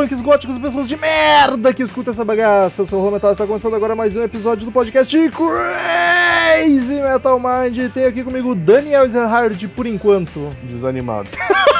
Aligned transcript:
Punks, 0.00 0.20
góticos 0.22 0.56
e 0.56 0.60
pessoas 0.60 0.88
de 0.88 0.96
merda 0.96 1.74
que 1.74 1.82
escutam 1.82 2.12
essa 2.12 2.24
bagaça. 2.24 2.80
Eu 2.80 2.86
sou 2.86 3.00
o 3.00 3.04
Rô 3.04 3.10
Metal, 3.10 3.32
está 3.32 3.46
começando 3.46 3.76
agora 3.76 3.94
mais 3.94 4.16
um 4.16 4.22
episódio 4.22 4.64
do 4.64 4.72
podcast 4.72 5.14
Crazy 5.30 6.94
Metal 6.94 7.38
Mind. 7.38 7.92
Tem 7.92 8.06
aqui 8.06 8.24
comigo 8.24 8.52
o 8.52 8.54
Daniel 8.54 9.04
Ezerhard, 9.04 9.68
por 9.68 9.86
enquanto. 9.86 10.50
Desanimado. 10.62 11.28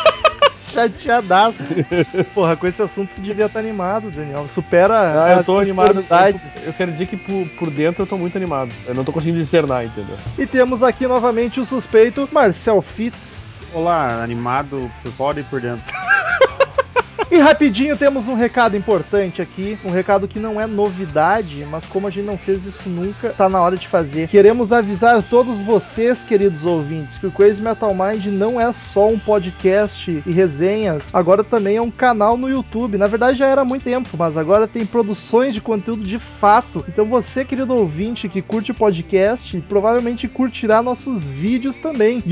Chateadaço. 0.71 1.75
Porra, 2.35 2.57
com 2.57 2.67
esse 2.67 2.83
assunto 2.83 3.11
tu 3.15 3.23
devia 3.23 3.47
estar 3.47 3.59
animado, 3.59 4.11
Daniel. 4.11 4.47
Supera 4.55 5.25
Ah, 5.25 5.33
eu 5.33 5.39
as 5.39 5.47
tô 5.47 5.59
animado. 5.59 6.05
Eu, 6.11 6.67
eu 6.67 6.73
quero 6.75 6.93
dizer 6.93 7.07
que 7.07 7.17
por, 7.17 7.49
por 7.59 7.71
dentro 7.71 8.03
eu 8.03 8.07
tô 8.07 8.19
muito 8.19 8.37
animado. 8.37 8.71
Eu 8.87 8.95
não 8.95 9.03
tô 9.03 9.13
conseguindo 9.13 9.41
discernar, 9.41 9.87
entendeu? 9.87 10.17
E 10.39 10.47
temos 10.47 10.83
aqui 10.83 11.07
novamente 11.07 11.59
o 11.59 11.65
suspeito 11.65 12.29
Marcel 12.31 12.83
Fitz. 12.83 13.57
Olá, 13.73 14.23
animado 14.23 14.91
por 15.03 15.11
fora 15.13 15.41
e 15.41 15.43
por 15.43 15.59
dentro. 15.61 16.10
E 17.31 17.39
rapidinho 17.39 17.97
temos 17.97 18.29
um 18.29 18.35
recado 18.35 18.77
importante 18.77 19.41
aqui, 19.43 19.79
um 19.85 19.91
recado 19.91 20.27
que 20.27 20.39
não 20.39 20.61
é 20.61 20.67
novidade, 20.67 21.67
mas 21.71 21.85
como 21.87 22.07
a 22.07 22.11
gente 22.11 22.27
não 22.27 22.37
fez 22.37 22.65
isso 22.67 22.89
nunca, 22.89 23.31
tá 23.31 23.49
na 23.49 23.61
hora 23.61 23.77
de 23.77 23.87
fazer. 23.87 24.29
Queremos 24.29 24.73
avisar 24.73 25.23
todos 25.23 25.59
vocês, 25.61 26.23
queridos 26.23 26.65
ouvintes, 26.65 27.19
que 27.19 27.27
o 27.27 27.31
Crazy 27.31 27.63
Metal 27.63 27.95
Mind 27.95 28.27
não 28.27 28.61
é 28.61 28.73
só 28.73 29.09
um 29.09 29.19
podcast 29.19 30.23
e 30.27 30.31
resenhas, 30.33 31.05
agora 31.13 31.45
também 31.45 31.77
é 31.77 31.83
um 31.83 31.91
canal 31.91 32.37
no 32.37 32.49
YouTube. 32.49 32.99
Na 32.99 33.07
verdade 33.07 33.39
já 33.39 33.47
era 33.47 33.63
há 33.63 33.65
muito 33.65 33.85
tempo, 33.85 34.09
mas 34.17 34.37
agora 34.37 34.67
tem 34.67 34.85
produções 34.85 35.55
de 35.55 35.61
conteúdo 35.61 36.03
de 36.03 36.19
fato. 36.19 36.85
Então 36.89 37.05
você, 37.05 37.45
querido 37.45 37.75
ouvinte 37.75 38.29
que 38.29 38.43
curte 38.43 38.73
podcast, 38.73 39.61
provavelmente 39.69 40.29
curtirá 40.29 40.83
nossos 40.83 41.23
vídeos 41.23 41.77
também. 41.77 42.23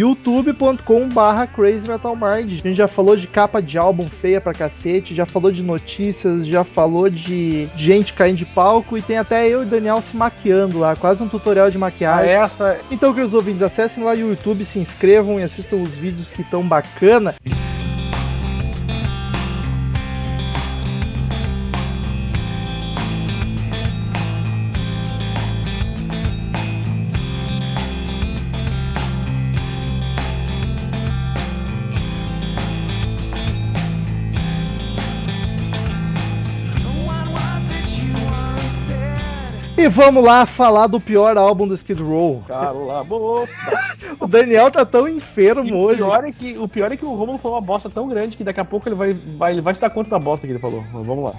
Metal 1.89 2.17
Mind. 2.17 2.53
A 2.53 2.69
gente 2.69 2.75
já 2.75 2.89
falou 2.89 3.17
de 3.17 3.27
capa 3.27 3.61
de 3.61 3.79
álbum 3.79 4.09
feia 4.09 4.41
pra 4.41 4.53
cacete, 4.53 4.78
já 5.15 5.27
falou 5.27 5.51
de 5.51 5.63
notícias, 5.63 6.47
já 6.47 6.63
falou 6.65 7.11
de 7.11 7.69
gente 7.77 8.13
caindo 8.13 8.37
de 8.37 8.45
palco 8.45 8.97
e 8.97 9.03
tem 9.03 9.19
até 9.19 9.49
eu 9.49 9.63
e 9.63 9.67
Daniel 9.67 10.01
se 10.01 10.17
maquiando 10.17 10.79
lá, 10.79 10.95
quase 10.97 11.23
um 11.23 11.29
tutorial 11.29 11.71
de 11.71 11.77
Ah, 11.77 11.81
maquiagem. 11.81 12.31
essa. 12.31 12.79
Então, 12.91 13.13
queridos 13.13 13.35
ouvintes, 13.35 13.63
acessem 13.63 14.03
lá 14.05 14.13
o 14.13 14.19
YouTube, 14.19 14.65
se 14.65 14.79
inscrevam 14.79 15.39
e 15.41 15.43
assistam 15.43 15.77
os 15.77 15.95
vídeos 15.95 16.31
que 16.31 16.43
estão 16.43 16.63
bacana. 16.63 17.35
E 39.89 39.91
vamos 39.91 40.23
lá 40.23 40.45
falar 40.45 40.87
do 40.87 41.01
pior 41.01 41.39
álbum 41.39 41.67
do 41.67 41.73
Skid 41.75 42.03
Row. 42.03 42.45
Cala 42.47 43.01
a 43.01 43.05
boca. 43.05 43.49
O 44.21 44.27
Daniel 44.27 44.71
tá 44.71 44.85
tão 44.85 45.09
enfermo 45.09 45.75
o, 45.75 45.79
hoje. 45.81 45.97
pior 45.99 46.25
é 46.25 46.33
que, 46.33 46.59
o 46.59 46.67
pior 46.67 46.91
é 46.91 46.97
que 46.97 47.05
o 47.05 47.15
Romulo 47.15 47.39
falou 47.39 47.57
uma 47.59 47.63
bosta 47.65 47.89
tão 47.91 48.09
grande 48.09 48.37
que 48.37 48.43
daqui 48.45 48.59
a 48.59 48.65
pouco 48.65 48.89
ele 48.89 48.97
vai, 48.97 49.15
vai, 49.15 49.53
ele 49.53 49.61
vai 49.61 49.75
se 49.75 49.81
dar 49.81 49.91
conta 49.91 50.11
da 50.11 50.19
bosta 50.19 50.47
que 50.47 50.53
ele 50.53 50.59
falou. 50.59 50.83
Mas 50.93 51.07
vamos 51.07 51.25
lá. 51.25 51.33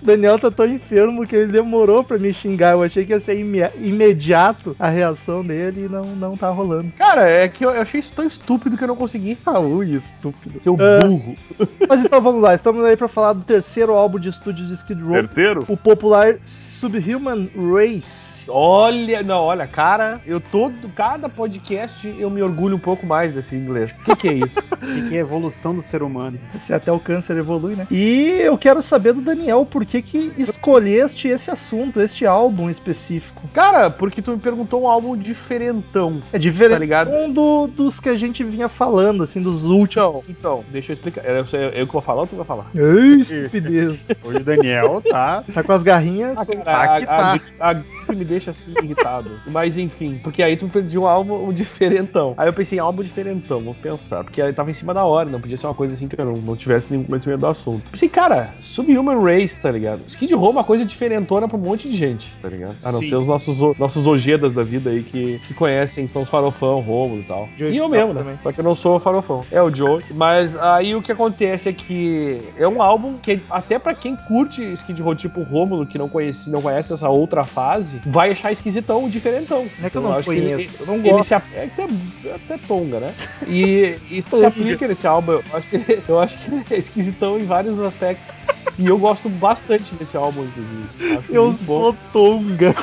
O 0.00 0.04
Daniel 0.04 0.38
tá 0.38 0.50
tão 0.50 0.66
enfermo 0.66 1.26
que 1.26 1.34
ele 1.34 1.50
demorou 1.52 2.02
pra 2.04 2.18
me 2.18 2.32
xingar. 2.34 2.72
Eu 2.72 2.82
achei 2.82 3.06
que 3.06 3.12
ia 3.12 3.20
ser 3.20 3.38
ime- 3.38 3.70
imediato 3.80 4.76
a 4.78 4.88
reação 4.88 5.44
dele 5.44 5.86
e 5.86 5.88
não, 5.88 6.04
não 6.04 6.36
tá 6.36 6.50
rolando. 6.50 6.92
Cara, 6.98 7.28
é 7.28 7.48
que 7.48 7.64
eu, 7.64 7.70
eu 7.70 7.80
achei 7.82 8.00
isso 8.00 8.12
tão 8.14 8.26
estúpido 8.26 8.76
que 8.76 8.84
eu 8.84 8.88
não 8.88 8.96
consegui. 8.96 9.38
Ah, 9.46 9.58
ui, 9.60 9.94
estúpido. 9.94 10.62
Seu 10.62 10.76
Ah. 10.78 11.04
burro. 11.06 11.36
Mas 11.88 12.04
então 12.04 12.20
vamos 12.20 12.42
lá, 12.42 12.54
estamos 12.54 12.84
aí 12.84 12.96
pra 12.96 13.08
falar 13.08 13.32
do 13.34 13.42
terceiro 13.44 13.92
álbum 13.94 14.18
de 14.18 14.28
estúdio 14.28 14.66
de 14.66 14.74
Skid 14.74 15.00
Row, 15.00 15.14
Terceiro? 15.14 15.64
o 15.68 15.76
popular 15.76 16.36
Subhuman 16.44 17.48
Race. 17.96 18.35
Olha, 18.48 19.22
não, 19.22 19.40
olha, 19.42 19.66
cara, 19.66 20.20
eu 20.26 20.40
todo, 20.40 20.88
cada 20.94 21.28
podcast 21.28 22.14
eu 22.18 22.30
me 22.30 22.42
orgulho 22.42 22.76
um 22.76 22.80
pouco 22.80 23.04
mais 23.06 23.32
desse 23.32 23.54
inglês. 23.56 23.96
O 23.98 24.00
que, 24.04 24.16
que 24.16 24.28
é 24.28 24.32
isso? 24.34 24.74
O 24.86 25.08
que 25.08 25.14
é 25.14 25.18
a 25.18 25.20
evolução 25.20 25.74
do 25.74 25.82
ser 25.82 26.02
humano? 26.02 26.38
Se 26.60 26.72
até 26.72 26.90
o 26.90 26.98
câncer 26.98 27.36
evolui, 27.36 27.74
né? 27.74 27.86
E 27.90 28.38
eu 28.40 28.56
quero 28.56 28.80
saber 28.82 29.12
do 29.12 29.20
Daniel 29.20 29.66
por 29.66 29.84
que 29.84 30.00
que 30.00 30.32
escolheste 30.38 31.28
esse 31.28 31.50
assunto, 31.50 32.00
este 32.00 32.24
álbum 32.26 32.70
específico. 32.70 33.42
Cara, 33.52 33.90
porque 33.90 34.22
tu 34.22 34.30
me 34.32 34.38
perguntou 34.38 34.82
um 34.82 34.88
álbum 34.88 35.16
diferentão. 35.16 36.22
É 36.32 36.38
diferente 36.38 36.72
Tá 36.76 36.78
ligado? 36.78 37.10
um 37.10 37.32
do- 37.32 37.66
dos 37.68 37.98
que 38.00 38.08
a 38.08 38.16
gente 38.16 38.42
vinha 38.44 38.68
falando, 38.68 39.22
assim, 39.22 39.40
dos 39.42 39.64
últimos. 39.64 40.22
Então, 40.28 40.36
então, 40.46 40.64
deixa 40.70 40.92
eu 40.92 40.94
explicar. 40.94 41.24
É, 41.24 41.40
Eu, 41.40 41.46
eu, 41.58 41.68
eu 41.70 41.86
que 41.86 41.92
vou 41.92 42.02
falar 42.02 42.20
ou 42.22 42.26
tu 42.26 42.36
vai 42.36 42.44
falar? 42.44 42.66
Ei, 42.74 43.14
estupidez. 43.20 44.08
Hoje 44.22 44.38
o 44.38 44.44
Daniel 44.44 45.02
tá. 45.08 45.42
Tá 45.52 45.62
com 45.62 45.72
as 45.72 45.82
garrinhas. 45.82 46.38
Ah, 46.38 46.46
cara, 46.46 46.98
que 47.00 47.04
a, 47.04 47.06
tá. 47.06 47.40
a, 47.60 47.70
a, 47.70 47.70
a 48.08 48.14
deixa 48.36 48.50
assim 48.50 48.72
irritado. 48.82 49.30
Mas 49.46 49.76
enfim, 49.76 50.20
porque 50.22 50.42
aí 50.42 50.56
tu 50.56 50.68
pediu 50.68 51.02
um 51.02 51.06
álbum 51.06 51.52
diferentão. 51.52 52.34
Aí 52.36 52.48
eu 52.48 52.52
pensei 52.52 52.78
em 52.78 52.80
álbum 52.80 53.02
diferentão, 53.02 53.60
vou 53.60 53.74
pensar. 53.74 54.22
Porque 54.24 54.40
aí 54.40 54.52
tava 54.52 54.70
em 54.70 54.74
cima 54.74 54.94
da 54.94 55.04
hora, 55.04 55.28
não 55.28 55.40
podia 55.40 55.56
ser 55.56 55.66
uma 55.66 55.74
coisa 55.74 55.94
assim 55.94 56.06
que 56.08 56.20
eu 56.20 56.24
não, 56.24 56.36
não 56.36 56.56
tivesse 56.56 56.90
nenhum 56.90 57.04
conhecimento 57.04 57.40
do 57.40 57.46
assunto. 57.46 57.90
Pensei, 57.90 58.08
cara, 58.08 58.54
Subhuman 58.60 59.22
Race, 59.22 59.60
tá 59.60 59.70
ligado? 59.70 60.02
Skid 60.06 60.34
Row 60.34 60.48
é 60.48 60.52
uma 60.52 60.64
coisa 60.64 60.84
diferentona 60.84 61.48
pra 61.48 61.56
um 61.56 61.60
monte 61.60 61.88
de 61.88 61.96
gente, 61.96 62.32
tá 62.40 62.48
ligado? 62.48 62.76
A 62.84 62.92
não 62.92 63.00
Sim. 63.00 63.08
ser 63.08 63.16
os 63.16 63.26
nossos, 63.26 63.78
nossos 63.78 64.06
ojedas 64.06 64.52
da 64.52 64.62
vida 64.62 64.90
aí 64.90 65.02
que, 65.02 65.40
que 65.46 65.54
conhecem, 65.54 66.06
são 66.06 66.22
os 66.22 66.28
farofão, 66.28 66.80
Romulo 66.80 67.20
e 67.20 67.24
tal. 67.24 67.48
Joey 67.56 67.72
e 67.72 67.76
eu 67.76 67.88
mesmo, 67.88 68.12
né? 68.12 68.20
também. 68.20 68.38
Só 68.42 68.52
que 68.52 68.60
eu 68.60 68.64
não 68.64 68.74
sou 68.74 69.00
farofão. 69.00 69.44
É 69.50 69.62
o 69.62 69.74
Joe. 69.74 70.02
Mas 70.14 70.56
aí 70.56 70.94
o 70.94 71.02
que 71.02 71.12
acontece 71.12 71.68
é 71.68 71.72
que 71.72 72.40
é 72.56 72.68
um 72.68 72.82
álbum 72.82 73.16
que 73.18 73.40
até 73.50 73.78
pra 73.78 73.94
quem 73.94 74.16
curte 74.16 74.62
Skid 74.72 75.00
Row 75.02 75.14
tipo 75.14 75.40
o 75.40 75.44
Rômulo, 75.44 75.86
que 75.86 75.98
não 75.98 76.08
conhece, 76.08 76.50
não 76.50 76.62
conhece 76.62 76.92
essa 76.92 77.08
outra 77.08 77.44
fase, 77.44 78.00
vai 78.04 78.25
achar 78.32 78.52
esquisitão, 78.52 79.08
diferentão. 79.08 79.66
Não 79.78 79.86
é 79.86 79.90
que 79.90 79.96
eu 79.96 80.00
Então, 80.00 80.12
não 80.14 80.22
que 80.22 80.30
ele- 80.30 80.40
conheço, 80.54 80.76
eu 80.80 80.86
não 80.86 80.94
ele 80.96 81.10
gosto. 81.10 81.24
se 81.28 81.34
ap- 81.34 81.52
é 81.54 81.64
até, 81.64 81.82
é 81.82 82.34
até 82.34 82.58
tonga, 82.58 83.00
né? 83.00 83.14
E 83.48 83.96
isso 84.10 84.36
se 84.38 84.44
aplica 84.44 84.86
nesse 84.88 85.06
álbum. 85.06 85.32
Eu 85.32 85.42
acho, 85.52 85.68
que, 85.68 85.76
ele- 85.76 86.02
eu 86.08 86.18
acho 86.20 86.38
que 86.38 86.50
ele 86.54 86.64
é 86.70 86.76
esquisitão 86.78 87.38
em 87.38 87.44
vários 87.44 87.78
aspectos. 87.80 88.34
E 88.78 88.86
eu 88.86 88.98
gosto 88.98 89.28
bastante 89.28 89.94
desse 89.94 90.16
álbum, 90.16 90.44
inclusive. 90.44 91.18
Acho 91.18 91.32
Eu 91.32 91.46
muito 91.46 91.64
bom. 91.64 91.80
sou 91.82 91.96
tonga. 92.12 92.74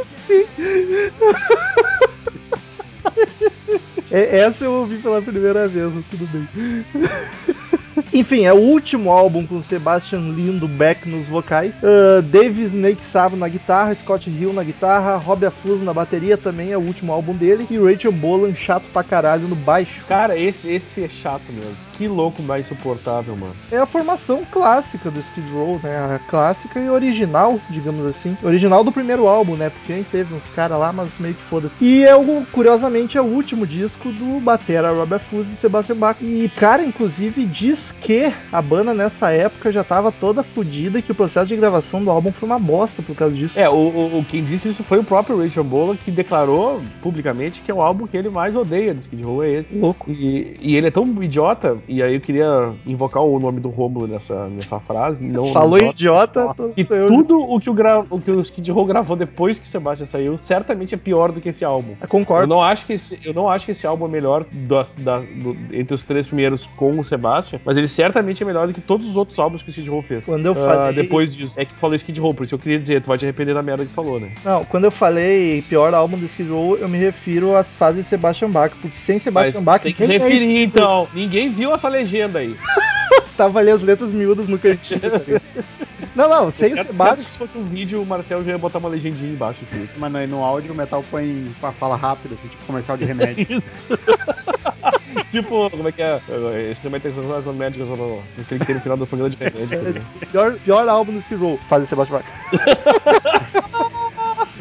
Assim? 0.00 0.46
É, 4.10 4.40
essa 4.40 4.64
eu 4.66 4.72
ouvi 4.72 4.98
pela 4.98 5.22
primeira 5.22 5.66
vez, 5.66 5.90
mas 5.90 6.04
tudo 6.10 6.26
bem. 6.26 6.46
Enfim, 8.12 8.44
é 8.44 8.52
o 8.52 8.58
último 8.58 9.10
álbum 9.10 9.46
com 9.46 9.62
Sebastian 9.62 10.20
Lindbeck 10.20 11.08
nos 11.08 11.26
vocais, 11.26 11.80
uh, 11.82 12.22
Dave 12.22 12.62
Snake 12.62 13.04
Savo 13.04 13.36
na 13.36 13.48
guitarra, 13.48 13.94
Scott 13.94 14.30
Hill 14.30 14.52
na 14.52 14.62
guitarra, 14.62 15.16
Rob 15.16 15.44
Afuso 15.44 15.84
na 15.84 15.92
bateria 15.92 16.36
também 16.36 16.72
é 16.72 16.76
o 16.76 16.80
último 16.80 17.12
álbum 17.12 17.34
dele, 17.34 17.66
e 17.70 17.78
Rachel 17.78 18.12
Bolan 18.12 18.54
chato 18.54 18.84
pra 18.92 19.02
caralho 19.02 19.48
no 19.48 19.56
baixo. 19.56 20.02
Cara, 20.06 20.38
esse, 20.38 20.68
esse 20.68 21.04
é 21.04 21.08
chato 21.08 21.52
mesmo. 21.52 21.76
Que 21.92 22.08
louco 22.08 22.42
mais 22.42 22.66
insuportável, 22.66 23.36
mano. 23.36 23.54
É 23.70 23.76
a 23.76 23.86
formação 23.86 24.42
clássica 24.50 25.10
do 25.10 25.20
Skid 25.20 25.50
Row, 25.52 25.80
né? 25.82 25.96
A 25.96 26.18
clássica 26.30 26.80
e 26.80 26.88
original, 26.88 27.60
digamos 27.70 28.06
assim. 28.06 28.36
Original 28.42 28.82
do 28.82 28.92
primeiro 28.92 29.26
álbum, 29.26 29.56
né? 29.56 29.70
Porque 29.70 29.92
a 29.92 29.96
gente 29.96 30.10
teve 30.10 30.34
uns 30.34 30.48
caras 30.54 30.78
lá, 30.78 30.92
mas 30.92 31.18
meio 31.18 31.34
que 31.34 31.42
foda-se. 31.44 31.76
E 31.80 32.04
é 32.04 32.14
o, 32.16 32.44
curiosamente, 32.52 33.18
é 33.18 33.20
o 33.20 33.24
último 33.24 33.66
disco 33.66 34.10
do 34.10 34.40
Batera 34.40 34.92
Robert 34.92 35.20
Fuso 35.20 35.52
e 35.52 35.56
Sebastian 35.56 35.96
Bach. 35.96 36.16
E, 36.20 36.50
cara, 36.56 36.84
inclusive, 36.84 37.44
diz 37.44 37.81
que 37.90 38.32
a 38.52 38.62
banda 38.62 38.94
nessa 38.94 39.32
época 39.32 39.72
já 39.72 39.82
tava 39.82 40.12
toda 40.12 40.42
fodida 40.42 40.98
e 40.98 41.02
que 41.02 41.10
o 41.10 41.14
processo 41.14 41.46
de 41.48 41.56
gravação 41.56 42.04
do 42.04 42.10
álbum 42.10 42.30
foi 42.30 42.48
uma 42.48 42.58
bosta 42.58 43.02
por 43.02 43.16
causa 43.16 43.34
disso. 43.34 43.58
É, 43.58 43.68
o, 43.68 43.74
o- 43.74 44.24
quem 44.28 44.44
disse 44.44 44.68
isso 44.68 44.84
foi 44.84 44.98
o 44.98 45.04
próprio 45.04 45.42
Rachel 45.42 45.64
Bola, 45.64 45.96
que 45.96 46.10
declarou 46.10 46.82
publicamente 47.02 47.62
que 47.62 47.70
é 47.70 47.74
o 47.74 47.80
álbum 47.82 48.06
que 48.06 48.16
ele 48.16 48.28
mais 48.28 48.54
odeia 48.54 48.94
do 48.94 49.00
Skid 49.00 49.22
Row, 49.24 49.42
é 49.42 49.50
esse. 49.50 49.74
Louco. 49.74 50.10
E, 50.10 50.56
e 50.60 50.76
ele 50.76 50.86
é 50.88 50.90
tão 50.90 51.06
idiota, 51.22 51.78
e 51.88 52.02
aí 52.02 52.14
eu 52.14 52.20
queria 52.20 52.72
invocar 52.86 53.22
o 53.22 53.38
nome 53.40 53.58
do 53.60 53.68
Rômulo 53.70 54.06
nessa, 54.06 54.46
nessa 54.48 54.78
frase. 54.78 55.26
Não, 55.26 55.46
Falou 55.52 55.78
não- 55.80 55.88
idiota, 55.90 56.52
tô- 56.54 56.70
E 56.76 56.84
tô 56.84 56.94
eu- 56.94 57.06
tudo 57.06 57.38
o 57.40 57.58
que 57.60 57.70
o, 57.70 57.74
gra... 57.74 58.04
o 58.10 58.20
que 58.20 58.30
o 58.30 58.40
Skid 58.40 58.70
Row 58.70 58.84
gravou 58.84 59.16
depois 59.16 59.58
que 59.58 59.66
o 59.66 59.68
Sebastian 59.68 60.06
saiu, 60.06 60.36
certamente 60.38 60.94
é 60.94 60.98
pior 60.98 61.32
do 61.32 61.40
que 61.40 61.48
esse 61.48 61.64
álbum. 61.64 61.92
Eu 61.92 61.96
Eu 62.02 62.08
concordo. 62.08 62.46
não 62.46 62.62
acho 62.62 62.84
que 62.86 62.92
esse, 62.94 63.18
eu 63.24 63.32
não 63.32 63.48
acho 63.48 63.64
que 63.66 63.72
esse 63.72 63.86
álbum 63.86 64.06
é 64.06 64.08
melhor 64.08 64.44
das- 64.52 64.90
da- 64.90 65.20
do- 65.20 65.56
entre 65.72 65.94
os 65.94 66.04
três 66.04 66.26
primeiros 66.26 66.66
com 66.76 66.98
o 66.98 67.04
Sebastian, 67.04 67.60
mas 67.64 67.71
ele 67.76 67.88
certamente 67.88 68.42
é 68.42 68.46
melhor 68.46 68.66
do 68.66 68.74
que 68.74 68.80
todos 68.80 69.06
os 69.08 69.16
outros 69.16 69.38
álbuns 69.38 69.62
que 69.62 69.68
o 69.68 69.70
Skid 69.70 69.88
Row 69.88 70.02
fez. 70.02 70.24
Quando 70.24 70.46
eu 70.46 70.52
Ah, 70.52 70.54
falei. 70.54 70.92
depois 70.94 71.34
disso. 71.34 71.54
É 71.58 71.64
que 71.64 71.74
falou 71.74 71.94
Skid 71.96 72.18
Row, 72.20 72.32
por 72.34 72.44
isso 72.44 72.54
eu 72.54 72.58
queria 72.58 72.78
dizer, 72.78 73.02
tu 73.02 73.06
vai 73.08 73.18
te 73.18 73.24
arrepender 73.24 73.54
da 73.54 73.62
merda 73.62 73.84
que 73.84 73.92
falou, 73.92 74.18
né? 74.20 74.30
Não, 74.44 74.64
quando 74.64 74.84
eu 74.84 74.90
falei 74.90 75.62
pior 75.68 75.92
álbum 75.94 76.16
do 76.18 76.26
Skid 76.26 76.50
Row, 76.50 76.76
eu 76.76 76.88
me 76.88 76.98
refiro 76.98 77.56
às 77.56 77.72
fases 77.74 78.04
de 78.04 78.08
Sebastian 78.08 78.50
Bach, 78.50 78.72
porque 78.80 78.96
sem 78.96 79.18
Sebastian 79.18 79.60
Mas 79.60 79.64
Bach 79.64 79.82
tem 79.82 79.92
que 79.92 80.06
nem 80.06 80.16
é 80.16 80.20
referir, 80.20 80.62
então. 80.62 81.08
Ninguém 81.14 81.50
viu 81.50 81.74
essa 81.74 81.88
legenda 81.88 82.38
aí. 82.38 82.56
Tava 83.42 83.58
ali 83.58 83.70
as 83.70 83.82
letras 83.82 84.10
miúdas 84.10 84.46
no 84.46 84.58
cantinho. 84.58 85.00
tá 85.00 85.08
não, 86.14 86.28
não, 86.28 86.52
sem 86.52 86.74
o 86.74 86.94
certo, 86.94 87.24
que 87.24 87.30
se 87.30 87.38
fosse 87.38 87.58
um 87.58 87.64
vídeo, 87.64 88.02
o 88.02 88.06
Marcel 88.06 88.44
já 88.44 88.52
ia 88.52 88.58
botar 88.58 88.78
uma 88.78 88.88
legendinha 88.88 89.32
embaixo 89.32 89.62
escrito. 89.62 89.92
Mas 89.96 90.14
aí 90.14 90.26
no 90.26 90.44
áudio 90.44 90.72
o 90.72 90.76
metal 90.76 91.04
põe 91.10 91.50
com 91.60 91.66
a 91.66 91.72
fala 91.72 91.96
rápida, 91.96 92.34
assim, 92.34 92.48
tipo 92.48 92.64
comercial 92.64 92.96
de 92.96 93.04
remédio. 93.04 93.46
Isso. 93.50 93.88
tipo, 95.28 95.68
como 95.70 95.88
é 95.88 95.92
que 95.92 96.02
é? 96.02 96.20
Esse 96.70 96.80
também 96.80 97.00
tem 97.00 97.12
que 97.12 97.20
ser 97.20 97.42
com 97.42 97.52
médicos, 97.52 97.88
aquele 98.40 98.60
que 98.60 98.66
tem 98.66 98.74
no 98.76 98.80
final 98.80 98.96
do 98.96 99.06
programa 99.06 99.30
de 99.30 99.36
remédio. 99.38 99.94
tá? 99.94 100.26
Pior, 100.30 100.54
pior 100.54 100.88
álbum 100.88 101.12
do 101.12 101.18
Skid 101.18 101.40
Row, 101.40 101.58
de 101.58 101.86
Sebastian 101.86 102.18
Bach. 102.18 102.24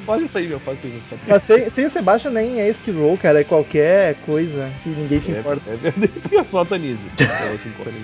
Faz 0.05 0.21
isso 0.23 0.37
aí, 0.37 0.47
meu, 0.47 0.59
faz 0.59 0.83
isso 0.83 0.87
aí. 0.87 1.19
Mas 1.27 1.43
sem, 1.43 1.69
sem 1.69 1.85
o 1.85 1.89
Sebastian 1.89 2.31
nem 2.31 2.59
é 2.59 2.71
Row, 2.91 3.17
cara, 3.17 3.41
é 3.41 3.43
qualquer 3.43 4.15
coisa 4.25 4.71
que 4.83 4.89
ninguém 4.89 5.21
se 5.21 5.31
importa. 5.31 5.61
É, 5.69 6.35
é, 6.35 6.39
é 6.39 6.43
só 6.43 6.61
a 6.61 6.65
Tanise. 6.65 7.07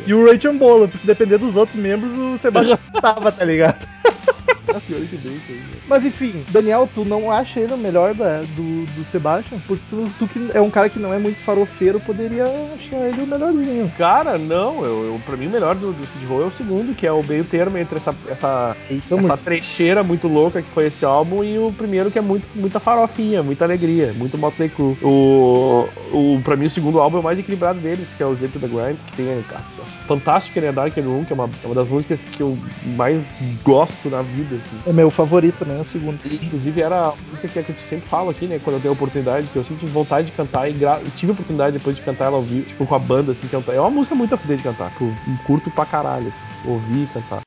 E 0.05 0.13
o 0.13 0.25
Rachel 0.25 0.53
Bola, 0.53 0.87
porque 0.87 0.99
se 0.99 1.07
depender 1.07 1.37
dos 1.37 1.55
outros 1.55 1.77
membros, 1.77 2.11
o 2.13 2.37
Sebastian 2.37 2.77
tava, 3.01 3.31
tá 3.31 3.43
ligado? 3.43 3.87
Ah, 4.73 4.81
pior 4.85 4.99
que 5.01 5.15
bem 5.17 5.33
isso 5.35 5.45
aí. 5.49 5.55
meu. 5.57 5.79
Mas 5.87 6.05
enfim, 6.05 6.43
Daniel, 6.49 6.89
tu 6.93 7.05
não 7.05 7.31
acha 7.31 7.59
ele 7.59 7.73
o 7.73 7.77
melhor 7.77 8.13
da- 8.13 8.41
do, 8.41 8.85
do 8.95 9.03
Sebastian? 9.05 9.59
Porque 9.67 9.83
tu, 9.89 10.09
tu 10.19 10.27
que 10.27 10.49
é 10.53 10.61
um 10.61 10.69
cara 10.69 10.89
que 10.89 10.99
não 10.99 11.13
é 11.13 11.17
muito 11.17 11.37
farofeiro, 11.37 11.99
poderia 11.99 12.43
achar 12.75 12.97
ele 13.07 13.21
o 13.23 13.27
melhorzinho. 13.27 13.91
Cara, 13.97 14.37
não, 14.37 14.83
eu, 14.83 15.05
eu, 15.13 15.21
pra 15.25 15.37
mim 15.37 15.47
o 15.47 15.49
melhor 15.51 15.75
do, 15.75 15.93
do 15.93 16.03
Skid 16.03 16.25
Row 16.25 16.41
é 16.43 16.45
o 16.45 16.51
segundo, 16.51 16.93
que 16.95 17.07
é 17.07 17.11
o 17.11 17.23
meio 17.23 17.43
termo 17.45 17.77
entre 17.77 17.97
essa, 17.97 18.13
essa, 18.29 18.75
Eita, 18.89 19.15
essa 19.15 19.37
trecheira 19.37 20.03
muito 20.03 20.27
louca 20.27 20.61
que 20.61 20.69
foi 20.69 20.87
esse 20.87 21.05
álbum 21.05 21.43
e 21.43 21.57
o 21.57 21.71
primeiro 21.71 22.11
que 22.11 22.19
é 22.19 22.21
muito, 22.21 22.47
muita 22.55 22.79
farofinha, 22.79 23.41
muita 23.41 23.63
alegria, 23.65 24.13
muito 24.17 24.37
Motley 24.37 24.69
Crue. 24.69 24.97
O, 25.01 25.87
o, 26.11 26.41
pra 26.43 26.55
mim 26.55 26.65
o 26.65 26.69
segundo 26.71 26.99
álbum 26.99 27.17
é 27.17 27.19
o 27.19 27.23
mais 27.23 27.39
equilibrado 27.39 27.79
deles, 27.79 28.13
que 28.13 28.21
é 28.21 28.25
o 28.25 28.33
Slave 28.33 28.53
to 28.53 28.59
the 28.59 28.67
Grind, 28.67 28.97
que 29.07 29.17
tem 29.17 29.27
a, 29.29 29.55
a, 29.55 29.59
a 29.59 29.61
fantástica 30.07 30.59
né, 30.61 30.71
Dark 30.71 30.95
Room, 30.97 31.23
que 31.25 31.33
é 31.33 31.35
uma, 31.35 31.49
é 31.63 31.65
uma 31.65 31.75
das 31.75 31.87
músicas 31.87 32.25
que 32.25 32.41
eu 32.41 32.57
mais 32.95 33.33
gosto 33.63 34.09
na 34.09 34.21
vida. 34.21 34.56
É 34.85 34.93
meu 34.93 35.09
favorito 35.11 35.57
também, 35.59 35.77
é 35.77 35.81
o 35.81 35.85
segundo. 35.85 36.19
Inclusive 36.25 36.81
era 36.81 37.07
a 37.09 37.13
música 37.29 37.47
que, 37.47 37.63
que 37.63 37.71
eu 37.71 37.75
sempre 37.79 38.07
falo 38.09 38.29
aqui, 38.29 38.47
né? 38.47 38.59
Quando 38.59 38.75
eu 38.77 38.81
tenho 38.81 38.91
a 38.91 38.95
oportunidade, 38.95 39.49
que 39.49 39.57
eu 39.57 39.63
sempre 39.63 39.81
tive 39.81 39.91
vontade 39.91 40.27
de 40.27 40.33
cantar 40.33 40.69
e, 40.69 40.73
gra- 40.73 40.99
e 41.05 41.09
tive 41.11 41.31
a 41.31 41.33
oportunidade 41.33 41.77
depois 41.77 41.95
de 41.95 42.01
cantar 42.01 42.25
ela 42.25 42.41
vivo, 42.41 42.65
tipo, 42.65 42.85
com 42.85 42.95
a 42.95 42.99
banda, 42.99 43.31
assim, 43.31 43.47
cantar. 43.47 43.73
É 43.73 43.79
uma 43.79 43.89
música 43.91 44.15
muito 44.15 44.33
a 44.33 44.37
de 44.57 44.63
cantar. 44.63 44.89
Tipo, 44.91 45.13
curto 45.43 45.69
pra 45.69 45.85
caralho, 45.85 46.27
assim, 46.29 46.41
ouvir 46.65 47.03
e 47.03 47.07
cantar. 47.07 47.41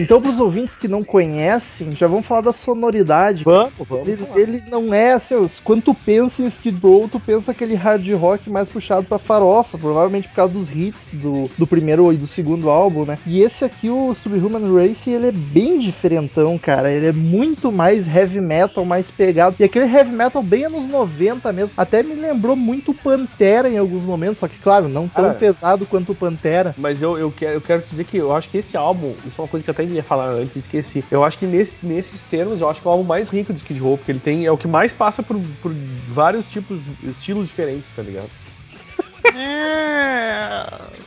Então, 0.00 0.20
pros 0.20 0.38
ouvintes 0.40 0.76
que 0.76 0.88
não 0.88 1.02
conhecem, 1.04 1.92
já 1.92 2.06
vamos 2.06 2.26
falar 2.26 2.40
da 2.42 2.52
sonoridade. 2.52 3.44
Vamos, 3.44 3.72
vamos. 3.88 4.08
Ele, 4.08 4.26
ele 4.34 4.62
não 4.70 4.92
é 4.92 5.12
assim, 5.12 5.34
os- 5.34 5.60
quando 5.60 5.82
tu 5.82 5.94
pensa 5.94 6.42
em 6.42 6.46
Skid 6.46 6.78
Row, 6.82 7.08
tu 7.08 7.18
pensa 7.20 7.50
aquele 7.50 7.74
hard 7.74 8.06
rock 8.14 8.48
mais 8.50 8.68
puxado 8.68 9.06
pra 9.06 9.18
farofa, 9.18 9.78
provavelmente 9.78 10.28
por 10.28 10.34
causa 10.34 10.52
dos 10.54 10.68
hits 10.68 11.08
do, 11.12 11.50
do 11.56 11.66
primeiro 11.66 12.12
e 12.12 12.16
do 12.16 12.26
segundo 12.26 12.68
álbum, 12.70 13.04
né? 13.04 13.18
E 13.26 13.42
esse 13.42 13.64
aqui, 13.64 13.90
o 13.90 14.14
Subhuman 14.14 14.72
Race, 14.74 15.08
ele 15.10 15.28
é 15.28 15.32
bem 15.32 15.78
diferentão, 15.78 16.58
cara. 16.58 16.90
Ele 16.90 17.06
é 17.06 17.12
muito 17.12 17.72
mais 17.72 18.06
heavy 18.06 18.40
metal, 18.40 18.84
mais 18.84 19.10
pegado. 19.10 19.56
E 19.58 19.64
aquele 19.64 19.86
heavy 19.92 20.12
metal 20.12 20.42
bem 20.42 20.64
anos 20.66 20.86
90 20.86 21.52
mesmo. 21.52 21.72
Até 21.76 22.02
me 22.02 22.14
lembrou 22.14 22.56
muito 22.56 22.94
Pantera 22.94 23.68
em 23.68 23.78
alguns 23.78 24.02
momentos, 24.04 24.38
só 24.38 24.48
que, 24.48 24.58
claro, 24.58 24.88
não 24.88 25.08
tão 25.08 25.24
Cara. 25.26 25.34
pesado 25.34 25.86
quanto 25.86 26.12
o 26.12 26.14
Pantera. 26.14 26.74
Mas 26.78 27.02
eu, 27.02 27.16
eu, 27.18 27.30
quero, 27.30 27.54
eu 27.54 27.60
quero 27.60 27.82
dizer 27.82 28.04
que 28.04 28.16
eu 28.16 28.34
acho 28.34 28.48
que 28.48 28.58
esse 28.58 28.76
álbum, 28.76 29.14
isso 29.26 29.40
é 29.40 29.44
uma 29.44 29.48
coisa 29.48 29.64
que 29.64 29.70
eu 29.70 29.74
até 29.86 29.96
ia 29.96 30.02
falar 30.02 30.30
antes, 30.30 30.56
esqueci. 30.56 31.04
Eu 31.10 31.24
acho 31.24 31.38
que 31.38 31.46
nesse- 31.46 31.84
nesses 31.84 32.24
termos, 32.24 32.60
eu 32.60 32.68
acho 32.68 32.80
que 32.80 32.86
é 32.88 32.90
o 32.90 32.92
álbum 32.92 33.04
mais 33.04 33.28
rico 33.28 33.52
de 33.52 33.60
Skid 33.60 33.80
Row, 33.80 33.96
porque 33.96 34.12
ele 34.12 34.20
tem, 34.20 34.46
é 34.46 34.50
o 34.50 34.58
que 34.58 34.68
mais 34.68 34.92
passa 34.92 35.22
por, 35.22 35.40
por 35.60 35.72
vários 36.08 36.46
tipos, 36.46 36.80
estilos 37.02 37.48
diferentes, 37.48 37.88
tá 37.94 38.02
ligado? 38.02 38.30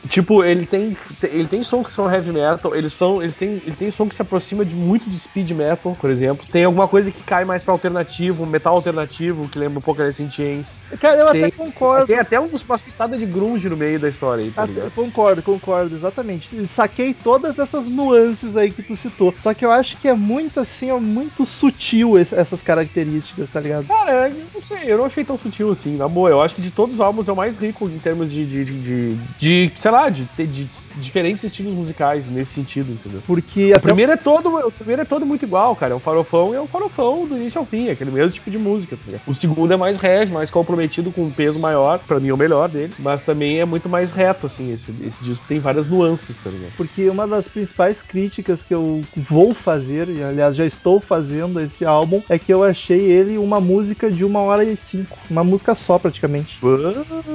Tipo, 0.08 0.42
ele 0.42 0.66
tem, 0.66 0.92
ele 1.24 1.46
tem 1.46 1.62
som 1.62 1.82
que 1.82 1.92
são 1.92 2.10
heavy 2.10 2.32
metal, 2.32 2.74
eles 2.74 2.92
são, 2.94 3.22
eles 3.22 3.36
têm, 3.36 3.60
ele 3.64 3.76
tem 3.76 3.90
som 3.90 4.08
que 4.08 4.14
se 4.14 4.22
aproxima 4.22 4.64
de 4.64 4.74
muito 4.74 5.08
de 5.08 5.18
speed 5.18 5.50
metal, 5.52 5.92
por 5.94 6.10
exemplo. 6.10 6.44
Tem 6.50 6.64
alguma 6.64 6.88
coisa 6.88 7.10
que 7.12 7.22
cai 7.22 7.44
mais 7.44 7.62
pra 7.62 7.72
alternativo, 7.72 8.44
metal 8.46 8.74
alternativo, 8.74 9.48
que 9.48 9.58
lembra 9.58 9.78
um 9.78 9.82
pouco 9.82 10.02
Alice 10.02 10.20
in 10.22 10.30
Chains. 10.30 10.80
Cara, 10.98 11.20
eu 11.20 11.30
Tem- 11.32 11.44
até 11.44 11.50
concordo. 11.56 12.06
Tem 12.06 12.18
até 12.18 12.40
uns- 12.40 12.62
umas 12.64 12.82
pitadas 12.82 13.20
de 13.20 13.26
grunge 13.26 13.68
no 13.68 13.76
meio 13.76 14.00
da 14.00 14.08
história 14.08 14.44
aí, 14.44 14.50
tá 14.50 14.66
ligado? 14.66 14.90
concordo, 14.90 15.42
concordo, 15.42 15.94
exatamente. 15.94 16.66
Saquei 16.66 17.14
todas 17.14 17.58
essas 17.58 17.88
nuances 17.88 18.56
aí 18.56 18.70
que 18.72 18.82
tu 18.82 18.96
citou. 18.96 19.34
Só 19.38 19.54
que 19.54 19.64
eu 19.64 19.70
acho 19.70 19.96
que 19.98 20.08
é 20.08 20.14
muito 20.14 20.60
assim, 20.60 20.90
ó, 20.90 20.98
muito 20.98 21.44
sutil 21.46 22.18
esse- 22.18 22.34
essas 22.34 22.62
características, 22.62 23.48
tá 23.50 23.60
ligado? 23.60 23.86
Cara, 23.86 24.28
eu 24.28 24.34
não 24.52 24.60
sei, 24.60 24.92
eu 24.92 24.98
não 24.98 25.04
achei 25.04 25.24
tão 25.24 25.36
sutil 25.36 25.70
assim, 25.70 25.96
na 25.96 26.08
boa. 26.08 26.30
Eu 26.30 26.40
acho 26.42 26.54
que 26.54 26.60
de 26.60 26.70
todos 26.70 26.96
os 26.96 27.00
álbuns 27.00 27.28
é 27.28 27.32
o 27.32 27.36
mais 27.36 27.56
rico 27.56 27.88
em 27.88 27.98
termos 28.10 28.32
de, 28.32 28.44
de, 28.44 28.64
de, 28.64 29.16
de, 29.38 29.72
sei 29.78 29.90
lá, 29.90 30.08
de, 30.08 30.24
de, 30.36 30.46
de 30.46 30.68
diferentes 30.96 31.42
estilos 31.44 31.72
musicais 31.72 32.26
nesse 32.28 32.52
sentido, 32.54 32.92
entendeu? 32.92 33.22
Porque 33.26 33.72
O 33.74 33.80
primeiro, 33.80 34.12
é 34.12 34.16
todo, 34.16 34.48
o 34.66 34.70
primeiro 34.72 35.02
é 35.02 35.04
todo 35.04 35.24
muito 35.24 35.44
igual, 35.44 35.76
cara. 35.76 35.92
É 35.92 35.96
um 35.96 36.00
farofão 36.00 36.52
e 36.52 36.56
é 36.56 36.60
um 36.60 36.66
farofão 36.66 37.26
do 37.26 37.36
início 37.36 37.58
ao 37.58 37.64
fim, 37.64 37.88
é 37.88 37.92
aquele 37.92 38.10
mesmo 38.10 38.32
tipo 38.32 38.50
de 38.50 38.58
música. 38.58 38.96
tá 38.96 39.02
ligado? 39.06 39.22
O 39.26 39.34
segundo 39.34 39.72
é 39.72 39.76
mais 39.76 40.02
heavy, 40.02 40.32
mais 40.32 40.50
comprometido, 40.50 41.12
com 41.12 41.22
um 41.22 41.30
peso 41.30 41.58
maior. 41.58 42.00
Pra 42.00 42.18
mim 42.18 42.28
é 42.28 42.34
o 42.34 42.36
melhor 42.36 42.68
dele. 42.68 42.92
Mas 42.98 43.22
também 43.22 43.60
é 43.60 43.64
muito 43.64 43.88
mais 43.88 44.10
reto, 44.10 44.46
assim. 44.46 44.72
Esse, 44.72 44.92
esse 45.06 45.22
disco 45.22 45.44
tem 45.46 45.60
várias 45.60 45.86
nuances, 45.86 46.36
tá 46.36 46.50
ligado? 46.50 46.72
porque 46.76 47.08
uma 47.08 47.26
das 47.26 47.46
principais 47.46 48.02
críticas 48.02 48.62
que 48.62 48.74
eu 48.74 49.02
vou 49.16 49.54
fazer, 49.54 50.08
e 50.08 50.22
aliás 50.22 50.56
já 50.56 50.66
estou 50.66 51.00
fazendo 51.00 51.60
esse 51.60 51.84
álbum, 51.84 52.22
é 52.28 52.38
que 52.38 52.52
eu 52.52 52.64
achei 52.64 53.00
ele 53.00 53.38
uma 53.38 53.60
música 53.60 54.10
de 54.10 54.24
uma 54.24 54.40
hora 54.40 54.64
e 54.64 54.76
cinco. 54.76 55.16
Uma 55.30 55.44
música 55.44 55.74
só, 55.74 55.98
praticamente. 55.98 56.58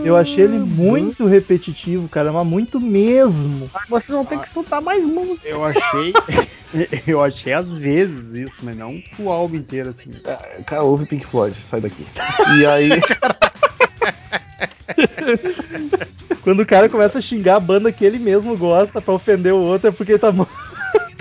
Eu 0.03 0.15
achei 0.15 0.43
ele 0.43 0.59
muito 0.65 1.25
repetitivo, 1.25 2.07
cara, 2.09 2.31
mas 2.31 2.45
muito 2.45 2.79
mesmo. 2.79 3.69
Você 3.89 4.11
não 4.11 4.25
tem 4.25 4.39
que 4.39 4.47
estudar 4.47 4.81
mais 4.81 5.03
música. 5.03 5.47
Eu 5.47 5.63
achei. 5.63 6.13
eu 7.07 7.23
achei 7.23 7.53
às 7.53 7.77
vezes 7.77 8.33
isso, 8.33 8.59
mas 8.63 8.75
não 8.77 9.01
o 9.19 9.29
álbum 9.29 9.55
inteiro, 9.55 9.89
assim. 9.89 10.11
Cara, 10.65 10.83
ouve 10.83 11.05
Pink 11.05 11.25
Floyd, 11.25 11.55
sai 11.55 11.81
daqui. 11.81 12.05
E 12.59 12.65
aí. 12.65 12.89
Quando 16.41 16.61
o 16.61 16.65
cara 16.65 16.87
começa 16.87 17.17
a 17.17 17.21
xingar 17.21 17.55
a 17.55 17.59
banda 17.59 17.91
que 17.91 18.05
ele 18.05 18.19
mesmo 18.19 18.55
gosta 18.55 19.01
pra 19.01 19.13
ofender 19.13 19.51
o 19.53 19.63
outro, 19.63 19.87
é 19.89 19.91
porque 19.91 20.11
ele 20.11 20.19
tá, 20.19 20.31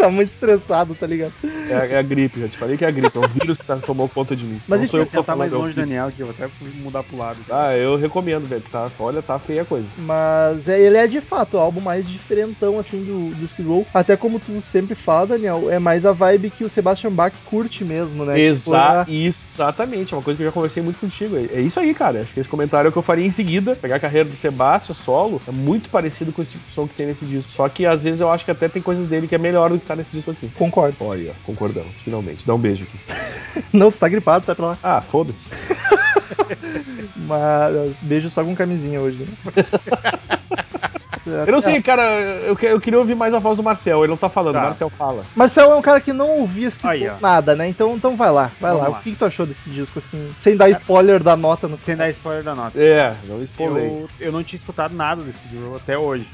tá 0.05 0.11
muito 0.11 0.31
estressado, 0.31 0.95
tá 0.95 1.07
ligado? 1.07 1.33
É, 1.43 1.75
a- 1.75 1.87
é 1.87 1.99
a 1.99 2.03
gripe, 2.03 2.41
já 2.41 2.49
te 2.49 2.59
falei 2.59 2.77
que 2.77 2.85
é 2.85 2.89
a 2.89 2.91
gripe, 2.91 3.17
é 3.17 3.21
um 3.21 3.29
vírus 3.29 3.59
que 3.59 3.67
tá- 3.67 3.77
tomou 3.77 4.09
conta 4.09 4.37
de 4.37 4.45
mim. 4.47 4.61
Mas 4.69 4.81
não 4.93 5.01
eu 5.01 5.05
que 5.05 5.11
Você 5.11 5.17
tá 5.17 5.23
falando, 5.23 5.39
mais 5.41 5.53
é 5.53 5.57
longe. 5.57 5.75
Daniel 5.75 6.07
aqui, 6.09 6.21
eu 6.23 6.27
vou 6.27 6.35
até 6.35 6.49
mudar 6.75 7.03
pro 7.03 7.17
lado. 7.17 7.45
Ah, 7.51 7.77
eu 7.77 7.97
recomendo, 7.97 8.47
velho, 8.47 8.63
tá? 8.71 8.91
Olha, 8.99 9.23
tá 9.23 9.39
feia 9.39 9.63
a 9.63 9.65
coisa. 9.65 9.91
Mas 9.97 10.69
é, 10.69 10.81
ele 10.81 10.97
é 10.97 11.07
de 11.07 11.21
fato 11.21 11.55
o 11.57 11.61
álbum 11.61 11.81
mais 11.81 12.07
diferentão 12.09 12.79
assim 12.79 13.03
do, 13.05 13.31
do 13.31 13.45
Skid 13.45 13.67
Row. 13.69 13.87
Até 13.95 14.17
como 14.17 14.39
tu 14.39 14.61
sempre 14.61 14.95
fala, 14.95 15.27
Daniel, 15.29 15.71
é 15.71 15.79
mais 15.79 16.05
a 16.05 16.13
vibe 16.13 16.51
que 16.51 16.65
o 16.65 16.69
Sebastian 16.69 17.13
Bach 17.13 17.33
curte 17.45 17.85
mesmo, 17.85 18.25
né? 18.25 18.33
Tipo, 18.35 18.45
Exa 18.45 19.01
a- 19.03 19.07
Exatamente, 19.09 20.13
é 20.13 20.17
uma 20.17 20.23
coisa 20.23 20.37
que 20.37 20.43
eu 20.43 20.47
já 20.49 20.53
conversei 20.53 20.83
muito 20.83 20.99
contigo. 20.99 21.37
É 21.37 21.45
é 21.55 21.61
isso 21.61 21.79
aí, 21.79 21.95
cara. 21.95 22.21
Acho 22.23 22.35
que 22.35 22.41
esse 22.41 22.49
comentário 22.49 22.89
é 22.89 22.91
o 22.91 22.93
que 22.93 22.99
eu 22.99 23.03
faria 23.03 23.25
em 23.25 23.31
seguida. 23.31 23.77
Pegar 23.77 23.97
a 23.97 24.01
carreira 24.01 24.29
do 24.29 24.37
Sebastião 24.37 24.95
solo 24.95 25.41
é 25.47 25.53
muito 25.53 25.89
parecido 25.91 26.33
com 26.33 26.43
esse 26.43 26.53
tipo 26.53 26.65
de 26.67 26.73
som 26.73 26.87
que 26.89 26.95
tem 26.95 27.07
nesse 27.07 27.25
disco. 27.25 27.51
Só 27.53 27.69
que 27.69 27.87
às 27.87 28.03
vezes 28.03 28.21
eu 28.21 28.31
acho 28.31 28.45
que 28.45 28.51
até 28.51 28.69
tem 28.69 28.83
coisas 28.83 29.07
dele 29.07 29.29
que 29.29 29.35
é 29.35 29.39
melhor 29.39 29.71
do 29.71 29.79
que 29.79 29.87
tá 29.87 29.94
nesse 29.97 30.13
disco 30.13 30.31
aqui. 30.31 30.49
Concordo. 30.57 30.97
Olha, 31.01 31.33
concordamos, 31.45 31.99
finalmente. 32.01 32.47
Dá 32.47 32.55
um 32.55 32.59
beijo 32.59 32.85
aqui. 32.85 33.65
Não, 33.73 33.91
tu 33.91 33.99
tá 33.99 34.09
gripado, 34.09 34.45
sai 34.45 34.55
pra 34.55 34.67
lá. 34.69 34.79
Ah, 34.83 35.01
foda-se. 35.01 35.45
Mas 37.17 37.97
beijo 38.03 38.29
só 38.31 38.45
com 38.45 38.55
camisinha 38.55 39.01
hoje. 39.01 39.19
Né? 39.25 39.65
Eu 41.27 41.53
não 41.53 41.61
sei, 41.61 41.81
cara, 41.81 42.03
eu, 42.03 42.55
eu 42.61 42.79
queria 42.79 42.99
ouvir 42.99 43.15
mais 43.15 43.33
a 43.33 43.39
voz 43.39 43.57
do 43.57 43.63
Marcel. 43.63 44.01
Ele 44.01 44.11
não 44.11 44.17
tá 44.17 44.29
falando, 44.29 44.55
Tá. 44.55 44.61
o 44.61 44.65
Marcel 44.65 44.91
fala. 44.91 45.25
Marcel 45.35 45.73
é 45.73 45.75
um 45.75 45.81
cara 45.81 45.99
que 45.99 46.13
não 46.13 46.29
ouvia 46.41 46.71
Aí, 46.83 47.11
nada, 47.19 47.57
né? 47.57 47.67
Então, 47.67 47.95
então 47.97 48.15
vai 48.15 48.31
lá, 48.31 48.51
vai 48.61 48.73
Vamos 48.73 48.83
lá. 48.83 48.89
lá. 48.91 48.99
O 48.99 49.03
que, 49.03 49.13
que 49.13 49.17
tu 49.17 49.25
achou 49.25 49.47
desse 49.47 49.71
disco, 49.71 49.99
assim? 49.99 50.31
Sem 50.39 50.55
dar 50.55 50.69
spoiler 50.71 51.23
da 51.23 51.35
nota 51.35 51.67
no 51.67 51.79
Sem 51.79 51.97
dar 51.97 52.11
spoiler 52.11 52.43
da 52.45 52.55
nota. 52.55 52.79
É, 52.79 53.15
não 53.27 53.43
expolei. 53.43 53.87
Eu, 53.87 54.09
eu 54.21 54.33
não 54.33 54.45
tinha 54.45 54.59
escutado 54.59 54.95
nada 54.95 55.23
desse 55.23 55.39
jogo 55.51 55.77
até 55.77 55.97
hoje. 55.97 56.29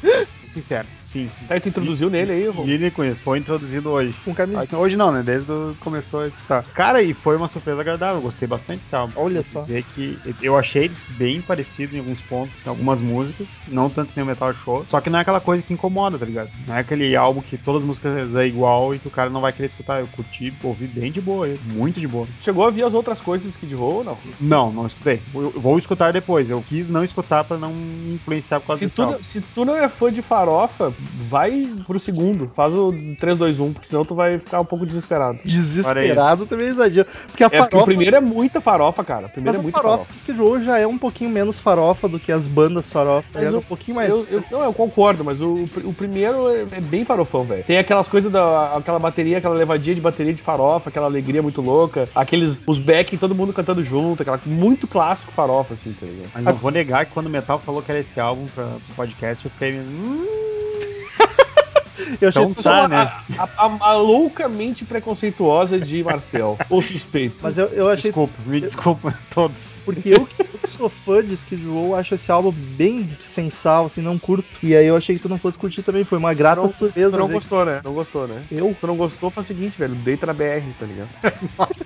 Sincero, 0.52 0.88
sim. 1.10 1.30
Aí 1.48 1.60
tu 1.60 1.68
introduziu 1.68 2.08
nele 2.10 2.32
aí, 2.32 2.46
Rô? 2.48 2.64
E 2.64 2.70
ele 2.72 2.90
conhece, 2.90 3.20
foi 3.20 3.38
introduzido 3.38 3.90
hoje. 3.90 4.14
com 4.24 4.34
camisinha. 4.34 4.66
Ah, 4.70 4.76
Hoje 4.76 4.96
não, 4.96 5.10
né? 5.12 5.22
Desde 5.22 5.46
que 5.46 5.74
começou 5.80 6.20
a 6.20 6.28
escutar. 6.28 6.62
Cara, 6.74 7.02
e 7.02 7.12
foi 7.14 7.36
uma 7.36 7.48
surpresa 7.48 7.80
agradável. 7.80 8.16
eu 8.16 8.22
Gostei 8.22 8.46
bastante 8.46 8.78
desse 8.80 8.94
álbum. 8.94 9.12
Olha 9.16 9.42
Vou 9.42 9.52
só. 9.52 9.60
dizer 9.62 9.84
que 9.94 10.18
eu 10.42 10.56
achei 10.56 10.90
bem 11.10 11.40
parecido 11.40 11.96
em 11.96 11.98
alguns 11.98 12.20
pontos, 12.22 12.54
em 12.64 12.68
algumas 12.68 13.00
músicas. 13.00 13.46
Não 13.68 13.90
tanto 13.90 14.12
nem 14.14 14.22
o 14.22 14.26
Metal 14.26 14.52
Show. 14.54 14.84
Só 14.88 15.00
que 15.00 15.10
não 15.10 15.18
é 15.18 15.22
aquela 15.22 15.40
coisa 15.40 15.62
que 15.62 15.72
incomoda, 15.72 16.18
tá 16.18 16.24
ligado? 16.24 16.50
Não 16.66 16.76
é 16.76 16.80
aquele 16.80 17.14
álbum 17.16 17.40
que 17.42 17.56
todas 17.58 17.82
as 17.82 17.86
músicas 17.86 18.34
é 18.34 18.46
igual 18.46 18.94
e 18.94 18.98
que 18.98 19.08
o 19.08 19.10
cara 19.10 19.30
não 19.30 19.40
vai 19.40 19.52
querer 19.52 19.68
escutar. 19.68 20.00
Eu 20.00 20.06
curti, 20.08 20.52
ouvi 20.62 20.86
bem 20.86 21.10
de 21.10 21.20
boa, 21.20 21.48
muito 21.66 21.98
de 22.00 22.06
boa. 22.06 22.26
Chegou 22.40 22.66
a 22.66 22.70
ver 22.70 22.84
as 22.84 22.94
outras 22.94 23.20
coisas 23.20 23.48
Skid 23.50 23.74
Row 23.74 23.96
ou 23.96 24.04
não? 24.04 24.18
Não, 24.40 24.72
não 24.72 24.86
escutei. 24.86 25.20
Eu 25.34 25.50
vou 25.56 25.78
escutar 25.78 26.12
depois. 26.12 26.48
Eu 26.48 26.62
quis 26.68 26.88
não 26.88 27.02
escutar 27.04 27.44
pra 27.44 27.56
não 27.58 27.72
influenciar 28.14 28.60
por 28.60 28.68
causa 28.68 28.78
Se 28.80 28.86
desse 28.86 28.96
tu, 28.96 29.02
álbum. 29.02 29.22
se 29.22 29.40
tu 29.40 29.64
não 29.64 29.76
é 29.76 29.88
fã 29.88 30.12
de 30.12 30.22
farofa, 30.22 30.92
vai 31.28 31.68
pro 31.86 31.98
segundo. 31.98 32.50
Faz 32.54 32.74
o 32.74 32.92
3, 33.18 33.36
2, 33.38 33.60
1, 33.60 33.72
porque 33.72 33.88
senão 33.88 34.04
tu 34.04 34.14
vai 34.14 34.38
ficar 34.38 34.60
um 34.60 34.64
pouco 34.64 34.84
desesperado. 34.86 35.38
Desesperado 35.44 36.46
também 36.46 36.66
é 36.66 36.70
exagero. 36.70 37.08
Porque 37.28 37.44
a 37.44 37.46
É 37.46 37.50
porque 37.50 37.58
farofa. 37.70 37.82
o 37.82 37.84
primeiro 37.84 38.16
é 38.16 38.20
muita 38.20 38.60
farofa, 38.60 39.04
cara. 39.04 39.26
O 39.26 39.30
primeiro 39.30 39.58
mas 39.58 39.60
é 39.60 39.62
muita 39.62 39.78
farofa 39.78 40.04
farofa. 40.04 40.14
Skid 40.18 40.38
Row 40.38 40.62
já 40.62 40.78
é 40.78 40.86
um 40.86 40.98
pouquinho 40.98 41.30
menos 41.30 41.58
farofa 41.58 42.08
do 42.08 42.18
que 42.18 42.30
as 42.32 42.46
bandas 42.46 42.90
farofas. 42.90 43.30
Mas 43.34 43.42
É 43.44 43.48
eu- 43.48 43.58
um 43.58 43.62
pouquinho 43.62 43.96
mais. 43.96 44.08
Eu, 44.10 44.26
eu- 44.30 44.44
não, 44.50 44.62
eu 44.64 44.72
concordo, 44.72 45.24
mas 45.24 45.40
o, 45.40 45.64
o 45.84 45.92
primeiro 45.94 46.48
é, 46.48 46.62
é 46.72 46.80
bem 46.80 47.04
farofão, 47.04 47.44
velho. 47.44 47.64
Tem 47.64 47.78
aquelas 47.78 48.08
coisas 48.08 48.30
da. 48.30 48.76
aquela 48.76 48.98
bateria, 48.98 49.38
aquela 49.38 49.54
levadinha 49.54 49.94
de 49.94 50.00
bateria 50.00 50.32
de 50.32 50.42
farofa, 50.42 50.88
aquela 50.90 51.06
alegria 51.06 51.42
muito 51.42 51.60
louca. 51.60 52.08
Aqueles. 52.14 52.64
Os 52.66 52.78
back, 52.78 53.16
todo 53.16 53.34
mundo 53.34 53.52
cantando 53.52 53.82
junto, 53.84 54.22
aquela. 54.22 54.40
Muito 54.46 54.86
clássico 54.86 55.32
farofa, 55.32 55.74
assim, 55.74 55.92
tá 55.98 56.06
ligado? 56.06 56.30
Mas 56.34 56.44
não 56.44 56.52
vou 56.54 56.70
negar 56.70 57.06
que 57.06 57.12
quando 57.12 57.26
o 57.26 57.30
Metal 57.30 57.58
falou 57.58 57.82
que 57.82 57.90
era 57.90 58.00
esse 58.00 58.18
álbum 58.20 58.46
pra, 58.54 58.64
pro 58.64 58.94
podcast, 58.96 59.44
eu 59.44 59.50
fiquei. 59.50 59.78
Hum, 59.78 60.26
Eu 62.20 62.28
achei 62.28 62.42
Então 62.42 62.54
que- 62.54 62.62
tá, 62.62 62.88
né? 62.88 63.12
A, 63.38 63.44
a- 63.58 63.78
a- 63.80 63.94
loucamente 63.94 64.84
preconceituosa 64.84 65.78
de 65.78 66.02
Marcel. 66.02 66.56
ou 66.70 66.80
suspeito. 66.80 67.36
Mas 67.42 67.58
eu, 67.58 67.66
eu 67.66 67.88
achei. 67.88 68.10
Desculpa, 68.10 68.34
me 68.46 68.60
desculpa 68.60 69.08
a 69.10 69.34
todos. 69.34 69.82
Porque 69.84 70.08
eu, 70.10 70.26
que 70.26 70.70
sou 70.70 70.88
fã 70.88 71.22
de 71.22 71.34
Skid 71.34 71.64
Row, 71.66 71.94
acho 71.96 72.14
esse 72.14 72.30
álbum 72.30 72.52
bem 72.52 73.08
sensal, 73.20 73.86
assim, 73.86 74.00
não 74.00 74.18
curto. 74.18 74.44
E 74.62 74.74
aí 74.76 74.86
eu 74.86 74.96
achei 74.96 75.16
que 75.16 75.22
tu 75.22 75.28
não 75.28 75.38
fosse 75.38 75.58
curtir 75.58 75.82
também. 75.82 76.04
Foi 76.04 76.18
uma 76.18 76.32
grata 76.34 76.62
Não, 76.62 76.70
surpresa. 76.70 77.10
Tu 77.10 77.18
não 77.18 77.26
ver 77.26 77.34
gostou, 77.34 77.64
né? 77.64 77.80
Não 77.84 77.92
gostou, 77.92 78.26
né? 78.28 78.42
que- 78.48 78.54
Eu? 78.54 78.76
Tu 78.80 78.86
não 78.86 78.96
gostou, 78.96 79.30
faz 79.30 79.46
o 79.46 79.48
seguinte, 79.48 79.78
velho. 79.78 79.94
Deita 79.94 80.26
na 80.26 80.32
BR, 80.32 80.62
tá 80.78 80.86
ligado? 80.86 81.08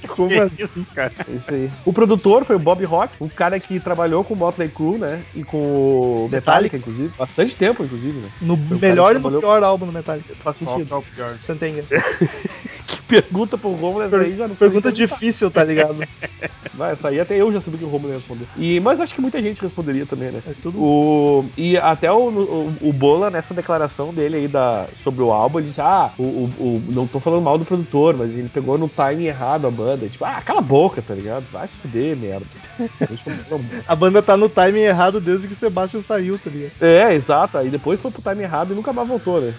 Como 0.08 0.28
Que 0.28 0.38
assim? 0.40 0.54
isso, 0.64 0.86
cara? 0.94 1.12
É 1.28 1.32
isso 1.32 1.52
aí. 1.52 1.70
O 1.84 1.92
produtor 1.92 2.44
foi 2.44 2.56
o 2.56 2.58
Bob 2.58 2.84
Rock, 2.84 3.14
um 3.20 3.28
cara 3.28 3.58
que 3.58 3.80
trabalhou 3.80 4.22
com 4.24 4.34
o 4.34 4.36
Motley 4.36 4.68
Crue, 4.68 4.98
né? 4.98 5.22
E 5.34 5.42
com 5.42 5.56
o 5.58 6.28
Metallica, 6.30 6.76
inclusive. 6.76 7.10
Bastante 7.18 7.56
tempo, 7.56 7.82
inclusive, 7.84 8.18
né? 8.18 8.28
No 8.40 8.56
melhor 8.56 9.12
e 9.12 9.14
no 9.14 9.20
trabalhou- 9.20 9.40
pior 9.40 9.62
álbum 9.64 9.86
do 9.86 9.92
Metallica. 9.92 10.13
Faz 10.22 10.58
Qual 10.58 10.76
sentido. 10.78 10.86
que 10.86 10.92
é 10.92 10.96
o 10.96 11.02
pior? 11.02 11.38
Santenga. 11.38 11.84
Que 12.94 13.02
pergunta 13.20 13.58
pro 13.58 13.72
Romulo, 13.72 14.02
essa 14.02 14.16
aí 14.18 14.36
já 14.36 14.48
não 14.48 14.54
foi 14.54 14.68
Pergunta 14.68 14.92
difícil, 14.92 15.50
tá 15.50 15.64
ligado? 15.64 15.96
Vai, 16.74 16.92
essa 16.92 17.08
aí 17.08 17.20
até 17.20 17.36
eu 17.36 17.52
já 17.52 17.60
sabia 17.60 17.78
que 17.78 17.84
o 17.84 17.88
Romulo 17.88 18.12
ia 18.12 18.18
responder. 18.18 18.46
E, 18.56 18.80
mas 18.80 19.00
acho 19.00 19.14
que 19.14 19.20
muita 19.20 19.40
gente 19.42 19.60
responderia 19.60 20.06
também, 20.06 20.30
né? 20.30 20.42
É 20.46 20.52
tudo. 20.62 20.78
O, 20.78 21.44
e 21.56 21.76
até 21.76 22.10
o, 22.10 22.28
o, 22.28 22.72
o 22.80 22.92
Bola, 22.92 23.30
nessa 23.30 23.54
declaração 23.54 24.12
dele 24.12 24.36
aí 24.36 24.48
da, 24.48 24.86
sobre 25.02 25.22
o 25.22 25.32
álbum, 25.32 25.58
ele 25.58 25.68
disse: 25.68 25.80
Ah, 25.80 26.10
o, 26.18 26.22
o, 26.22 26.82
não 26.88 27.06
tô 27.06 27.20
falando 27.20 27.42
mal 27.42 27.58
do 27.58 27.64
produtor, 27.64 28.16
mas 28.16 28.32
ele 28.32 28.48
pegou 28.48 28.76
no 28.76 28.88
timing 28.88 29.26
errado 29.26 29.66
a 29.66 29.70
banda. 29.70 30.08
Tipo, 30.08 30.24
ah, 30.24 30.42
cala 30.44 30.60
a 30.60 30.62
boca, 30.62 31.02
tá 31.02 31.14
ligado? 31.14 31.44
Vai 31.52 31.68
se 31.68 31.76
fuder, 31.76 32.16
merda. 32.16 32.46
A 33.86 33.94
banda 33.94 34.22
tá 34.22 34.36
no 34.36 34.48
timing 34.48 34.80
errado 34.80 35.20
desde 35.20 35.46
que 35.46 35.52
o 35.52 35.56
Sebastian 35.56 36.02
saiu, 36.02 36.38
tá 36.38 36.50
ligado? 36.50 36.72
É, 36.80 37.14
exato. 37.14 37.58
Aí 37.58 37.70
depois 37.70 38.00
foi 38.00 38.10
pro 38.10 38.22
timing 38.22 38.42
errado 38.42 38.72
e 38.72 38.76
nunca 38.76 38.92
mais 38.92 39.06
voltou, 39.06 39.40
né? 39.40 39.54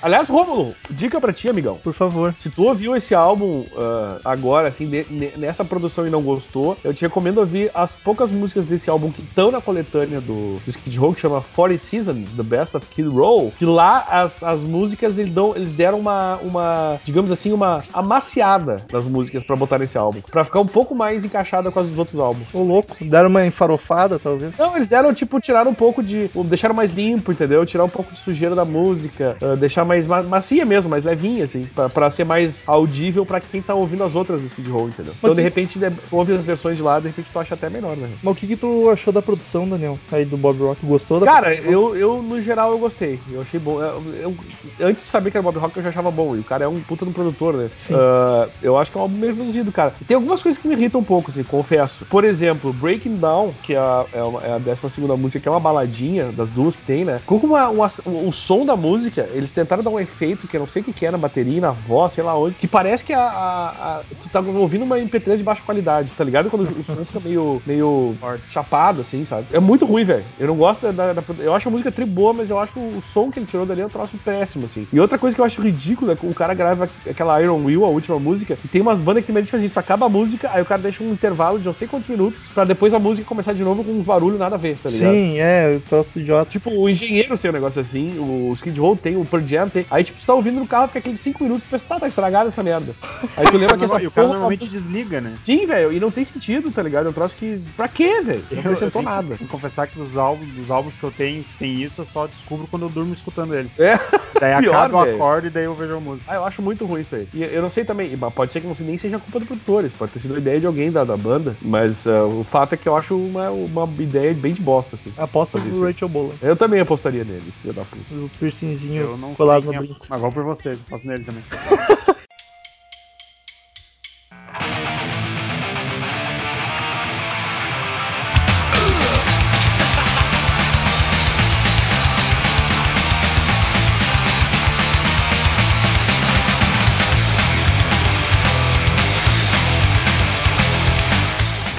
Aliás, 0.00 0.28
Rômulo, 0.28 0.74
dica 0.90 1.20
pra 1.20 1.32
ti, 1.32 1.48
amigão. 1.48 1.78
Por 1.82 1.94
favor. 1.94 2.34
Se 2.38 2.49
tu 2.50 2.64
ouviu 2.64 2.94
esse 2.96 3.14
álbum 3.14 3.64
ah, 3.76 4.18
agora, 4.24 4.68
assim, 4.68 4.86
de- 4.86 5.06
ne- 5.10 5.32
nessa 5.36 5.64
produção 5.64 6.06
e 6.06 6.10
não 6.10 6.22
gostou, 6.22 6.76
eu 6.84 6.92
te 6.94 7.02
recomendo 7.02 7.38
ouvir 7.38 7.70
as 7.74 7.94
poucas 7.94 8.30
músicas 8.30 8.64
desse 8.66 8.88
álbum 8.90 9.10
que 9.10 9.22
estão 9.22 9.50
na 9.50 9.60
coletânea 9.60 10.20
do, 10.20 10.56
do 10.64 10.70
Skid 10.70 10.98
Row, 10.98 11.14
que 11.14 11.20
chama 11.20 11.42
40 11.54 11.78
Seasons, 11.82 12.32
The 12.32 12.42
Best 12.42 12.76
of 12.76 12.86
Kid 12.88 13.08
Row, 13.08 13.52
que 13.58 13.64
lá 13.64 14.06
as, 14.10 14.42
as 14.42 14.62
músicas 14.64 15.18
eles, 15.18 15.32
dão, 15.32 15.54
eles 15.56 15.72
deram 15.72 15.98
uma, 15.98 16.36
uma, 16.42 17.00
digamos 17.04 17.30
assim, 17.32 17.52
uma 17.52 17.82
amaciada 17.92 18.78
nas 18.92 19.06
músicas 19.06 19.42
pra 19.42 19.56
botar 19.56 19.78
nesse 19.78 19.96
álbum, 19.96 20.20
pra 20.30 20.44
ficar 20.44 20.60
um 20.60 20.66
pouco 20.66 20.94
mais 20.94 21.24
encaixada 21.24 21.70
com 21.70 21.80
as 21.80 21.86
dos 21.86 21.98
outros 21.98 22.18
álbuns. 22.18 22.46
Ô 22.52 22.62
louco. 22.62 22.96
Deram 23.00 23.28
uma 23.30 23.46
enfarofada, 23.46 24.18
talvez. 24.18 24.52
Não, 24.58 24.76
eles 24.76 24.88
deram, 24.88 25.12
tipo, 25.14 25.40
tiraram 25.40 25.70
um 25.70 25.74
pouco 25.74 26.02
de. 26.02 26.30
Deixaram 26.44 26.74
mais 26.74 26.92
limpo, 26.92 27.32
entendeu? 27.32 27.64
Tirar 27.64 27.84
um 27.84 27.88
pouco 27.88 28.12
de 28.12 28.18
sujeira 28.18 28.54
da 28.54 28.64
música, 28.64 29.36
ah, 29.42 29.56
deixar 29.56 29.84
mais 29.84 30.06
ma- 30.06 30.22
macia 30.22 30.64
mesmo, 30.64 30.90
mais 30.90 31.04
levinha, 31.04 31.44
assim, 31.44 31.64
pra, 31.74 31.88
pra 31.88 32.10
ser 32.10 32.24
mais 32.24 32.39
audível 32.66 33.24
pra 33.26 33.40
quem 33.40 33.60
tá 33.62 33.74
ouvindo 33.74 34.04
as 34.04 34.14
outras 34.14 34.40
do 34.40 34.46
Skid 34.46 34.68
Row, 34.70 34.88
entendeu? 34.88 35.12
Então, 35.18 35.34
de 35.34 35.42
repente, 35.42 35.78
ouve 36.10 36.32
as 36.32 36.44
versões 36.44 36.76
de 36.76 36.82
lá, 36.82 36.98
de 37.00 37.08
repente 37.08 37.30
tu 37.32 37.38
acha 37.38 37.54
até 37.54 37.68
melhor, 37.70 37.96
né? 37.96 38.08
Mas 38.22 38.32
o 38.32 38.34
que, 38.36 38.46
que 38.46 38.56
tu 38.56 38.88
achou 38.90 39.12
da 39.12 39.22
produção, 39.22 39.68
Daniel? 39.68 39.98
Aí 40.10 40.24
do 40.24 40.36
Bob 40.36 40.58
Rock? 40.60 40.84
Gostou 40.84 41.20
da 41.20 41.26
Cara, 41.26 41.54
eu, 41.54 41.94
eu, 41.96 42.22
no 42.22 42.40
geral, 42.40 42.70
eu 42.72 42.78
gostei. 42.78 43.18
Eu 43.30 43.40
achei 43.40 43.58
bom. 43.60 43.80
Eu, 43.82 44.02
eu- 44.14 44.34
antes 44.80 45.04
de 45.04 45.10
saber 45.10 45.30
que 45.30 45.36
era 45.36 45.42
Bob 45.42 45.58
Rock, 45.58 45.76
eu 45.76 45.82
já 45.82 45.88
achava 45.90 46.10
bom. 46.10 46.36
E 46.36 46.40
o 46.40 46.44
cara 46.44 46.64
é 46.64 46.68
um 46.68 46.80
puta 46.80 47.04
no 47.04 47.12
produtor, 47.12 47.54
né? 47.56 47.70
Sim. 47.74 47.94
Ah, 47.96 48.48
eu 48.62 48.76
acho 48.76 48.90
que 48.90 48.96
é 48.96 49.00
um 49.00 49.02
álbum 49.02 49.16
meio 49.18 49.34
reduzido, 49.34 49.70
cara. 49.72 49.94
Tem 50.06 50.14
algumas 50.14 50.42
coisas 50.42 50.60
que 50.60 50.66
me 50.68 50.74
irritam 50.74 51.00
um 51.00 51.04
pouco, 51.04 51.30
assim, 51.30 51.42
confesso. 51.44 52.04
Por 52.06 52.24
exemplo, 52.24 52.72
Breaking 52.72 53.16
Down, 53.16 53.52
que 53.62 53.74
é 53.74 53.78
a, 53.78 54.06
é 54.12 54.48
é 54.48 54.52
a 54.52 54.58
12 54.58 55.00
música, 55.18 55.40
que 55.40 55.48
é 55.48 55.50
uma 55.50 55.60
baladinha 55.60 56.30
das 56.32 56.50
duas 56.50 56.76
que 56.76 56.82
tem, 56.82 57.04
né? 57.04 57.20
Com 57.26 57.36
uma, 57.36 57.68
uma- 57.68 57.86
o, 58.04 58.28
o 58.28 58.32
som 58.32 58.60
da 58.64 58.76
música, 58.76 59.28
eles 59.32 59.52
tentaram 59.52 59.82
dar 59.82 59.90
um 59.90 59.98
efeito 59.98 60.46
que 60.46 60.56
eu 60.56 60.60
não 60.60 60.66
sei 60.66 60.82
o 60.82 60.84
que, 60.84 60.92
que 60.92 61.06
é 61.06 61.10
na 61.10 61.18
bateria, 61.18 61.60
na 61.60 61.70
voz, 61.72 62.12
sei 62.20 62.22
lá 62.22 62.38
onde, 62.38 62.54
que 62.54 62.68
parece 62.68 63.02
que 63.04 63.12
a, 63.14 63.22
a- 63.22 63.68
a- 63.98 64.02
tu 64.20 64.28
tá 64.28 64.40
ouvindo 64.40 64.84
uma 64.84 64.98
MP3 64.98 65.38
de 65.38 65.42
baixa 65.42 65.62
qualidade, 65.62 66.10
tá 66.12 66.22
ligado? 66.22 66.50
Quando 66.50 66.62
o 66.78 66.82
som 66.84 67.02
fica 67.04 67.18
meio, 67.20 67.62
meio 67.66 68.14
chapado, 68.46 69.00
assim, 69.00 69.24
sabe? 69.24 69.46
É 69.52 69.58
muito 69.58 69.86
ruim, 69.86 70.04
velho. 70.04 70.24
Eu 70.38 70.48
não 70.48 70.56
gosto 70.56 70.82
da, 70.82 70.92
da- 70.92 71.20
da- 71.20 71.42
Eu 71.42 71.54
acho 71.54 71.68
a 71.68 71.70
música 71.70 71.90
tri 71.90 72.04
boa, 72.04 72.32
mas 72.34 72.50
eu 72.50 72.58
acho 72.58 72.78
o 72.78 73.00
som 73.00 73.30
que 73.30 73.38
ele 73.38 73.46
tirou 73.46 73.64
dali 73.64 73.80
é 73.80 73.86
um 73.86 73.88
troço 73.88 74.18
péssimo, 74.18 74.66
assim. 74.66 74.86
E 74.92 75.00
outra 75.00 75.18
coisa 75.18 75.34
que 75.34 75.40
eu 75.40 75.44
acho 75.44 75.62
ridícula 75.62 76.12
é 76.12 76.16
que 76.16 76.26
o 76.26 76.34
cara 76.34 76.52
grava 76.52 76.90
aquela 77.08 77.40
Iron 77.42 77.64
Will, 77.64 77.84
a 77.84 77.88
última 77.88 78.18
música, 78.18 78.58
e 78.62 78.68
tem 78.68 78.82
umas 78.82 79.00
bandas 79.00 79.22
que 79.22 79.28
tem 79.28 79.34
medo 79.34 79.46
de 79.46 79.50
fazer 79.50 79.64
isso. 79.64 79.78
Acaba 79.80 80.06
a 80.06 80.08
música, 80.08 80.50
aí 80.52 80.60
o 80.60 80.66
cara 80.66 80.82
deixa 80.82 81.02
um 81.02 81.12
intervalo 81.12 81.58
de 81.58 81.66
não 81.66 81.72
sei 81.72 81.88
quantos 81.88 82.08
minutos, 82.08 82.50
pra 82.52 82.64
depois 82.64 82.92
a 82.92 82.98
música 82.98 83.26
começar 83.26 83.54
de 83.54 83.64
novo 83.64 83.82
com 83.82 83.92
um 83.92 84.02
barulho 84.02 84.36
nada 84.38 84.56
a 84.56 84.58
ver, 84.58 84.76
tá 84.78 84.90
ligado? 84.90 85.14
Sim, 85.14 85.38
é, 85.38 85.76
o 85.76 85.80
troço 85.80 86.18
idiota. 86.18 86.50
Tipo, 86.50 86.70
o 86.70 86.88
engenheiro 86.88 87.38
tem 87.38 87.50
um 87.50 87.54
negócio 87.54 87.80
assim, 87.80 88.18
o 88.18 88.52
Skid 88.54 88.78
Row 88.78 88.96
tem, 88.96 89.16
o 89.16 89.24
Pearl 89.24 89.46
Jam 89.46 89.68
tem. 89.68 89.86
Aí, 89.90 90.04
tipo, 90.04 90.18
você 90.20 90.26
tá 90.26 90.34
ouvindo 90.34 90.60
no 90.60 90.66
carro, 90.66 90.88
fica 90.88 90.98
aqueles 90.98 91.20
5 91.20 91.42
minutos, 91.42 91.64
tu 91.64 91.70
pensa, 91.70 91.84
tá, 91.86 91.98
tá 92.00 92.08
estragada 92.10 92.48
essa 92.48 92.62
merda. 92.62 92.94
Aí 93.36 93.46
tu 93.46 93.56
lembra 93.56 93.76
que 93.78 93.84
essa 93.84 94.00
e 94.00 94.06
o 94.06 94.10
cara 94.10 94.28
normalmente 94.28 94.68
desliga, 94.68 95.20
né? 95.20 95.34
Sim, 95.44 95.66
velho, 95.66 95.92
e 95.92 95.98
não 95.98 96.10
tem 96.10 96.24
sentido, 96.24 96.70
tá 96.70 96.82
ligado? 96.82 97.06
É 97.06 97.10
um 97.10 97.12
troço 97.12 97.34
que. 97.36 97.60
Pra 97.76 97.88
quê, 97.88 98.20
velho? 98.20 98.44
Não 98.50 98.60
acrescentou 98.60 99.02
nada. 99.02 99.36
que 99.36 99.46
confessar 99.46 99.86
que 99.86 99.98
dos 99.98 100.16
álbuns, 100.16 100.50
dos 100.52 100.70
álbuns 100.70 100.96
que 100.96 101.04
eu 101.04 101.10
tenho 101.10 101.44
tem 101.58 101.82
isso, 101.82 102.02
eu 102.02 102.06
só 102.06 102.26
descubro 102.26 102.66
quando 102.70 102.82
eu 102.82 102.88
durmo 102.88 103.12
escutando 103.12 103.54
ele. 103.54 103.70
É. 103.78 103.98
Daí 104.40 104.58
Pior, 104.60 104.74
acaba 104.74 104.98
o 104.98 105.00
acorde 105.00 105.48
e 105.48 105.50
daí 105.50 105.64
eu 105.64 105.74
vejo 105.74 105.96
a 105.96 106.00
música. 106.00 106.30
Ah, 106.30 106.36
eu 106.36 106.44
acho 106.44 106.62
muito 106.62 106.86
ruim 106.86 107.02
isso 107.02 107.14
aí. 107.14 107.28
E 107.34 107.42
eu 107.42 107.60
não 107.60 107.68
sei 107.68 107.84
também, 107.84 108.16
pode 108.34 108.52
ser 108.52 108.60
que 108.60 108.66
não 108.66 108.74
sei, 108.74 108.86
nem 108.86 108.96
seja 108.96 109.18
culpa 109.18 109.38
do 109.38 109.44
produtores, 109.44 109.92
pode 109.92 110.12
ter 110.12 110.20
sido 110.20 110.38
ideia 110.38 110.58
de 110.58 110.66
alguém 110.66 110.90
da, 110.90 111.04
da 111.04 111.16
banda, 111.16 111.54
mas 111.60 112.06
ah, 112.06 112.24
o 112.24 112.42
fato 112.42 112.72
é 112.72 112.76
que 112.76 112.88
eu 112.88 112.96
acho 112.96 113.16
uma, 113.16 113.50
uma 113.50 113.88
ideia 113.98 114.32
bem 114.32 114.54
de 114.54 114.62
bosta, 114.62 114.96
assim. 114.96 115.12
Aposta 115.16 115.58
isso. 115.58 115.84
Rachel 115.84 116.08
Bola. 116.08 116.32
Eu 116.40 116.56
também 116.56 116.80
apostaria 116.80 117.24
nele, 117.24 117.52
filho 117.60 117.74
da 117.74 117.82
puta. 117.82 118.14
O 118.14 118.30
piercingzinho 118.38 119.02
Eu 119.02 119.18
não 119.18 119.34
colado 119.34 119.62
sei 119.62 119.72
no 119.72 119.76
é, 119.76 119.86
brinco. 119.86 120.00
mas 120.08 120.20
vou 120.20 120.32
por 120.32 120.44
você, 120.44 120.76
faço 120.88 121.06
nele 121.06 121.24
também. 121.24 121.42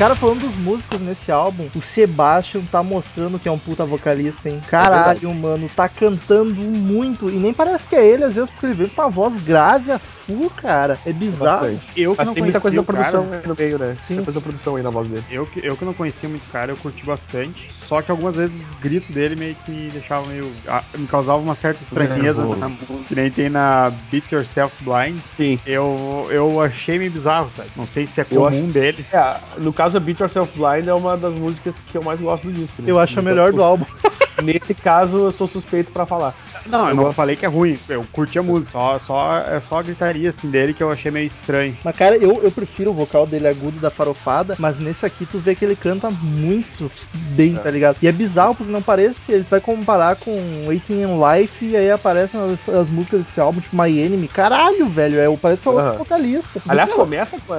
Cara, 0.02 0.16
falando 0.16 0.40
dos 0.40 0.56
músicos 0.56 1.00
nesse 1.00 1.32
álbum, 1.32 1.70
o 1.76 1.80
Sebastian 1.80 2.64
tá 2.72 2.82
mostrando 2.82 3.38
que 3.38 3.48
é 3.48 3.52
um 3.52 3.60
puta 3.60 3.86
vocalista, 3.86 4.50
hein? 4.50 4.60
Caralho, 4.68 5.32
mano, 5.36 5.70
tá 5.76 5.88
cantando 5.88 6.56
muito. 6.56 7.30
E 7.30 7.34
nem 7.34 7.54
parece 7.54 7.86
que 7.86 7.96
é 7.96 8.04
ele, 8.04 8.24
às 8.24 8.34
vezes, 8.34 8.50
porque 8.50 8.66
ele 8.66 8.74
vem 8.74 8.88
com 8.88 9.00
uma 9.00 9.12
voz 9.12 9.38
grave 9.44 9.92
a 9.92 10.00
full, 10.00 10.50
cara. 10.50 10.98
É 11.06 11.14
bizarro. 11.14 11.68
Bastante. 11.68 12.02
Eu 12.02 12.14
que 12.14 12.18
Mas 12.18 12.28
não 12.28 12.34
tem 12.34 12.44
muita 12.44 12.60
coisa 12.60 12.84
conhecia 12.84 12.96
da 12.96 13.04
cara, 13.04 13.22
produção 13.22 13.40
aí 13.40 13.48
no 13.48 13.56
meio, 13.56 13.78
né? 13.78 13.96
Sim. 14.08 14.16
Tem 14.16 14.24
coisa 14.24 14.40
da 14.40 14.44
produção 14.44 14.76
aí 14.76 14.82
na 14.82 14.90
voz 14.90 15.08
dele. 15.08 15.24
Eu 15.30 15.46
que, 15.46 15.64
eu 15.64 15.78
que 15.78 15.86
não 15.86 15.94
conhecia 15.94 16.28
muito 16.28 16.48
o 16.48 16.50
cara, 16.50 16.72
eu 16.72 16.78
curti 16.78 17.06
bastante. 17.06 17.72
Só 17.72 18.02
que 18.02 18.10
algumas 18.10 18.36
vezes 18.36 18.70
os 18.70 18.74
gritos 18.74 19.14
dele 19.14 19.36
meio 19.36 19.54
que 19.54 19.72
me 19.72 19.90
deixavam 19.92 20.26
meio. 20.28 20.52
ah, 20.68 20.84
me 20.98 21.06
causava 21.06 21.38
uma 21.38 21.54
certa 21.54 21.84
estranheza 21.84 22.42
Nervoso. 22.42 22.60
na 22.60 22.70
música. 22.70 22.94
Que 23.08 23.14
nem 23.14 23.30
tem 23.30 23.50
na 23.50 23.92
Beat 24.10 24.32
Yourself 24.32 24.76
Blind. 24.84 25.20
Sim. 25.28 25.60
Eu, 25.64 26.28
eu 26.32 26.60
achei 26.60 26.98
meio 26.98 27.12
bizarro, 27.12 27.52
sabe? 27.56 27.70
Não 27.76 27.86
sei 27.86 28.08
se 28.08 28.20
é 28.20 28.24
comum 28.24 28.68
dele. 28.68 29.06
É, 29.14 29.36
no 29.60 29.72
caso, 29.72 29.91
a 29.96 30.00
Beat 30.00 30.20
Yourself 30.20 30.52
Blind 30.58 30.88
é 30.88 30.94
uma 30.94 31.18
das 31.18 31.34
músicas 31.34 31.78
que 31.80 31.98
eu 31.98 32.04
mais 32.04 32.20
gosto 32.20 32.48
do 32.48 32.54
disco. 32.54 32.82
né? 32.82 32.90
Eu 32.92 33.00
acho 33.00 33.20
a 33.20 33.22
melhor 33.22 33.52
do 33.52 33.64
álbum. 33.64 33.86
Nesse 34.42 34.74
caso, 34.74 35.18
eu 35.26 35.32
sou 35.32 35.46
suspeito 35.46 35.92
pra 35.92 36.06
falar. 36.06 36.34
Não, 36.66 36.84
eu 36.86 36.90
Eu 36.90 36.96
não 36.96 37.04
gosto. 37.04 37.16
falei 37.16 37.36
que 37.36 37.46
é 37.46 37.50
ruim. 37.50 37.78
Eu 37.88 38.04
curti 38.12 38.40
a 38.40 38.44
música. 38.44 38.72
Só, 38.72 38.98
só, 38.98 39.38
é 39.38 39.60
só 39.62 39.78
a 39.80 39.84
gritaria 39.84 40.30
assim 40.30 40.50
dele 40.50 40.74
que 40.74 40.82
eu 40.82 40.90
achei 40.90 41.12
meio 41.12 41.28
estranho. 41.28 41.78
Mas, 41.84 41.96
cara, 41.96 42.16
eu, 42.18 42.42
eu 42.42 42.50
prefiro 42.50 42.90
o 42.92 42.94
vocal 42.94 43.28
dele 43.28 43.48
agudo 43.48 43.80
da 43.80 43.92
farofada, 43.92 44.56
mas 44.58 44.80
nesse 44.80 45.06
aqui 45.06 45.26
tu 45.28 45.38
vê 45.38 45.54
que 45.54 45.64
ele 45.66 45.76
canta 45.76 46.10
muito 46.10 46.90
bem, 47.36 47.56
tá 47.56 47.70
ligado? 47.70 47.98
E 48.02 48.08
é 48.08 48.12
bizarro 48.12 48.56
porque 48.56 48.72
não 48.72 48.82
parece, 48.82 49.32
ele 49.32 49.44
vai 49.44 49.60
comparar 49.60 50.16
com 50.16 50.66
Waiting 50.66 51.02
in 51.02 51.20
Life 51.20 51.64
e 51.66 51.76
aí 51.76 51.92
aparecem 51.92 52.40
as, 52.40 52.68
as 52.70 52.90
músicas 52.90 53.20
desse 53.26 53.40
álbum, 53.40 53.60
tipo 53.60 53.80
My 53.80 54.00
Enemy. 54.00 54.28
Caralho, 54.30 54.88
velho, 54.90 55.20
é, 55.20 55.38
parece 55.38 55.62
que 55.62 55.68
é 55.68 55.72
outro 55.72 55.88
Aham. 55.88 55.98
vocalista. 56.00 56.62
Aliás, 56.68 56.92
começa 56.92 57.38
com. 57.46 57.54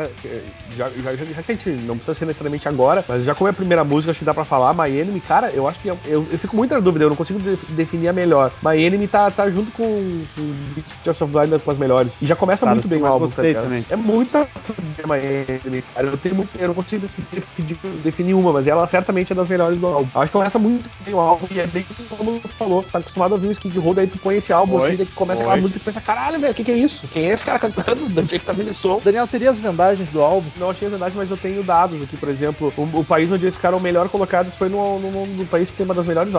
Já, 0.76 0.88
já, 0.88 1.14
já, 1.16 1.24
já 1.26 1.42
que 1.42 1.52
a 1.52 1.54
gente 1.54 1.68
não 1.86 1.96
precisa 1.96 2.14
ser 2.22 2.26
necessariamente 2.26 2.68
agora, 2.68 3.04
mas 3.08 3.24
já 3.24 3.34
como 3.34 3.48
é 3.48 3.50
a 3.50 3.54
primeira 3.54 3.84
música, 3.84 4.10
acho 4.10 4.18
que 4.18 4.24
dá 4.24 4.32
pra 4.34 4.44
falar, 4.44 4.72
My 4.74 4.96
Enemy, 4.96 5.20
cara, 5.20 5.50
eu 5.50 5.68
acho 5.68 5.80
que. 5.80 5.90
é- 5.90 5.96
Eu, 6.04 6.26
eu 6.30 6.38
fico 6.38 6.56
muito 6.56 6.72
na 6.74 6.80
dúvida, 6.80 7.04
eu 7.04 7.08
não 7.08 7.16
consigo 7.16 7.38
de- 7.38 7.56
definir 7.74 8.08
a 8.08 8.12
melhor. 8.12 8.52
My 8.64 8.80
Enemy 8.82 9.06
tá, 9.08 9.30
tá 9.30 9.48
junto 9.50 9.70
com, 9.72 10.22
com 10.34 10.42
Beat 10.74 11.06
of 11.08 11.24
Blind 11.26 11.60
com 11.60 11.70
as 11.70 11.78
melhores. 11.78 12.20
E 12.20 12.26
já 12.26 12.36
começa 12.36 12.64
Cara, 12.66 12.74
muito 12.74 12.84
as 12.84 12.90
bem 12.90 13.02
o 13.02 13.06
eu 13.06 13.12
álbum, 13.12 13.26
gostei 13.26 13.54
tá. 13.54 13.62
É 13.90 13.96
muito 13.96 14.36
a 14.36 14.44
fuder 14.44 15.08
My 15.08 15.18
Enemy, 15.64 15.82
cara. 15.82 16.06
Eu, 16.08 16.18
tenho 16.18 16.34
muito, 16.34 16.50
eu 16.58 16.68
não 16.68 16.74
consigo 16.74 17.06
definir, 17.06 17.78
definir 18.02 18.34
uma, 18.34 18.52
mas 18.52 18.66
ela 18.66 18.86
certamente 18.86 19.32
é 19.32 19.36
das 19.36 19.48
melhores 19.48 19.78
do 19.78 19.86
álbum. 19.86 20.08
Acho 20.14 20.26
que 20.26 20.32
começa 20.32 20.58
muito 20.58 20.88
bem 21.04 21.14
o 21.14 21.20
álbum 21.20 21.46
e 21.50 21.60
é 21.60 21.66
bem 21.66 21.84
como 22.08 22.40
tu 22.40 22.48
falou. 22.56 22.82
Tá 22.82 22.98
acostumado 22.98 23.32
a 23.32 23.34
ouvir 23.36 23.48
o 23.48 23.52
Skid 23.52 23.78
Row, 23.78 23.94
daí 23.94 24.06
tu 24.06 24.18
põe 24.18 24.36
esse 24.36 24.52
álbum 24.52 24.76
Oi, 24.78 24.88
assim, 24.88 24.96
daí 24.96 25.06
começa 25.06 25.40
oi. 25.40 25.46
aquela 25.46 25.60
música 25.62 25.78
e 25.78 25.82
pensa, 25.82 26.00
caralho, 26.00 26.38
velho, 26.38 26.52
o 26.52 26.54
que, 26.54 26.64
que 26.64 26.70
é 26.72 26.76
isso? 26.76 27.06
Quem 27.08 27.28
é 27.28 27.32
esse 27.32 27.44
cara 27.44 27.58
cantando? 27.58 28.08
De 28.12 28.20
onde 28.20 28.34
é 28.34 28.38
que 28.38 28.44
tá 28.44 28.52
vindo 28.52 28.70
esse 28.70 28.80
som? 28.80 29.00
Daniel, 29.02 29.26
teria 29.26 29.50
as 29.50 29.58
vendagens 29.58 30.10
do 30.10 30.22
álbum? 30.22 30.50
Não 30.58 30.70
achei 30.70 30.86
a 30.86 30.90
verdade, 30.90 31.16
mas 31.16 31.30
eu 31.30 31.36
tenho 31.36 31.62
dados 31.62 32.12
aqui, 32.12 32.16
por 32.16 32.28
exemplo. 32.28 32.73
O, 32.76 33.00
o 33.00 33.04
país 33.04 33.31
onde 33.31 33.45
eles 33.45 33.57
ficaram 33.57 33.81
melhor 33.81 34.09
colocados 34.09 34.54
foi 34.54 34.69
no, 34.69 34.99
no, 34.99 35.26
no 35.26 35.47
país 35.47 35.71
que 35.71 35.76
tem 35.76 35.85
uma 35.85 35.95
das 35.95 36.07
melhores 36.07 36.33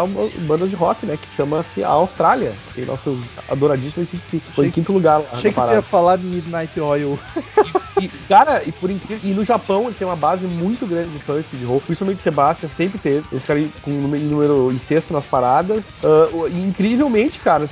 bandas 0.48 0.70
de 0.70 0.76
rock, 0.76 1.06
né? 1.06 1.18
Que 1.18 1.36
chama-se 1.36 1.84
a 1.84 1.90
Austrália. 1.90 2.54
Tem 2.76 2.86
nosso 2.86 3.18
adoradíssimo 3.50 4.04
ACDC. 4.04 4.42
Foi 4.56 4.68
em 4.68 4.72
quinto 4.72 4.94
lugar 4.94 5.22
Achei 5.32 5.52
que 5.52 5.60
ia 5.60 5.82
falar 5.82 6.18
Midnight 6.20 6.80
Oil. 6.80 7.20
E, 8.02 8.08
cara, 8.28 8.64
e 8.66 8.72
por 8.72 8.90
incrível. 8.90 9.30
E 9.30 9.34
no 9.34 9.46
Japão 9.46 9.84
eles 9.84 9.98
têm 9.98 10.08
uma 10.08 10.16
base 10.16 10.46
muito 10.48 10.86
grande 10.86 11.10
de 11.10 11.20
fãs 11.20 11.46
de 11.52 11.64
rock, 11.64 11.86
principalmente 11.86 12.20
o 12.20 12.22
Sebastian, 12.24 12.70
sempre 12.70 12.98
teve. 12.98 13.24
Eles 13.32 13.44
ficaram 13.44 13.68
com 13.82 13.92
um 13.92 14.08
número, 14.08 14.72
em 14.72 14.80
sexto 14.80 15.14
nas 15.14 15.26
paradas. 15.26 16.02
E 16.52 16.60
incrivelmente, 16.66 17.40
cara, 17.40 17.70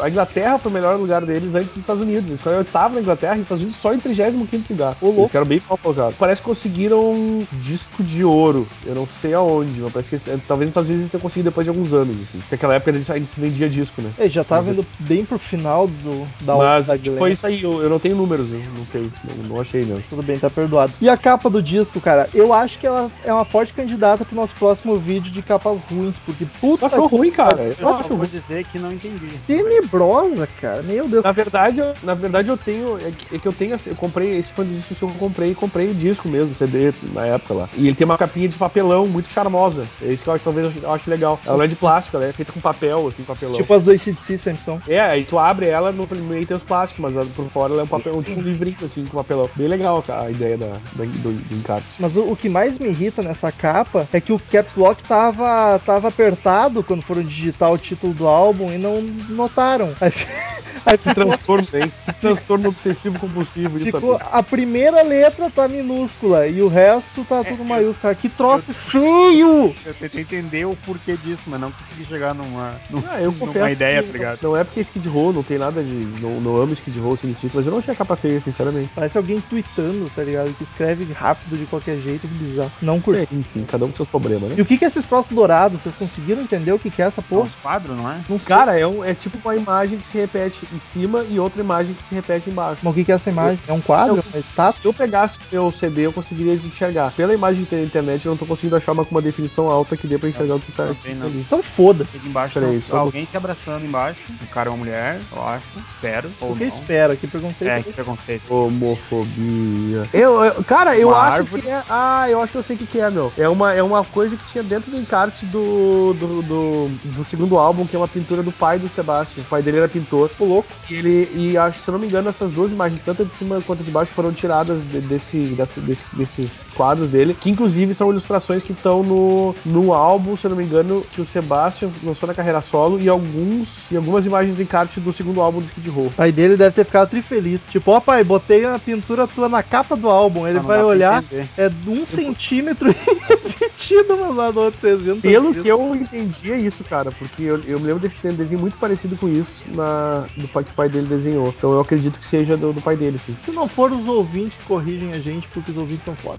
a 0.00 0.08
Inglaterra 0.08 0.58
foi 0.58 0.70
o 0.70 0.74
melhor 0.74 0.96
lugar 0.96 1.24
deles 1.24 1.54
antes 1.54 1.74
dos 1.74 1.82
Estados 1.82 2.02
Unidos. 2.02 2.28
Eles 2.28 2.40
ficaram 2.40 2.58
oitavo 2.58 2.94
na 2.94 3.00
Inglaterra 3.00 3.36
e 3.36 3.40
os 3.40 3.42
Estados 3.42 3.62
Unidos 3.62 3.80
só 3.80 3.92
em 3.92 3.98
35 3.98 4.72
lugar. 4.72 4.96
louco. 5.02 5.18
Eles 5.18 5.28
ficaram 5.28 5.46
bem 5.46 5.62
mal 5.68 5.78
colocados. 5.78 6.16
Parece 6.18 6.40
que 6.40 6.48
conseguiram 6.48 7.12
um 7.28 7.46
disco 7.52 8.02
de 8.02 8.24
ouro. 8.24 8.66
Eu 8.84 8.94
não 8.94 9.06
sei 9.06 9.34
aonde, 9.34 9.80
mas 9.80 9.92
parece 9.92 10.08
que 10.10 10.30
eles- 10.30 10.42
talvez 10.46 10.66
nos 10.68 10.72
Estados 10.72 10.88
Unidos 10.88 11.02
eles 11.02 11.10
tenham 11.10 11.22
conseguido 11.22 11.50
depois 11.50 11.64
de 11.64 11.70
alguns 11.70 11.92
anos. 11.92 12.16
Assim. 12.16 12.38
Porque 12.38 12.54
naquela 12.54 12.74
época 12.74 12.90
eles 12.90 13.08
ainda 13.10 13.26
se 13.26 13.40
vendia 13.40 13.68
disco, 13.68 14.00
né? 14.02 14.10
Ele 14.18 14.28
já 14.30 14.44
tá 14.44 14.60
vendo 14.60 14.84
bem 14.98 15.24
pro 15.24 15.38
final 15.38 15.86
do, 15.86 16.26
da 16.40 16.56
Mas 16.56 16.86
da 16.86 16.96
Glenn. 16.96 17.18
foi 17.18 17.32
isso 17.32 17.46
aí, 17.46 17.62
eu, 17.62 17.82
eu 17.82 17.88
não 17.90 17.98
tenho 17.98 18.16
números, 18.16 18.52
eu 18.52 18.60
não 18.76 18.84
sei, 18.84 19.10
não, 19.24 19.44
não 19.44 19.60
achei 19.60 19.84
mesmo. 19.84 20.02
Tudo 20.08 20.22
bem, 20.22 20.38
tá 20.38 20.48
perdoado. 20.50 20.92
E 21.00 21.08
a 21.08 21.16
capa 21.16 21.48
do 21.50 21.62
disco, 21.62 22.00
cara, 22.00 22.28
eu 22.34 22.52
acho 22.52 22.78
que 22.78 22.86
ela 22.86 23.10
é 23.24 23.32
uma 23.32 23.44
forte 23.44 23.72
candidata 23.72 24.24
pro 24.24 24.34
nosso 24.36 24.54
próximo 24.54 24.96
vídeo 24.98 25.30
de 25.30 25.42
capas 25.42 25.80
ruins, 25.90 26.16
porque 26.24 26.46
puta 26.60 26.88
Tu 26.88 26.94
achou 26.94 27.06
ruim, 27.06 27.30
cara? 27.30 27.62
Eu 27.62 27.68
Eu 27.70 27.74
só 27.76 27.98
acho 28.00 28.08
vou 28.10 28.18
ruim. 28.18 28.28
dizer 28.28 28.64
que 28.64 28.78
não 28.78 28.92
entendi. 28.92 29.28
tenebrosa, 29.46 30.46
cara. 30.60 30.82
Meu 30.82 31.08
Deus. 31.08 31.22
Na 31.22 31.32
verdade, 31.32 31.80
eu, 31.80 31.94
na 32.02 32.14
verdade 32.14 32.48
eu 32.50 32.56
tenho. 32.56 32.96
É 32.98 33.10
que, 33.10 33.36
é 33.36 33.38
que 33.38 33.48
eu 33.48 33.52
tenho. 33.52 33.76
Eu 33.86 33.94
comprei 33.96 34.36
esse 34.38 34.52
fã 34.52 34.64
disco 34.64 34.94
que 34.94 35.02
eu 35.02 35.08
comprei, 35.18 35.54
comprei 35.54 35.90
o 35.90 35.94
disco 35.94 36.28
mesmo, 36.28 36.54
CD 36.54 36.92
na 37.20 37.26
época 37.26 37.54
lá. 37.54 37.68
E 37.76 37.86
ele 37.86 37.94
tem 37.94 38.04
uma 38.04 38.16
capinha 38.18 38.48
de 38.48 38.56
papelão 38.56 39.06
muito 39.06 39.28
charmosa. 39.28 39.86
É 40.02 40.12
isso 40.12 40.22
que 40.24 40.30
eu 40.30 40.34
acho, 40.34 40.44
talvez 40.44 40.74
eu 40.82 40.92
acho 40.92 41.08
legal. 41.10 41.40
Ela 41.44 41.56
não 41.56 41.64
é 41.64 41.66
de 41.66 41.76
plástico, 41.76 42.16
ela 42.16 42.26
é 42.26 42.32
feita 42.32 42.52
com 42.52 42.60
papel, 42.60 43.06
assim, 43.08 43.22
papelão. 43.24 43.56
Tipo 43.56 43.74
as 43.74 43.82
do 43.82 43.90
ACDC 43.90 44.38
sempre 44.38 44.62
são. 44.64 44.80
É, 44.86 45.00
aí 45.00 45.24
tu 45.24 45.38
abre 45.38 45.66
ela, 45.66 45.92
no 45.92 46.06
meio 46.22 46.46
tem 46.46 46.56
os 46.56 46.62
plásticos, 46.62 47.14
mas 47.14 47.28
por 47.32 47.48
fora 47.50 47.72
ela 47.72 47.82
é 47.82 47.84
um 47.84 47.88
papel, 47.88 48.22
tipo 48.22 48.38
um 48.38 48.42
livrinho 48.42 48.76
assim, 48.82 49.04
com 49.04 49.16
papelão. 49.16 49.50
Bem 49.56 49.68
legal 49.68 50.02
a 50.08 50.30
ideia 50.30 50.56
da, 50.56 50.66
da- 50.68 51.04
do, 51.04 51.32
do 51.32 51.54
encarte. 51.56 51.86
Mas 51.98 52.16
o, 52.16 52.22
o 52.32 52.36
que 52.36 52.48
mais 52.48 52.78
me 52.78 52.88
irrita 52.88 53.22
nessa 53.22 53.50
capa 53.50 54.06
é 54.12 54.20
que 54.20 54.32
o 54.32 54.38
Caps 54.38 54.76
Lock 54.76 55.02
tava, 55.04 55.78
tava 55.84 56.08
apertado 56.08 56.82
quando 56.82 57.02
foram 57.02 57.22
digitar 57.22 57.72
o 57.72 57.78
título 57.78 58.14
do 58.14 58.26
álbum 58.28 58.72
e 58.72 58.78
não 58.78 59.00
notaram. 59.28 59.94
Aí, 60.00 60.12
Que 60.98 61.12
transtorno? 61.14 61.66
Que 61.66 62.12
transtorno 62.20 62.68
obsessivo 62.68 63.18
compulsivo 63.18 63.78
ficou- 63.78 64.18
a 64.32 64.42
primeira 64.42 65.02
letra 65.02 65.50
tá 65.50 65.68
minúscula 65.68 66.46
e 66.46 66.62
o 66.62 66.68
resto 66.68 67.07
tá 67.24 67.44
tudo 67.44 67.64
maiúsculo. 67.64 68.14
Que 68.16 68.28
troço 68.28 68.72
feio! 68.74 69.74
Eu 69.84 69.94
tentei 69.94 70.20
entender 70.22 70.64
o 70.66 70.76
porquê 70.76 71.16
disso, 71.16 71.42
mas 71.46 71.60
não 71.60 71.70
consegui 71.70 72.04
chegar 72.06 72.34
numa, 72.34 72.74
numa, 72.90 73.08
Ah, 73.10 73.20
eu 73.22 73.32
numa 73.32 73.70
ideia, 73.70 74.02
que 74.02 74.08
tá 74.08 74.12
ligado? 74.12 74.38
não 74.42 74.56
é 74.56 74.64
porque 74.64 74.80
é 74.80 74.82
Skid 74.82 75.08
Row, 75.08 75.32
não 75.32 75.42
tem 75.42 75.58
nada 75.58 75.82
de... 75.82 75.94
Não, 76.20 76.40
não 76.40 76.56
amo 76.56 76.72
Skid 76.74 76.98
Row 76.98 77.16
sem 77.16 77.32
tipo, 77.32 77.56
mas 77.56 77.66
eu 77.66 77.72
não 77.72 77.78
achei 77.78 77.92
a 77.92 77.96
capa 77.96 78.16
feia, 78.16 78.40
sinceramente. 78.40 78.90
Parece 78.94 79.16
alguém 79.18 79.40
tweetando, 79.40 80.10
tá 80.14 80.22
ligado? 80.22 80.52
Que 80.56 80.64
escreve 80.64 81.10
rápido 81.12 81.56
de 81.56 81.66
qualquer 81.66 81.98
jeito, 81.98 82.26
que 82.26 82.34
bizarro. 82.34 82.72
Não 82.82 83.00
curti. 83.00 83.26
Sei, 83.28 83.38
enfim, 83.38 83.64
cada 83.64 83.84
um 83.84 83.90
com 83.90 83.96
seus 83.96 84.08
problemas, 84.08 84.50
né? 84.50 84.54
E 84.58 84.62
o 84.62 84.66
que 84.66 84.78
que 84.78 84.84
é 84.84 84.88
esses 84.88 85.04
troços 85.04 85.34
dourados? 85.34 85.82
Vocês 85.82 85.94
conseguiram 85.94 86.42
entender 86.42 86.72
o 86.72 86.78
que 86.78 86.90
que 86.90 87.02
é 87.02 87.06
essa 87.06 87.22
porra? 87.22 87.42
os 87.48 87.54
quadros, 87.54 87.96
não 87.96 88.10
é? 88.10 88.20
Não. 88.28 88.38
Cara, 88.38 88.78
é, 88.78 88.86
um, 88.86 89.04
é 89.04 89.14
tipo 89.14 89.38
uma 89.44 89.56
imagem 89.56 89.98
que 89.98 90.06
se 90.06 90.16
repete 90.18 90.66
em 90.74 90.78
cima 90.78 91.24
e 91.28 91.38
outra 91.38 91.60
imagem 91.62 91.94
que 91.94 92.02
se 92.02 92.14
repete 92.14 92.50
embaixo. 92.50 92.80
Mas 92.82 92.92
o 92.92 92.94
que 92.94 93.04
que 93.04 93.12
é 93.12 93.14
essa 93.14 93.30
imagem? 93.30 93.58
É 93.66 93.72
um 93.72 93.80
quadro? 93.80 94.16
Eu- 94.16 94.24
É 94.24 94.28
uma 94.34 94.38
estátua? 94.40 94.72
Se 94.72 94.84
eu 94.86 94.92
pegasse 94.92 95.38
o 95.38 95.42
meu 95.52 95.72
CD, 95.72 96.06
eu 96.06 96.12
conseguiria 96.12 96.54
enxergar. 96.54 96.97
Pela 97.16 97.32
imagem 97.34 97.64
que 97.64 97.70
tem 97.70 97.80
na 97.80 97.84
internet, 97.86 98.24
eu 98.26 98.30
não 98.30 98.36
tô 98.36 98.46
conseguindo 98.46 98.76
achar 98.76 98.92
uma 98.92 99.04
com 99.04 99.10
uma 99.14 99.22
definição 99.22 99.70
alta 99.70 99.96
que 99.96 100.06
dê 100.06 100.18
pra 100.18 100.28
enxergar 100.28 100.56
o 100.56 100.60
que 100.60 100.72
tá 100.72 100.84
ali. 100.84 101.40
Então 101.46 101.62
foda-se. 101.62 102.16
Aqui 102.16 102.28
embaixo 102.28 102.54
Peraí, 102.54 102.80
um 102.92 102.96
alguém 102.96 103.26
se 103.26 103.36
abraçando 103.36 103.84
embaixo. 103.84 104.20
Um 104.42 104.46
cara 104.46 104.68
e 104.68 104.72
uma 104.72 104.78
mulher, 104.78 105.20
eu 105.34 105.42
acho. 105.44 105.64
Espero. 105.88 106.30
Ou 106.40 106.52
O 106.52 106.56
que 106.56 106.64
não. 106.64 106.68
espero? 106.72 107.16
Que 107.16 107.26
preconceito. 107.26 107.70
É, 107.70 107.82
que 107.82 107.92
preconceito. 107.92 108.52
Homofobia. 108.52 110.08
Eu, 110.12 110.44
eu- 110.44 110.64
cara, 110.64 110.96
eu 110.96 111.08
Uma 111.08 111.18
acho 111.22 111.38
árvore. 111.38 111.62
que 111.62 111.68
é. 111.68 111.82
Ah, 111.88 112.26
eu 112.28 112.40
acho 112.40 112.52
que 112.52 112.58
eu 112.58 112.62
sei 112.62 112.76
o 112.76 112.78
que, 112.78 112.86
que 112.86 113.00
é, 113.00 113.10
meu. 113.10 113.32
É 113.36 113.48
uma, 113.48 113.72
é 113.72 113.82
uma 113.82 114.04
coisa 114.04 114.36
que 114.36 114.44
tinha 114.44 114.62
dentro 114.62 114.90
do 114.90 114.96
encarte 114.98 115.46
do, 115.46 116.14
do, 116.14 116.42
do, 116.42 116.88
do 117.04 117.24
segundo 117.24 117.58
álbum, 117.58 117.86
que 117.86 117.94
é 117.96 117.98
uma 117.98 118.08
pintura 118.08 118.42
do 118.42 118.52
pai 118.52 118.78
do 118.78 118.88
Sebastian. 118.88 119.42
O 119.42 119.46
pai 119.46 119.62
dele 119.62 119.78
era 119.78 119.88
pintor. 119.88 120.30
Ô, 120.38 120.44
louco. 120.44 120.68
E 120.90 120.94
ele, 120.94 121.30
e 121.34 121.56
acho, 121.58 121.80
se 121.80 121.88
eu 121.88 121.92
não 121.92 121.98
me 122.00 122.06
engano, 122.06 122.28
essas 122.28 122.52
duas 122.52 122.72
imagens, 122.72 123.02
tanto 123.02 123.24
de 123.24 123.32
cima 123.34 123.60
quanto 123.66 123.82
de 123.82 123.90
baixo, 123.90 124.12
foram 124.12 124.32
tiradas 124.32 124.82
de- 124.82 125.00
desse, 125.00 125.38
desse- 125.48 125.80
desse- 125.80 126.04
desses 126.12 126.66
quadros 126.74 126.87
dele, 126.94 127.34
que 127.34 127.50
inclusive 127.50 127.94
são 127.94 128.10
ilustrações 128.10 128.62
que 128.62 128.72
estão 128.72 129.02
no, 129.02 129.54
no 129.64 129.92
álbum, 129.92 130.36
se 130.36 130.46
eu 130.46 130.50
não 130.50 130.56
me 130.56 130.64
engano, 130.64 131.04
que 131.12 131.20
o 131.20 131.26
Sebastian 131.26 131.90
lançou 132.02 132.26
na 132.26 132.34
carreira 132.34 132.60
solo, 132.60 133.00
e 133.00 133.08
alguns 133.08 133.90
e 133.90 133.96
algumas 133.96 134.26
imagens 134.26 134.56
do 134.56 134.62
encarte 134.62 135.00
do 135.00 135.12
segundo 135.12 135.40
álbum 135.40 135.60
do 135.60 135.66
Skid 135.66 135.88
Row. 135.88 136.06
O 136.06 136.10
pai 136.10 136.32
dele 136.32 136.56
deve 136.56 136.74
ter 136.74 136.84
ficado 136.84 137.10
trifeliz. 137.10 137.66
Tipo, 137.66 137.92
ó 137.92 138.00
pai, 138.00 138.24
botei 138.24 138.64
uma 138.64 138.78
pintura 138.78 139.26
tua 139.26 139.48
na 139.48 139.62
capa 139.62 139.96
do 139.96 140.08
álbum. 140.08 140.46
Ele 140.46 140.58
vai 140.58 140.82
olhar, 140.82 141.22
é 141.56 141.70
um 141.86 142.06
centímetro 142.06 142.94
repetido 143.28 144.16
no 144.16 144.32
lado 144.32 144.54
do 144.54 144.60
outro 144.60 144.80
300 144.80 145.20
Pelo 145.20 145.54
que 145.54 145.68
eu 145.68 145.94
entendi 145.94 146.52
é 146.52 146.58
isso, 146.58 146.84
cara, 146.84 147.10
porque 147.12 147.42
eu, 147.42 147.60
eu 147.66 147.78
me 147.78 147.86
lembro 147.86 148.00
desse 148.00 148.20
desenho 148.32 148.60
muito 148.60 148.76
parecido 148.78 149.16
com 149.16 149.28
isso 149.28 149.64
na, 149.68 150.26
do 150.36 150.48
pai 150.48 150.64
que 150.64 150.70
o 150.70 150.74
pai 150.74 150.88
dele 150.88 151.06
desenhou. 151.06 151.52
Então 151.56 151.72
eu 151.72 151.80
acredito 151.80 152.18
que 152.18 152.24
seja 152.24 152.56
do, 152.56 152.72
do 152.72 152.80
pai 152.80 152.96
dele, 152.96 153.18
sim. 153.18 153.36
Se 153.44 153.50
não 153.50 153.68
for 153.68 153.92
os 153.92 154.06
ouvintes, 154.06 154.58
corrigem 154.64 155.12
a 155.12 155.18
gente, 155.18 155.48
porque 155.48 155.70
os 155.70 155.76
ouvintes 155.76 156.04
são 156.04 156.16
foda. 156.16 156.38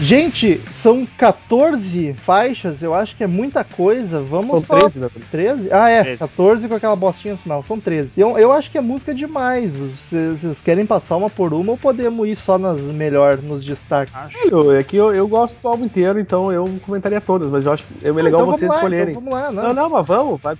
Gente, 0.00 0.60
são 0.72 1.06
14 1.16 2.12
faixas, 2.14 2.82
eu 2.82 2.94
acho 2.94 3.16
que 3.16 3.24
é 3.24 3.26
muita 3.26 3.64
coisa. 3.64 4.20
Vamos 4.20 4.50
São 4.50 4.60
só... 4.60 4.78
13, 4.78 5.00
né? 5.00 5.08
13? 5.30 5.68
Ah, 5.72 5.88
é, 5.88 6.02
13. 6.02 6.18
14 6.18 6.68
com 6.68 6.74
aquela 6.74 6.96
bostinha 6.96 7.34
no 7.34 7.38
final, 7.40 7.62
são 7.62 7.80
13. 7.80 8.12
Eu, 8.20 8.38
eu 8.38 8.52
acho 8.52 8.70
que 8.70 8.76
é 8.76 8.80
música 8.80 9.14
demais. 9.14 9.76
Vocês 9.76 10.40
vocês 10.40 10.60
querem 10.60 10.84
passar 10.84 11.16
uma 11.16 11.30
por 11.30 11.54
uma 11.54 11.72
ou 11.72 11.78
podemos 11.78 12.28
ir 12.28 12.36
só 12.36 12.58
nas 12.58 12.80
melhor, 12.80 13.38
nos 13.38 13.64
destaques? 13.64 14.14
Acho. 14.14 14.72
É 14.72 14.82
que 14.82 14.96
eu, 14.96 15.14
eu 15.14 15.26
gosto 15.26 15.56
do 15.60 15.68
álbum 15.68 15.86
inteiro, 15.86 16.18
então 16.20 16.52
eu 16.52 16.66
comentaria 16.84 17.20
todas, 17.20 17.48
mas 17.48 17.64
eu 17.64 17.72
acho 17.72 17.84
que 17.84 18.06
é 18.06 18.12
legal 18.12 18.42
Então 18.42 18.46
vocês 18.46 18.68
vamos 18.68 18.74
lá, 18.74 18.76
escolherem. 18.76 19.10
então 19.14 19.22
vamos 19.22 19.38
lá, 19.38 19.52
Não, 19.52 19.62
não. 19.62 19.74
não, 19.74 19.90
mas 19.90 20.06
vamos. 20.06 20.40
Vai, 20.40 20.56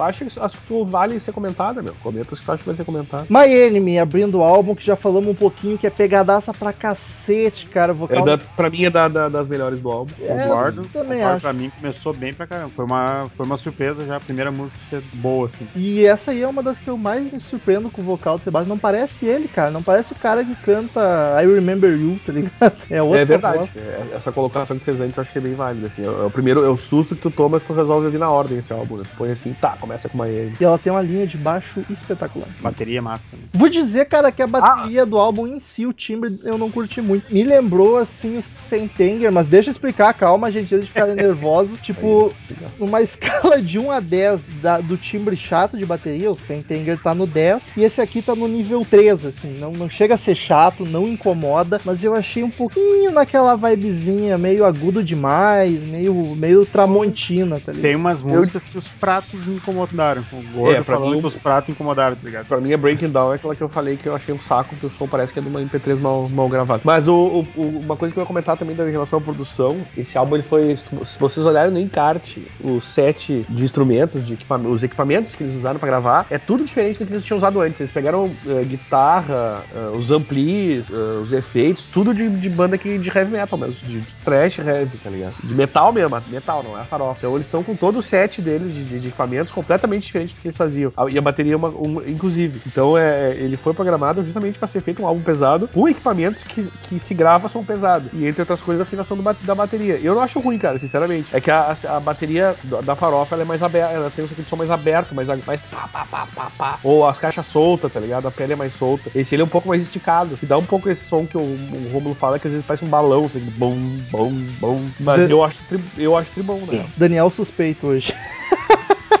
acho 0.00 0.24
que 0.24 0.40
acho 0.40 0.58
que 0.58 0.66
tu 0.66 0.84
vale 0.84 1.18
ser 1.18 1.32
comentada, 1.32 1.82
meu. 1.82 1.94
Comenta 2.02 2.34
as 2.34 2.40
que 2.40 2.46
tu 2.46 2.52
acha 2.52 2.62
que 2.62 2.68
vai 2.68 2.76
ser 2.76 2.84
comentada. 2.84 3.26
My 3.30 3.50
Enemy 3.50 3.98
abrindo 3.98 4.38
o 4.38 4.42
álbum, 4.42 4.74
que 4.74 4.84
já 4.84 4.96
falamos 4.96 5.28
um 5.28 5.34
pouquinho, 5.34 5.78
que 5.78 5.86
é 5.86 5.90
pegadaça 5.90 6.52
pra 6.52 6.72
cacete, 6.72 7.66
cara. 7.66 7.92
É 7.92 7.94
vocal 7.94 8.24
da, 8.24 8.36
pra 8.38 8.65
mim 8.70 8.84
é 8.84 8.90
da, 8.90 9.08
da- 9.08 9.28
das 9.28 9.48
melhores 9.48 9.80
do 9.80 9.88
álbum. 9.90 10.12
É, 10.20 10.26
Concordo, 10.28 10.88
também 10.88 11.18
concordo, 11.18 11.34
acho. 11.36 11.40
pra 11.42 11.52
mim 11.52 11.70
começou 11.70 12.12
bem 12.14 12.34
pra 12.34 12.46
caramba. 12.46 12.72
Foi 12.74 12.84
uma, 12.84 13.30
foi 13.36 13.46
uma 13.46 13.56
surpresa 13.56 14.04
já, 14.06 14.16
a 14.16 14.20
primeira 14.20 14.50
música 14.50 14.78
ser 14.88 15.00
boa, 15.12 15.46
assim. 15.46 15.68
E 15.74 16.04
essa 16.04 16.30
aí 16.30 16.42
é 16.42 16.48
uma 16.48 16.62
das 16.62 16.78
que 16.78 16.88
eu 16.90 16.96
mais 16.98 17.30
me 17.30 17.38
surpreendo 17.40 17.90
com 17.90 18.02
o 18.02 18.04
vocal 18.04 18.38
do 18.38 18.44
Sebastião. 18.44 18.68
Não 18.74 18.78
parece 18.78 19.26
ele, 19.26 19.48
cara. 19.48 19.70
Não 19.70 19.82
parece 19.82 20.12
o 20.12 20.16
cara 20.16 20.44
que 20.44 20.54
canta 20.56 21.00
I 21.42 21.46
Remember 21.46 21.98
You, 21.98 22.18
tá 22.24 22.32
ligado? 22.32 22.52
É 22.90 23.02
outra 23.02 23.20
É 23.20 23.24
verdade. 23.24 23.70
É, 23.76 24.08
essa 24.16 24.32
colocação 24.32 24.78
que 24.78 24.84
fez 24.84 25.00
antes 25.00 25.16
eu 25.16 25.22
acho 25.22 25.32
que 25.32 25.38
é 25.38 25.40
bem 25.40 25.54
válida. 25.54 25.86
Assim. 25.88 26.02
É, 26.04 26.08
o 26.08 26.30
primeiro, 26.30 26.64
é 26.64 26.68
o 26.68 26.76
susto 26.76 27.14
que 27.14 27.20
tu 27.22 27.30
toma, 27.30 27.50
mas 27.50 27.62
tu 27.62 27.72
resolve 27.72 28.06
ouvir 28.06 28.18
na 28.18 28.30
ordem 28.30 28.58
esse 28.58 28.72
álbum. 28.72 28.96
Né? 28.98 29.04
Tu 29.08 29.14
põe 29.16 29.30
assim, 29.30 29.54
tá, 29.54 29.76
começa 29.76 30.08
com 30.08 30.16
uma 30.16 30.28
M. 30.30 30.52
E 30.60 30.64
ela 30.64 30.78
tem 30.78 30.92
uma 30.92 31.02
linha 31.02 31.26
de 31.26 31.36
baixo 31.38 31.84
espetacular. 31.88 32.48
Bateria 32.60 33.02
massa 33.02 33.28
também. 33.30 33.46
Vou 33.52 33.68
dizer, 33.68 34.06
cara, 34.06 34.30
que 34.32 34.42
a 34.42 34.46
bateria 34.46 35.04
do 35.06 35.18
álbum 35.18 35.46
em 35.46 35.58
si, 35.60 35.86
o 35.86 35.92
timbre, 35.92 36.30
eu 36.44 36.56
não 36.58 36.70
curti 36.70 37.00
muito. 37.00 37.32
Me 37.32 37.42
lembrou, 37.44 37.96
assim, 37.96 38.36
o 38.36 38.42
Sentenger, 38.56 39.30
mas 39.30 39.46
deixa 39.48 39.68
eu 39.68 39.72
explicar, 39.72 40.12
calma, 40.14 40.50
gente, 40.50 40.74
antes 40.74 40.86
de 40.86 40.92
ficarem 40.92 41.14
nervosos. 41.14 41.80
Tipo, 41.82 42.34
numa 42.78 43.00
escala 43.02 43.60
de 43.60 43.78
1 43.78 43.90
a 43.90 44.00
10 44.00 44.42
da- 44.62 44.78
do 44.80 44.96
timbre 44.96 45.36
chato 45.36 45.76
de 45.76 45.86
bateria, 45.86 46.30
o 46.30 46.34
Sentenger 46.34 46.98
tá 46.98 47.14
no 47.14 47.26
10 47.26 47.72
e 47.76 47.82
esse 47.84 48.00
aqui 48.00 48.20
tá 48.22 48.34
no 48.34 48.48
nível 48.48 48.84
3, 48.88 49.24
assim. 49.24 49.58
Não, 49.58 49.70
não 49.72 49.88
chega 49.88 50.14
a 50.14 50.18
ser 50.18 50.34
chato, 50.34 50.84
não 50.84 51.06
incomoda, 51.06 51.80
mas 51.84 52.02
eu 52.02 52.14
achei 52.14 52.42
um 52.42 52.50
pouquinho 52.50 53.10
naquela 53.10 53.54
vibezinha, 53.56 54.36
meio 54.38 54.64
agudo 54.64 55.02
demais, 55.02 55.78
meio, 55.80 56.14
meio 56.36 56.64
tramontina, 56.66 57.60
tá 57.60 57.72
ligado? 57.72 57.82
Tem 57.82 57.96
umas 57.96 58.22
músicas 58.22 58.64
que 58.66 58.78
os 58.78 58.88
pratos 58.88 59.44
me 59.46 59.56
incomodaram. 59.56 60.22
O 60.32 60.42
Gordo 60.56 60.74
É, 60.76 60.82
pra 60.82 60.96
falando 60.96 61.14
mim, 61.14 61.20
que 61.20 61.26
os 61.26 61.36
pratos 61.36 61.68
incomodaram, 61.70 62.16
tá 62.16 62.22
ligado? 62.24 62.46
Pra 62.46 62.60
mim, 62.60 62.72
a 62.72 62.78
Breaking 62.78 63.10
Down 63.10 63.32
é 63.32 63.36
aquela 63.36 63.54
que 63.54 63.62
eu 63.62 63.68
falei 63.68 63.96
que 63.96 64.08
eu 64.08 64.14
achei 64.14 64.34
um 64.34 64.40
saco, 64.40 64.76
que 64.76 64.86
o 64.86 64.90
som 64.90 65.06
parece 65.06 65.32
que 65.32 65.38
é 65.38 65.42
de 65.42 65.48
uma 65.48 65.60
MP3 65.60 65.98
mal, 65.98 66.28
mal 66.28 66.48
gravada. 66.48 66.80
Mas 66.84 67.08
o, 67.08 67.14
o- 67.14 67.46
o- 67.60 67.80
uma 67.80 67.96
coisa 67.96 68.12
que 68.12 68.18
eu 68.18 68.22
ia 68.22 68.26
comentar 68.26 68.45
também 68.54 68.76
da 68.76 68.84
relação 68.84 69.18
à 69.18 69.22
produção, 69.22 69.78
esse 69.96 70.18
álbum 70.18 70.34
ele 70.36 70.42
foi. 70.42 70.76
Se 70.76 71.18
vocês 71.18 71.46
olharem 71.46 71.72
no 71.72 71.80
encarte, 71.80 72.46
o 72.62 72.80
set 72.82 73.46
de 73.48 73.64
instrumentos, 73.64 74.26
de 74.26 74.34
equipa- 74.34 74.58
os 74.58 74.82
equipamentos 74.82 75.34
que 75.34 75.42
eles 75.42 75.54
usaram 75.56 75.78
pra 75.80 75.88
gravar, 75.88 76.26
é 76.30 76.36
tudo 76.38 76.62
diferente 76.64 76.98
do 76.98 77.06
que 77.06 77.12
eles 77.14 77.24
tinham 77.24 77.38
usado 77.38 77.60
antes. 77.62 77.80
Eles 77.80 77.90
pegaram 77.92 78.30
eh, 78.46 78.62
guitarra, 78.64 79.64
eh, 79.74 79.96
os 79.96 80.10
amplis, 80.10 80.86
eh, 80.90 81.20
os 81.20 81.32
efeitos, 81.32 81.84
tudo 81.86 82.12
de, 82.14 82.28
de 82.28 82.48
banda 82.50 82.76
que, 82.76 82.98
de 82.98 83.08
heavy 83.08 83.30
metal 83.32 83.58
mesmo, 83.58 83.86
de, 83.88 84.00
de 84.00 84.14
thrash 84.24 84.58
heavy, 84.58 84.96
tá 84.98 85.08
ligado? 85.10 85.34
De 85.42 85.54
metal 85.54 85.92
mesmo, 85.92 86.16
metal, 86.28 86.62
não 86.62 86.78
é 86.78 86.84
farofa. 86.84 87.18
Então 87.18 87.34
eles 87.34 87.46
estão 87.46 87.62
com 87.62 87.74
todo 87.74 87.98
o 87.98 88.02
set 88.02 88.42
deles 88.42 88.74
de, 88.74 88.84
de- 88.84 89.06
equipamentos 89.06 89.52
completamente 89.52 90.04
diferente 90.06 90.34
do 90.34 90.40
que 90.40 90.48
eles 90.48 90.56
faziam. 90.56 90.92
A- 90.96 91.06
E 91.08 91.16
a 91.16 91.22
bateria, 91.22 91.54
é 91.54 91.56
uma, 91.56 91.68
uma- 91.68 92.02
inclusive. 92.08 92.60
Então 92.66 92.98
é, 92.98 93.32
ele 93.36 93.56
foi 93.56 93.72
programado 93.72 94.22
justamente 94.24 94.58
pra 94.58 94.66
ser 94.68 94.80
feito 94.80 95.00
um 95.02 95.06
álbum 95.06 95.22
pesado 95.22 95.68
com 95.68 95.88
equipamentos 95.88 96.42
que, 96.42 96.66
que 96.88 96.98
se 96.98 97.14
grava 97.14 97.48
som 97.48 97.64
pesado. 97.64 98.10
E 98.12 98.26
entre 98.36 98.42
outras 98.42 98.62
coisas, 98.62 98.80
a 98.80 98.84
afinação 98.84 99.16
do 99.16 99.22
da 99.22 99.54
bateria. 99.54 99.98
Eu 99.98 100.14
não 100.14 100.20
acho 100.20 100.38
ruim, 100.40 100.58
cara, 100.58 100.78
sinceramente. 100.78 101.34
É 101.34 101.40
que 101.40 101.50
a, 101.50 101.72
a- 101.72 101.96
a 101.96 102.00
bateria 102.00 102.56
da, 102.62 102.94
farofa 102.94 103.34
ela 103.34 103.42
é 103.42 103.46
mais 103.46 103.62
aberta, 103.62 103.94
ela 103.94 104.10
tem 104.10 104.24
um 104.24 104.28
de 104.28 104.48
som 104.48 104.56
mais 104.56 104.70
aberto, 104.70 105.14
mais, 105.14 105.28
mais 105.46 105.60
pá, 105.62 105.88
pá, 105.88 106.04
pá, 106.04 106.26
pá, 106.26 106.50
pá. 106.50 106.80
Ou 106.82 107.06
as 107.06 107.18
caixas 107.18 107.46
soltas, 107.46 107.90
tá 107.90 107.98
ligado? 107.98 108.28
A 108.28 108.30
pele 108.30 108.52
é 108.52 108.56
mais 108.56 108.74
solta. 108.74 109.10
Esse 109.14 109.34
ele 109.34 109.42
é 109.42 109.44
um 109.44 109.48
pouco 109.48 109.68
mais 109.68 109.82
esticado, 109.82 110.36
que 110.36 110.44
dá 110.46 110.58
um 110.58 110.66
pouco 110.66 110.88
esse 110.90 111.04
som 111.06 111.26
que 111.26 111.36
o, 111.36 111.40
o 111.40 111.88
Romulo 111.88 112.14
fala, 112.14 112.38
que 112.38 112.46
às 112.46 112.52
vezes 112.52 112.66
parece 112.66 112.84
um 112.84 112.90
balão, 112.90 113.24
assim, 113.26 113.40
bom, 113.40 113.78
bom, 114.10 114.30
bom. 114.60 114.92
Mas 114.98 115.26
eu 115.28 115.42
acho, 115.42 115.64
tri, 115.64 115.78
eu 115.96 116.14
acho 116.16 116.32
tribom, 116.32 116.66
né? 116.66 116.88
Daniel 116.96 117.30
suspeito 117.30 117.86
hoje. 117.86 118.14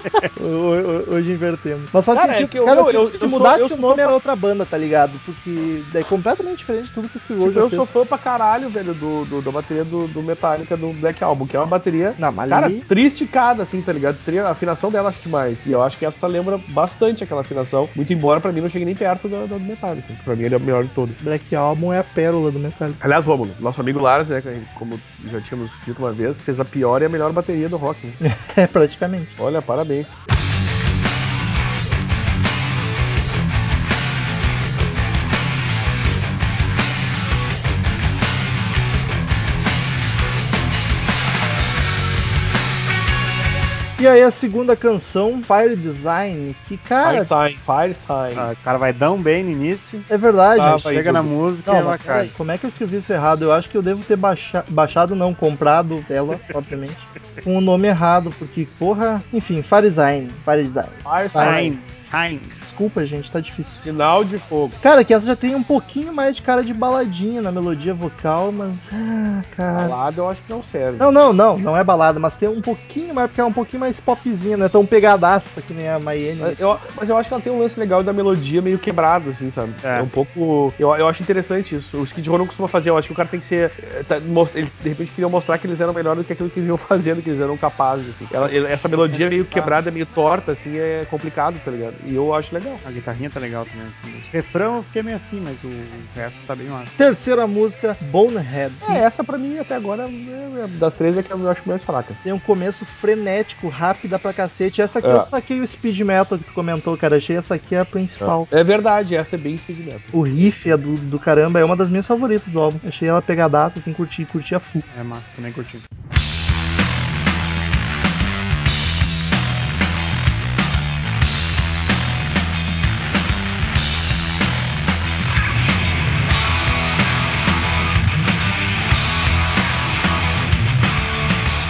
Ho- 0.40 0.44
ho- 0.44 1.14
Hoje 1.14 1.32
invertemos. 1.32 1.90
Mas 1.92 2.04
faz 2.04 2.18
Cara, 2.18 2.32
sentido. 2.34 2.46
é 2.46 2.48
que 2.48 2.58
eu- 2.58 2.64
cara, 2.64 2.80
eu- 2.80 2.84
se, 2.86 2.94
eu- 2.94 3.12
se 3.12 3.18
sou- 3.18 3.28
mudasse 3.28 3.60
eu 3.60 3.66
o 3.66 3.68
sou 3.68 3.78
nome 3.78 3.96
fã- 3.96 4.02
era 4.02 4.12
outra 4.12 4.36
banda, 4.36 4.66
tá 4.66 4.76
ligado? 4.76 5.20
Porque 5.24 5.82
é 5.94 6.02
completamente 6.04 6.58
diferente 6.58 6.86
de 6.86 6.92
tudo 6.92 7.08
que 7.08 7.16
o 7.16 7.20
Screw 7.20 7.38
Tipo, 7.38 7.58
eu 7.58 7.68
fez. 7.70 7.76
sou 7.76 7.86
fã 7.86 8.06
pra 8.06 8.18
caralho, 8.18 8.68
velho, 8.70 8.94
do, 8.94 9.24
do- 9.24 9.42
da 9.42 9.50
bateria 9.50 9.84
do, 9.84 10.06
do 10.08 10.22
Metallica 10.22 10.76
do 10.76 10.92
Black 10.92 11.22
Album, 11.22 11.46
que 11.46 11.56
é 11.56 11.60
uma 11.60 11.66
bateria, 11.66 12.14
Não, 12.18 12.32
mas 12.32 12.48
cara, 12.48 12.66
ali- 12.66 12.80
tristicada, 12.82 13.62
assim, 13.62 13.80
tá 13.82 13.92
ligado? 13.92 14.16
A 14.46 14.50
afinação 14.50 14.90
dela 14.90 15.08
acho 15.08 15.22
demais. 15.22 15.66
E 15.66 15.72
eu 15.72 15.82
acho 15.82 15.98
que 15.98 16.04
essa 16.06 16.26
lembra 16.26 16.58
bastante 16.68 17.24
aquela 17.24 17.40
afinação. 17.42 17.88
Muito 17.94 18.12
embora 18.12 18.40
pra 18.40 18.52
mim 18.52 18.60
não 18.60 18.68
chegue 18.68 18.84
nem 18.84 18.94
perto 18.94 19.28
da, 19.28 19.40
da 19.46 19.56
do 19.56 19.60
Metallica. 19.60 20.12
Pra 20.24 20.34
mim 20.36 20.44
ele 20.44 20.54
é 20.54 20.58
o 20.58 20.60
melhor 20.60 20.84
de 20.84 20.90
todos. 20.90 21.14
Black 21.20 21.54
Album 21.54 21.92
é 21.92 21.98
a 22.00 22.04
pérola 22.04 22.50
do 22.50 22.58
Metallica. 22.58 22.98
Aliás, 23.04 23.24
Romulo, 23.26 23.50
nosso 23.60 23.80
amigo 23.80 24.00
Lars, 24.00 24.28
né, 24.28 24.42
como 24.74 24.98
já 25.30 25.40
tínhamos 25.40 25.72
dito 25.84 25.98
uma 26.00 26.12
vez, 26.12 26.40
fez 26.40 26.60
a 26.60 26.64
pior 26.64 27.02
e 27.02 27.04
a 27.06 27.08
melhor 27.08 27.32
bateria 27.32 27.68
do 27.68 27.76
rock. 27.76 27.98
Né? 28.20 28.36
É, 28.56 28.66
praticamente. 28.66 29.28
Olha, 29.38 29.60
parabéns. 29.60 29.85
Parabéns. 29.86 30.55
E 43.98 44.06
aí 44.06 44.22
a 44.22 44.30
segunda 44.30 44.76
canção, 44.76 45.40
Fire 45.42 45.74
Design, 45.74 46.54
que, 46.68 46.76
cara, 46.76 47.12
Fire 47.12 47.24
Sign, 47.24 47.56
Fire 47.58 47.94
Sign. 47.94 48.34
Ah, 48.36 48.52
o 48.52 48.56
cara 48.62 48.76
vai 48.76 48.92
dar 48.92 49.10
um 49.10 49.22
bem 49.22 49.42
no 49.42 49.50
início, 49.50 50.04
é 50.10 50.18
verdade. 50.18 50.60
Ah, 50.60 50.78
chega 50.78 51.10
na 51.12 51.22
música 51.22 51.72
Não, 51.72 51.78
e 51.78 51.80
ela 51.82 51.96
cai. 51.98 52.30
como 52.36 52.50
é 52.52 52.58
que 52.58 52.66
eu 52.66 52.68
escrevi 52.68 52.98
isso 52.98 53.10
errado? 53.10 53.42
Eu 53.42 53.52
acho 53.52 53.70
que 53.70 53.76
eu 53.76 53.80
devo 53.80 54.04
ter 54.04 54.16
baixa- 54.16 54.64
baixado, 54.68 55.14
não, 55.16 55.32
comprado 55.34 56.04
ela, 56.10 56.38
obviamente, 56.54 56.94
com 57.42 57.56
o 57.56 57.60
nome 57.62 57.88
errado, 57.88 58.30
porque, 58.38 58.68
porra, 58.78 59.24
enfim, 59.32 59.62
Fire 59.62 59.82
Design, 59.88 60.30
Fire 60.44 60.62
Design. 60.64 60.90
Fire. 61.02 61.28
Sign, 61.30 61.80
sign. 61.88 62.40
Desculpa, 62.60 63.06
gente, 63.06 63.30
tá 63.30 63.40
difícil. 63.40 63.80
Sinal 63.80 64.24
de 64.24 64.38
fogo. 64.38 64.74
Cara, 64.82 65.02
que 65.04 65.14
essa 65.14 65.26
já 65.26 65.34
tem 65.36 65.54
um 65.54 65.62
pouquinho 65.62 66.12
mais 66.12 66.36
de 66.36 66.42
cara 66.42 66.62
de 66.62 66.74
baladinha 66.74 67.40
na 67.40 67.50
melodia 67.50 67.94
vocal, 67.94 68.52
mas. 68.52 68.90
Ah, 68.92 69.40
cara. 69.56 69.88
Balada 69.88 70.20
eu 70.20 70.28
acho 70.28 70.42
que 70.42 70.50
não 70.52 70.62
serve. 70.62 70.98
Não, 70.98 71.10
não, 71.10 71.32
não, 71.32 71.56
não 71.58 71.74
é 71.74 71.82
balada, 71.82 72.20
mas 72.20 72.36
tem 72.36 72.46
um 72.50 72.60
pouquinho 72.60 73.14
mais, 73.14 73.28
porque 73.28 73.40
é 73.40 73.44
um 73.44 73.52
pouquinho 73.52 73.80
mais 73.80 73.85
popzinha, 74.00 74.56
não 74.56 74.66
é 74.66 74.68
tão 74.68 74.84
pegadaça 74.86 75.60
que 75.62 75.72
nem 75.74 75.88
a 75.88 75.98
Miami. 75.98 76.36
Mas 76.40 76.58
eu, 76.58 76.78
mas 76.98 77.08
eu 77.08 77.16
acho 77.16 77.28
que 77.28 77.34
ela 77.34 77.42
tem 77.42 77.52
um 77.52 77.58
lance 77.58 77.78
legal 77.78 78.02
da 78.02 78.12
melodia 78.12 78.60
meio 78.62 78.78
quebrado, 78.78 79.30
assim, 79.30 79.50
sabe? 79.50 79.72
É, 79.82 79.98
É. 79.98 80.02
um 80.02 80.08
pouco. 80.08 80.72
Eu, 80.78 80.94
eu 80.96 81.08
acho 81.08 81.22
interessante 81.22 81.74
isso. 81.74 81.98
O 81.98 82.04
Skid 82.04 82.28
Row 82.28 82.38
não 82.38 82.46
costuma 82.46 82.68
fazer. 82.68 82.90
Eu 82.90 82.98
acho 82.98 83.08
que 83.08 83.12
o 83.12 83.16
cara 83.16 83.28
tem 83.28 83.40
que 83.40 83.46
ser. 83.46 83.72
eh, 83.82 84.02
tá, 84.02 84.20
most- 84.20 84.56
eles 84.56 84.76
de 84.78 84.88
repente 84.88 85.10
queriam 85.12 85.30
mostrar 85.30 85.58
que 85.58 85.66
eles 85.66 85.80
eram 85.80 85.92
melhor 85.92 86.16
do 86.16 86.24
que 86.24 86.32
aquilo 86.32 86.50
que 86.50 86.58
eles 86.58 86.68
iam 86.68 86.76
fazendo, 86.78 87.22
que 87.22 87.28
eles 87.30 87.40
eram 87.40 87.56
capazes, 87.56 88.08
assim. 88.10 88.26
Ela- 88.32 88.50
essa 88.68 88.88
melodia 88.88 89.28
meio 89.28 89.44
quebrada, 89.44 89.90
meio 89.90 90.06
torta, 90.06 90.52
assim, 90.52 90.76
é 90.78 91.04
complicado, 91.08 91.60
tá 91.64 91.70
ligado? 91.70 91.94
E 92.06 92.14
eu 92.14 92.34
acho 92.34 92.54
legal. 92.54 92.78
A 92.84 92.90
guitarrinha 92.90 93.30
tá 93.30 93.40
legal 93.40 93.64
também. 93.64 93.86
assim. 93.86 94.16
Refrão 94.32 94.76
eu 94.76 94.82
fiquei 94.82 95.02
meio 95.02 95.16
assim, 95.16 95.40
mas 95.40 95.62
o 95.64 95.70
resto 96.14 96.44
tá 96.46 96.54
bem 96.54 96.66
massa. 96.68 96.90
Terceira 96.96 97.46
música, 97.46 97.96
Bonehead. 98.00 98.74
É, 98.88 98.98
essa 98.98 99.22
pra 99.24 99.38
mim 99.38 99.58
até 99.58 99.74
agora, 99.74 100.04
é- 100.04 100.64
é- 100.64 100.66
das 100.68 100.94
três, 100.94 101.16
é 101.16 101.22
que 101.22 101.32
eu 101.32 101.48
acho 101.50 101.62
mais 101.66 101.82
fraca. 101.82 102.14
Tem 102.22 102.32
um 102.32 102.38
começo 102.38 102.84
frenético, 102.84 103.68
rápida 103.76 104.18
pra 104.18 104.32
cacete. 104.32 104.80
Essa 104.80 104.98
aqui 104.98 105.08
É. 105.08 105.12
eu 105.12 105.22
saquei 105.22 105.60
o 105.60 105.66
speed 105.66 106.00
metal 106.00 106.38
que 106.38 106.44
tu 106.44 106.52
comentou, 106.52 106.96
cara. 106.96 107.16
Achei 107.16 107.36
essa 107.36 107.54
aqui 107.54 107.76
a 107.76 107.84
principal. 107.84 108.48
É 108.50 108.64
verdade, 108.64 109.14
essa 109.14 109.36
é 109.36 109.38
bem 109.38 109.56
speed 109.58 109.78
metal. 109.80 110.00
O 110.12 110.22
riff 110.22 110.70
é 110.70 110.76
do, 110.76 110.94
do 110.96 111.18
caramba, 111.18 111.60
é 111.60 111.64
uma 111.64 111.76
das 111.76 111.90
minhas 111.90 112.06
favoritas 112.06 112.48
do 112.52 112.58
álbum. 112.60 112.78
Achei 112.86 113.08
ela 113.08 113.20
pegadaça, 113.22 113.78
assim, 113.78 113.92
curti, 113.92 114.24
curti 114.24 114.54
a 114.54 114.60
full. 114.60 114.82
É 114.98 115.02
massa, 115.02 115.24
também 115.34 115.52
curti. 115.52 115.78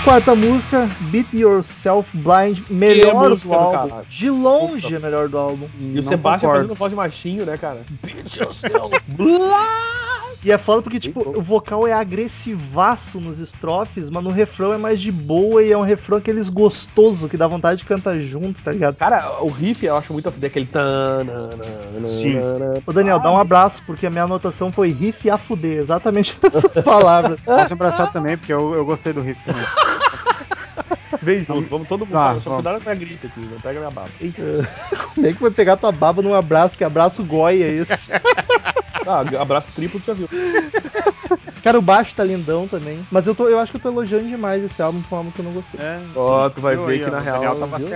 Quarta 0.07 0.37
música, 0.37 0.89
Beat 1.11 1.33
Yourself 1.33 2.17
Blind, 2.17 2.61
melhor 2.71 3.29
música 3.29 3.49
do 3.49 3.55
álbum. 3.55 3.89
caralho. 3.89 4.07
De 4.09 4.31
longe, 4.31 4.95
a 4.95 5.01
melhor 5.01 5.29
do 5.29 5.37
álbum. 5.37 5.67
E 5.81 5.95
o 5.95 5.95
Não 5.97 6.03
Sebastião 6.05 6.51
concordo. 6.53 6.69
fazendo 6.69 6.79
voz 6.79 6.93
de 6.93 6.97
machinho, 6.97 7.45
né, 7.45 7.57
cara? 7.57 7.81
Beat 8.05 8.37
yourself. 8.37 9.01
Blá! 9.11 9.97
E 10.45 10.53
é 10.53 10.59
foda 10.59 10.81
porque, 10.81 11.01
tipo, 11.01 11.37
o 11.37 11.43
vocal 11.43 11.89
é 11.89 11.93
agressivaço 11.93 13.19
nos 13.19 13.41
estrofes, 13.41 14.09
mas 14.09 14.23
no 14.23 14.31
refrão 14.31 14.73
é 14.73 14.77
mais 14.79 15.01
de 15.01 15.11
boa 15.11 15.61
e 15.61 15.73
é 15.73 15.77
um 15.77 15.83
refrão 15.83 16.19
aqueles 16.19 16.49
gostoso 16.49 17.29
que 17.29 17.37
dá 17.37 17.49
vontade 17.49 17.81
de 17.81 17.85
cantar 17.85 18.17
junto, 18.21 18.63
tá 18.63 18.71
ligado? 18.71 18.95
Cara, 18.95 19.41
o 19.41 19.49
riff 19.49 19.85
eu 19.85 19.97
acho 19.97 20.13
muito 20.13 20.29
a 20.29 20.33
fuder, 20.33 20.49
aquele 20.49 20.67
tananana. 20.67 21.65
Sim. 22.07 22.37
Ô 22.87 22.93
Daniel, 22.93 23.19
dá 23.19 23.33
um 23.33 23.39
abraço, 23.39 23.83
porque 23.85 24.07
a 24.07 24.11
minha 24.11 24.23
anotação 24.23 24.71
foi 24.71 24.93
riff 24.93 25.29
a 25.29 25.37
fuder, 25.37 25.79
exatamente 25.81 26.39
essas 26.45 26.85
palavras. 26.85 27.41
Posso 27.41 27.73
abraçar 27.73 28.13
também, 28.13 28.37
porque 28.37 28.53
eu, 28.53 28.73
eu 28.73 28.85
gostei 28.85 29.13
do 29.13 29.23
riff 29.23 29.41
também. 29.45 29.65
Vem 31.23 31.43
junto, 31.43 31.69
vamos 31.69 31.89
todo 31.89 32.01
mundo. 32.01 32.13
Tá, 32.13 32.35
só 32.35 32.51
vamos. 32.51 32.65
cuidado 32.65 32.83
com 32.83 32.91
a 32.91 32.95
gripe 32.95 33.27
aqui, 33.27 33.41
não 33.41 33.61
pega 33.61 33.79
minha 33.79 33.91
baba. 33.91 34.09
Nem 35.17 35.35
que 35.35 35.43
vai 35.43 35.51
pegar 35.51 35.77
tua 35.77 35.93
baba 35.93 36.23
num 36.23 36.35
abraço, 36.35 36.77
que 36.77 36.85
abraço 36.85 37.25
goia 37.25 37.67
esse. 37.67 38.13
Ah, 39.09 39.21
abraço 39.41 39.71
triplo, 39.73 40.01
tu 40.01 40.07
já 40.07 40.15
viu. 40.15 40.29
Cara, 41.63 41.79
o 41.79 41.83
baixo 41.83 42.15
tá 42.15 42.25
lindão 42.25 42.67
também. 42.67 43.07
Mas 43.11 43.27
eu, 43.27 43.35
tô, 43.35 43.49
eu 43.49 43.59
acho 43.59 43.71
que 43.71 43.77
eu 43.77 43.81
tô 43.81 43.89
elogiando 43.89 44.27
demais 44.27 44.65
esse 44.65 44.83
álbum, 44.83 45.01
foi 45.03 45.17
um 45.17 45.19
álbum 45.19 45.31
que 45.31 45.39
eu 45.41 45.45
não 45.45 45.53
gostei. 45.53 45.81
É. 45.81 45.99
Ó, 46.15 46.49
tu 46.49 46.61
vai 46.61 46.77
ver 46.77 46.93
aí, 46.93 46.99
que 47.01 47.11
na 47.11 47.21
real. 47.21 47.37
Daniel 47.37 47.57
tava 47.57 47.79
viu? 47.79 47.89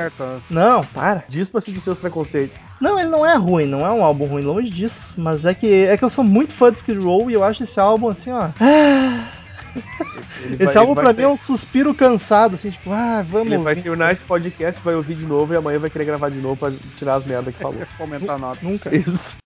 Não, 0.49 0.85
para. 0.85 1.25
Dispa-se 1.29 1.73
dos 1.73 1.83
seus 1.83 1.99
preconceitos. 1.99 2.61
Não, 2.81 2.99
ele 2.99 3.09
não 3.09 3.27
é 3.27 3.37
ruim, 3.37 3.67
não 3.67 3.85
é 3.85 3.93
um 3.93 4.05
álbum 4.05 4.27
ruim, 4.27 4.43
longe 4.43 4.71
disso. 4.71 5.15
Mas 5.17 5.45
é 5.45 5.53
que, 5.53 5.85
é 5.85 5.97
que 5.97 6.05
eu 6.05 6.11
sou 6.11 6.23
muito 6.23 6.53
fã 6.53 6.71
do 6.71 6.77
Skid 6.77 6.99
Row 6.99 7.31
e 7.31 7.35
eu 7.35 7.43
acho 7.43 7.63
esse 7.65 7.79
álbum 7.79 8.09
assim, 8.09 8.31
ó. 8.31 8.51
Esse 10.59 10.65
vai- 10.67 10.77
álbum 10.77 10.95
pra 10.95 11.13
ser- 11.15 11.21
mim 11.21 11.27
é 11.27 11.29
um 11.29 11.37
suspiro 11.37 11.95
cansado, 11.95 12.55
assim, 12.57 12.71
tipo, 12.71 12.91
ah, 12.93 13.23
vamos. 13.27 13.49
Ele 13.53 13.63
vai 13.63 13.73
ouvir. 13.75 13.83
terminar 13.83 14.13
esse 14.13 14.25
podcast, 14.25 14.81
vai 14.83 14.95
ouvir 14.95 15.15
de 15.15 15.27
novo 15.27 15.53
e 15.53 15.57
amanhã 15.57 15.79
vai 15.79 15.91
querer 15.91 16.05
gravar 16.05 16.29
de 16.31 16.39
novo 16.39 16.57
pra 16.57 16.73
tirar 16.99 17.15
as 17.15 17.27
merdas 17.27 17.55
que 17.55 17.61
falou. 17.61 17.79
Vou 17.99 18.07
aumentar 18.07 18.35
a 18.35 18.39
nota. 18.39 18.59
Nunca. 18.63 18.95
Isso. 18.95 19.37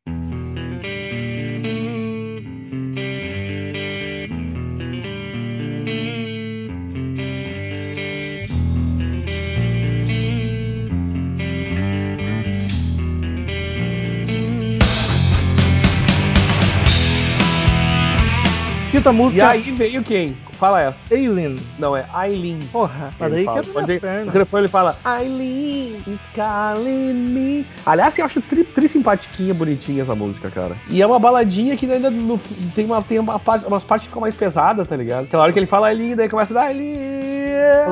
Quinta 19.05 19.11
E 19.11 19.12
música, 19.12 19.49
aí 19.51 19.61
veio 19.61 20.03
quem? 20.03 20.35
Fala 20.55 20.81
essa. 20.81 21.05
Aileen. 21.12 21.59
Não, 21.79 21.97
é 21.97 22.05
Aileen. 22.12 22.61
Porra, 22.73 23.11
Ele 23.21 23.31
daí 23.31 23.45
fala. 23.45 23.61
quebra 23.61 23.73
Pode 23.75 23.87
minhas 23.87 24.01
pernas. 24.01 24.27
No 24.27 24.33
refrão 24.40 24.61
ele 24.61 24.69
fala 24.69 24.97
Aileen 25.05 25.97
calling 26.35 27.12
me. 27.12 27.67
Aliás, 27.85 28.19
eu 28.19 28.25
acho 28.25 28.40
tri, 28.40 28.64
tri 28.64 28.88
simpatiquinha, 28.88 29.53
bonitinha 29.55 30.03
essa 30.03 30.14
música, 30.14 30.51
cara. 30.51 30.77
E 30.88 31.01
é 31.03 31.07
uma 31.07 31.19
baladinha 31.19 31.77
que 31.77 31.90
ainda 31.90 32.11
no- 32.11 32.40
tem, 32.75 32.85
uma, 32.85 33.03
tem 33.03 33.19
uma 33.19 33.38
parte, 33.38 33.67
umas 33.67 33.85
partes 33.85 34.05
que 34.05 34.09
ficam 34.09 34.21
mais 34.21 34.35
pesadas, 34.35 34.87
tá 34.87 34.97
ligado? 34.97 35.25
Aquela 35.25 35.43
hora 35.45 35.53
que 35.53 35.59
ele 35.59 35.67
fala 35.67 35.88
Aileen, 35.88 36.17
daí 36.17 36.29
começa 36.29 36.53
a 36.55 36.61
dar 36.62 36.67
Aileen. 36.69 36.95
É 36.97 37.85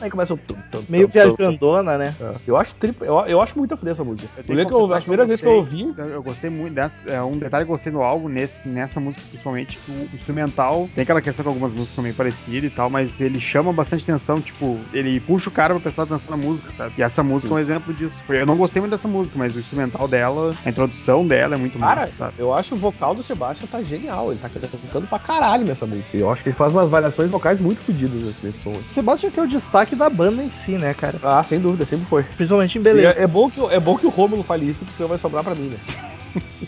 Aí 0.00 0.10
começa 0.10 0.34
o 0.34 0.36
tum, 0.36 0.54
tum, 0.70 0.82
meio 0.88 1.08
tum, 1.08 1.12
tum. 1.12 1.34
viajandona, 1.36 1.96
né? 1.98 2.14
É. 2.20 2.32
Eu 2.46 2.56
acho 2.56 2.74
tri, 2.74 2.94
eu, 3.00 3.18
eu 3.26 3.40
acho 3.40 3.56
muito 3.58 3.74
a 3.74 3.76
fuder 3.76 3.92
essa 3.92 4.04
música. 4.04 4.28
Eu 4.36 4.58
Eu 4.58 4.66
que 4.66 4.72
eu, 4.72 4.94
a 4.94 5.00
primeira 5.00 5.24
vez 5.26 5.40
que 5.40 5.46
eu 5.46 5.60
gostei. 5.62 5.84
ouvi, 5.86 6.00
Eu 6.12 6.22
gostei 6.22 6.50
muito 6.50 6.74
dessa. 6.74 7.08
É, 7.10 7.22
um 7.22 7.32
detalhe 7.32 7.64
que 7.64 7.70
eu 7.70 7.74
gostei 7.74 7.92
no 7.92 8.02
álbum, 8.02 8.28
nesse, 8.28 8.66
nessa 8.68 9.00
música 9.00 9.24
principalmente, 9.28 9.78
que 9.78 9.90
o 9.90 10.08
instrumental 10.14 10.88
tem 10.94 11.02
aquela 11.02 11.20
questão 11.20 11.42
que 11.42 11.48
algumas 11.48 11.72
músicas 11.72 11.87
são 11.90 12.02
meio 12.02 12.14
parecidas 12.14 12.70
e 12.70 12.74
tal, 12.74 12.88
mas 12.90 13.20
ele 13.20 13.40
chama 13.40 13.72
bastante 13.72 14.02
atenção, 14.02 14.40
tipo, 14.40 14.78
ele 14.92 15.18
puxa 15.20 15.48
o 15.48 15.52
cara 15.52 15.74
pra 15.74 15.80
prestar 15.80 16.02
atenção 16.04 16.36
na 16.36 16.42
música, 16.42 16.70
sabe? 16.72 16.92
E 16.98 17.02
essa 17.02 17.22
música 17.22 17.52
é 17.52 17.56
um 17.56 17.58
exemplo 17.58 17.92
disso. 17.94 18.22
Eu 18.28 18.46
não 18.46 18.56
gostei 18.56 18.80
muito 18.80 18.92
dessa 18.92 19.08
música, 19.08 19.38
mas 19.38 19.54
o 19.54 19.58
instrumental 19.58 20.06
dela, 20.08 20.54
a 20.64 20.68
introdução 20.68 21.26
dela 21.26 21.54
é 21.54 21.58
muito 21.58 21.78
Cara, 21.78 22.02
massa, 22.02 22.12
sabe? 22.12 22.34
eu 22.38 22.52
acho 22.54 22.74
o 22.74 22.78
vocal 22.78 23.14
do 23.14 23.22
Sebastião 23.22 23.68
tá 23.68 23.82
genial. 23.82 24.30
Ele 24.30 24.40
tá 24.40 24.48
cantando 24.48 25.06
pra 25.06 25.18
caralho 25.18 25.64
nessa 25.64 25.86
música. 25.86 26.16
Eu 26.16 26.30
acho 26.30 26.42
que 26.42 26.48
ele 26.50 26.56
faz 26.56 26.72
umas 26.72 26.88
variações 26.88 27.30
vocais 27.30 27.60
muito 27.60 27.80
fodidas 27.82 28.22
nesse, 28.42 28.58
som. 28.58 28.72
Sebastian 28.90 29.30
que 29.30 29.40
é 29.40 29.42
o 29.42 29.46
destaque 29.46 29.94
da 29.96 30.08
banda 30.10 30.42
em 30.42 30.50
si, 30.50 30.72
né, 30.72 30.94
cara? 30.94 31.18
Ah, 31.22 31.42
sem 31.42 31.58
dúvida, 31.60 31.84
sempre 31.84 32.06
foi. 32.06 32.22
Principalmente 32.22 32.78
em 32.78 32.82
Beleza. 32.82 33.14
É, 33.18 33.22
é 33.22 33.26
bom 33.26 33.50
que, 33.50 33.60
o- 33.60 33.70
é 33.70 33.78
bom 33.80 33.96
que 33.96 34.06
o 34.06 34.10
Rômulo 34.10 34.42
fale 34.42 34.68
isso, 34.68 34.80
porque 34.80 34.94
senão 34.96 35.08
vai 35.08 35.18
sobrar 35.18 35.42
pra 35.44 35.54
mim, 35.54 35.68
né? 35.68 35.78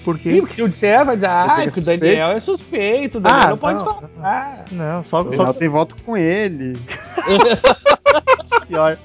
Por 0.03 0.17
Sim, 0.17 0.23
quê? 0.23 0.41
porque 0.41 0.55
se 0.55 0.61
eu 0.63 0.69
disser, 0.69 1.05
vai 1.05 1.15
dizer, 1.17 1.29
ah, 1.29 1.67
que 1.71 1.79
o. 1.79 1.83
Daniel 1.85 2.31
é 2.31 2.41
suspeito, 2.41 3.19
o 3.19 3.21
Daniel 3.21 3.43
Ah, 3.47 3.51
não 3.51 3.59
pode 3.59 3.79
não. 3.79 3.85
falar. 3.85 4.65
Não, 4.73 5.03
só, 5.11 5.33
só 5.33 5.53
tem 5.53 5.69
voto 5.69 5.97
com 6.05 6.17
ele. 6.17 6.79
pior. 8.69 8.97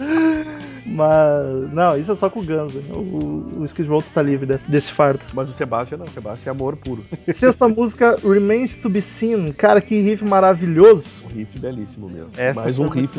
Mas, 0.86 1.72
não, 1.74 1.98
isso 1.98 2.12
é 2.12 2.16
só 2.16 2.30
com 2.30 2.40
o 2.40 2.44
Guns, 2.44 2.74
né? 2.74 2.82
O, 2.94 3.60
o 3.62 3.66
Skid 3.66 3.88
Row 3.90 4.04
tá 4.14 4.22
livre 4.22 4.46
desse, 4.46 4.70
desse 4.70 4.92
fardo. 4.92 5.20
Mas 5.34 5.50
o 5.50 5.52
Sebastião 5.54 5.98
não, 5.98 6.06
o 6.06 6.10
Sebastião 6.12 6.52
é 6.52 6.56
amor 6.56 6.78
puro. 6.78 7.04
Sexta 7.34 7.68
música, 7.68 8.18
Remains 8.24 8.76
to 8.78 8.90
be 8.90 9.02
Seen. 9.02 9.52
Cara, 9.54 9.82
que 9.82 10.00
riff 10.02 10.24
maravilhoso. 10.24 11.24
Um 11.26 11.34
riff 11.36 11.58
belíssimo 11.60 12.08
mesmo. 12.10 12.28
Essa 12.38 12.62
Mais 12.62 12.80
um 12.80 12.88
riff 12.88 13.18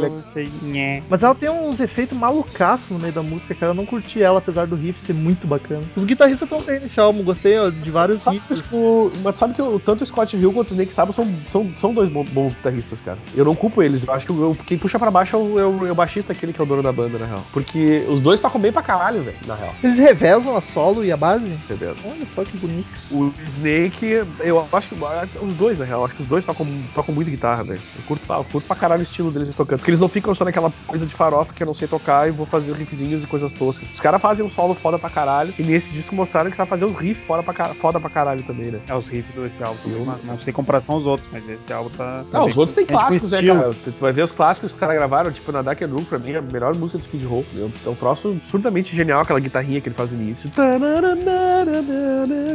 nhé. 0.63 1.03
Mas 1.09 1.23
ela 1.23 1.35
tem 1.35 1.51
uns 1.51 1.81
efeitos 1.81 2.17
malucaços 2.17 2.91
no 2.91 2.99
meio 2.99 3.13
da 3.13 3.23
música, 3.23 3.55
cara. 3.55 3.71
Eu 3.73 3.75
não 3.75 3.87
curti 3.87 4.23
ela, 4.23 4.39
apesar 4.39 4.67
do 4.67 4.77
riff 4.77 5.01
ser 5.01 5.13
muito 5.15 5.47
bacana. 5.47 5.83
Os 5.95 6.05
guitarristas 6.05 6.47
estão 6.51 6.63
bem 6.63 6.81
nesse 6.81 6.99
álbum, 7.01 7.23
gostei 7.23 7.59
ó, 7.59 7.71
de 7.71 7.91
vários 7.91 8.23
Sabe, 8.23 8.39
riffs. 8.39 8.63
tipo, 8.63 9.11
mas 9.23 9.37
sabe 9.37 9.55
que 9.55 9.63
o- 9.63 9.79
tanto 9.81 10.03
o 10.03 10.07
Scott 10.07 10.37
Hill 10.37 10.53
quanto 10.53 10.69
o 10.71 10.73
Snake 10.73 10.95
Sabo 10.95 11.13
são, 11.13 11.29
são, 11.49 11.69
são 11.77 11.93
dois 11.95 12.09
bons, 12.11 12.55
guitarristas, 12.55 13.01
cara. 13.01 13.19
Eu 13.35 13.45
não 13.45 13.55
culpo 13.55 13.83
eles. 13.83 14.05
Eu 14.07 14.13
acho 14.15 14.27
que 14.27 14.33
o- 14.33 14.57
quem 14.67 14.79
puxa 14.79 14.99
pra 14.99 15.11
baixo 15.11 15.37
é 15.37 15.39
o, 15.39 15.59
é 15.61 15.67
o- 15.67 15.87
é 15.89 15.93
o 15.93 15.95
baixista, 15.95 16.33
aquele 16.33 16.53
que 16.53 16.61
é 16.61 16.65
o 16.65 16.67
dono 16.67 16.83
da 16.83 16.93
banda, 16.93 17.19
na 17.19 17.27
real. 17.27 17.45
Porque 17.57 18.05
os 18.07 18.21
dois 18.21 18.39
tocam 18.39 18.61
bem 18.61 18.71
pra 18.71 18.83
caralho, 18.83 19.23
velho, 19.23 19.37
na 19.47 19.55
real. 19.55 19.75
Eles 19.83 19.99
revezam 19.99 20.55
a 20.59 20.61
solo 20.61 21.03
e 21.03 21.11
a 21.11 21.17
base? 21.17 21.47
Entendeu? 21.47 21.97
Olha 22.05 22.27
só 22.35 22.45
que 22.45 22.55
bonito. 22.59 22.87
O 23.11 23.33
Snake, 23.47 24.27
eu 24.41 24.69
acho 24.71 24.89
que 24.91 24.95
os 25.41 25.55
dois, 25.55 25.79
na 25.79 25.87
real, 25.87 26.05
acho 26.05 26.17
que 26.17 26.23
os 26.23 26.29
dois 26.29 26.45
tocam, 26.45 26.67
tocam 26.95 27.15
muito 27.15 27.31
guitarra, 27.31 27.65
velho. 27.65 27.81
Eu 27.97 28.03
curto, 28.03 28.31
eu 28.31 28.45
curto 28.45 28.67
pra 28.67 28.77
caralho 28.77 29.01
o 29.01 29.03
estilo 29.05 29.31
deles 29.31 29.57
tocando. 29.57 29.79
Porque 29.79 29.91
eles 29.91 30.01
não 30.01 30.09
ficam 30.11 30.35
só 30.35 30.45
naquela 30.45 30.71
coisa 30.87 31.07
de 31.07 31.15
farofa 31.15 31.55
que 31.55 31.63
eu 31.63 31.67
não 31.67 31.75
sei 31.75 31.89
tocar 31.89 32.29
e 32.29 32.31
vou 32.31 32.45
fazer 32.45 32.75
riffzinhos 32.75 33.23
e 33.25 33.27
coisas 33.27 33.51
toscas. 33.53 33.89
Os 33.95 34.01
caras 34.01 34.21
fazem 34.21 34.45
um 34.45 34.51
solo 34.51 34.75
foda 34.75 34.99
pra 34.99 35.09
caralho. 35.09 35.55
E 35.59 35.63
nesse 35.63 35.91
disco 35.91 36.15
mostraram 36.15 36.51
que 36.51 36.59
sabe 36.59 36.69
fazer 36.69 36.85
uns 36.85 36.99
riffs 36.99 37.27
foda 37.27 37.43
pra, 37.43 37.73
foda 37.73 37.99
pra 37.99 38.11
caralho 38.11 38.43
também, 38.43 38.71
né? 38.71 38.81
É, 38.87 38.95
os 38.95 39.09
riffs 39.09 39.35
desse 39.35 39.63
álbum 39.63 40.05
mas 40.05 40.23
não 40.25 40.39
sei 40.39 40.53
comparação 40.53 40.97
aos 40.97 41.07
outros, 41.07 41.31
mas 41.33 41.49
esse 41.49 41.73
álbum 41.73 41.89
tá. 41.89 42.23
tá 42.31 42.41
bem 42.41 42.51
os 42.51 42.57
outros 42.59 42.75
têm 42.75 42.85
consistente 42.85 42.93
com 42.93 42.99
clássicos, 42.99 43.31
né, 43.31 43.55
cara? 43.55 43.75
Tu 43.83 43.93
tu 43.93 44.01
vai 44.01 44.13
ver 44.13 44.25
os 44.25 44.33
clássicos 44.33 44.73
que 44.73 44.75
os 44.75 44.81
caras 44.81 44.97
gravaram, 44.97 45.33
tipo, 45.33 45.51
na 45.53 45.63
Dark 45.63 45.81
Room, 45.81 46.05
pra 46.05 46.19
mim, 46.19 46.33
é 46.33 46.37
a 46.37 46.43
melhor 46.43 46.75
música 46.75 46.99
do 46.99 47.05
Skid 47.05 47.25
Row. 47.25 47.46
É 47.85 47.89
um 47.89 47.95
troço 47.95 48.29
absurdamente 48.29 48.95
genial, 48.95 49.21
aquela 49.21 49.41
guitarrinha 49.41 49.81
que 49.81 49.89
ele 49.89 49.95
faz 49.95 50.11
no 50.11 50.21
início. 50.21 50.51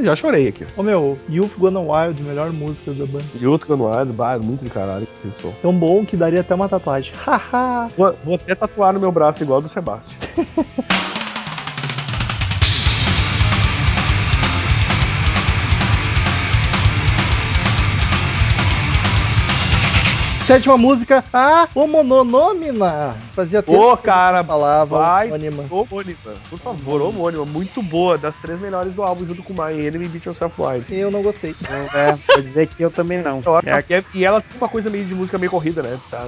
Já 0.04 0.16
chorei 0.16 0.48
aqui. 0.48 0.66
Ô 0.76 0.84
meu, 0.84 1.18
Youth 1.30 1.54
Gone 1.58 1.78
Wild, 1.78 2.22
melhor 2.24 2.52
música 2.52 2.92
da 2.92 3.06
banda. 3.06 3.26
E 3.40 3.46
outro 3.46 3.68
Ganuado, 3.68 4.14
bah, 4.14 4.38
muito 4.38 4.64
de 4.64 4.70
caralho 4.70 5.08
que 5.08 5.30
pensou. 5.30 5.54
Tão 5.62 5.74
bom 5.74 6.06
que 6.06 6.18
daria 6.18 6.42
até 6.42 6.54
uma 6.54 6.68
tatuagem. 6.68 7.14
Haha. 7.26 7.88
Vou, 7.98 8.14
vou 8.24 8.36
até 8.36 8.56
tatuar 8.56 8.94
no 8.94 9.00
meu 9.00 9.12
braço 9.12 9.44
igual 9.44 9.62
do 9.62 9.70
Sebastião. 9.70 10.20
Sétima 20.52 20.78
música, 20.78 21.24
ah, 21.32 21.66
Homononômina. 21.74 23.16
Fazia 23.34 23.64
tempo 23.64 23.80
Ô, 23.80 23.96
que 23.96 24.04
cara, 24.04 24.40
não 24.42 24.50
falava 24.50 24.98
vai. 24.98 25.28
homônima. 25.28 25.64
Homônima, 25.70 26.18
por 26.50 26.60
favor, 26.60 27.02
homônima. 27.02 27.46
Muito 27.46 27.82
boa, 27.82 28.18
das 28.18 28.36
três 28.36 28.60
melhores 28.60 28.94
do 28.94 29.02
álbum, 29.02 29.26
junto 29.26 29.42
com 29.44 29.54
My 29.54 29.72
Enemy 29.80 30.04
e 30.04 30.10
Beat 30.10 30.26
Yourself 30.26 30.54
Blind. 30.62 30.84
Eu 30.92 31.10
não 31.10 31.24
gostei. 31.24 31.56
É, 31.94 32.18
vou 32.34 32.42
dizer 32.44 32.68
que 32.68 32.84
eu 32.84 32.92
também 32.92 33.20
não. 33.24 33.42
É, 33.66 33.82
que 33.82 33.94
é- 33.94 34.04
e 34.14 34.26
ela 34.26 34.42
tem 34.42 34.58
uma 34.60 34.68
coisa 34.68 34.90
meio 34.90 35.06
de 35.06 35.16
música 35.16 35.38
meio 35.38 35.50
corrida, 35.50 35.82
né? 35.82 35.98
Tá, 36.10 36.28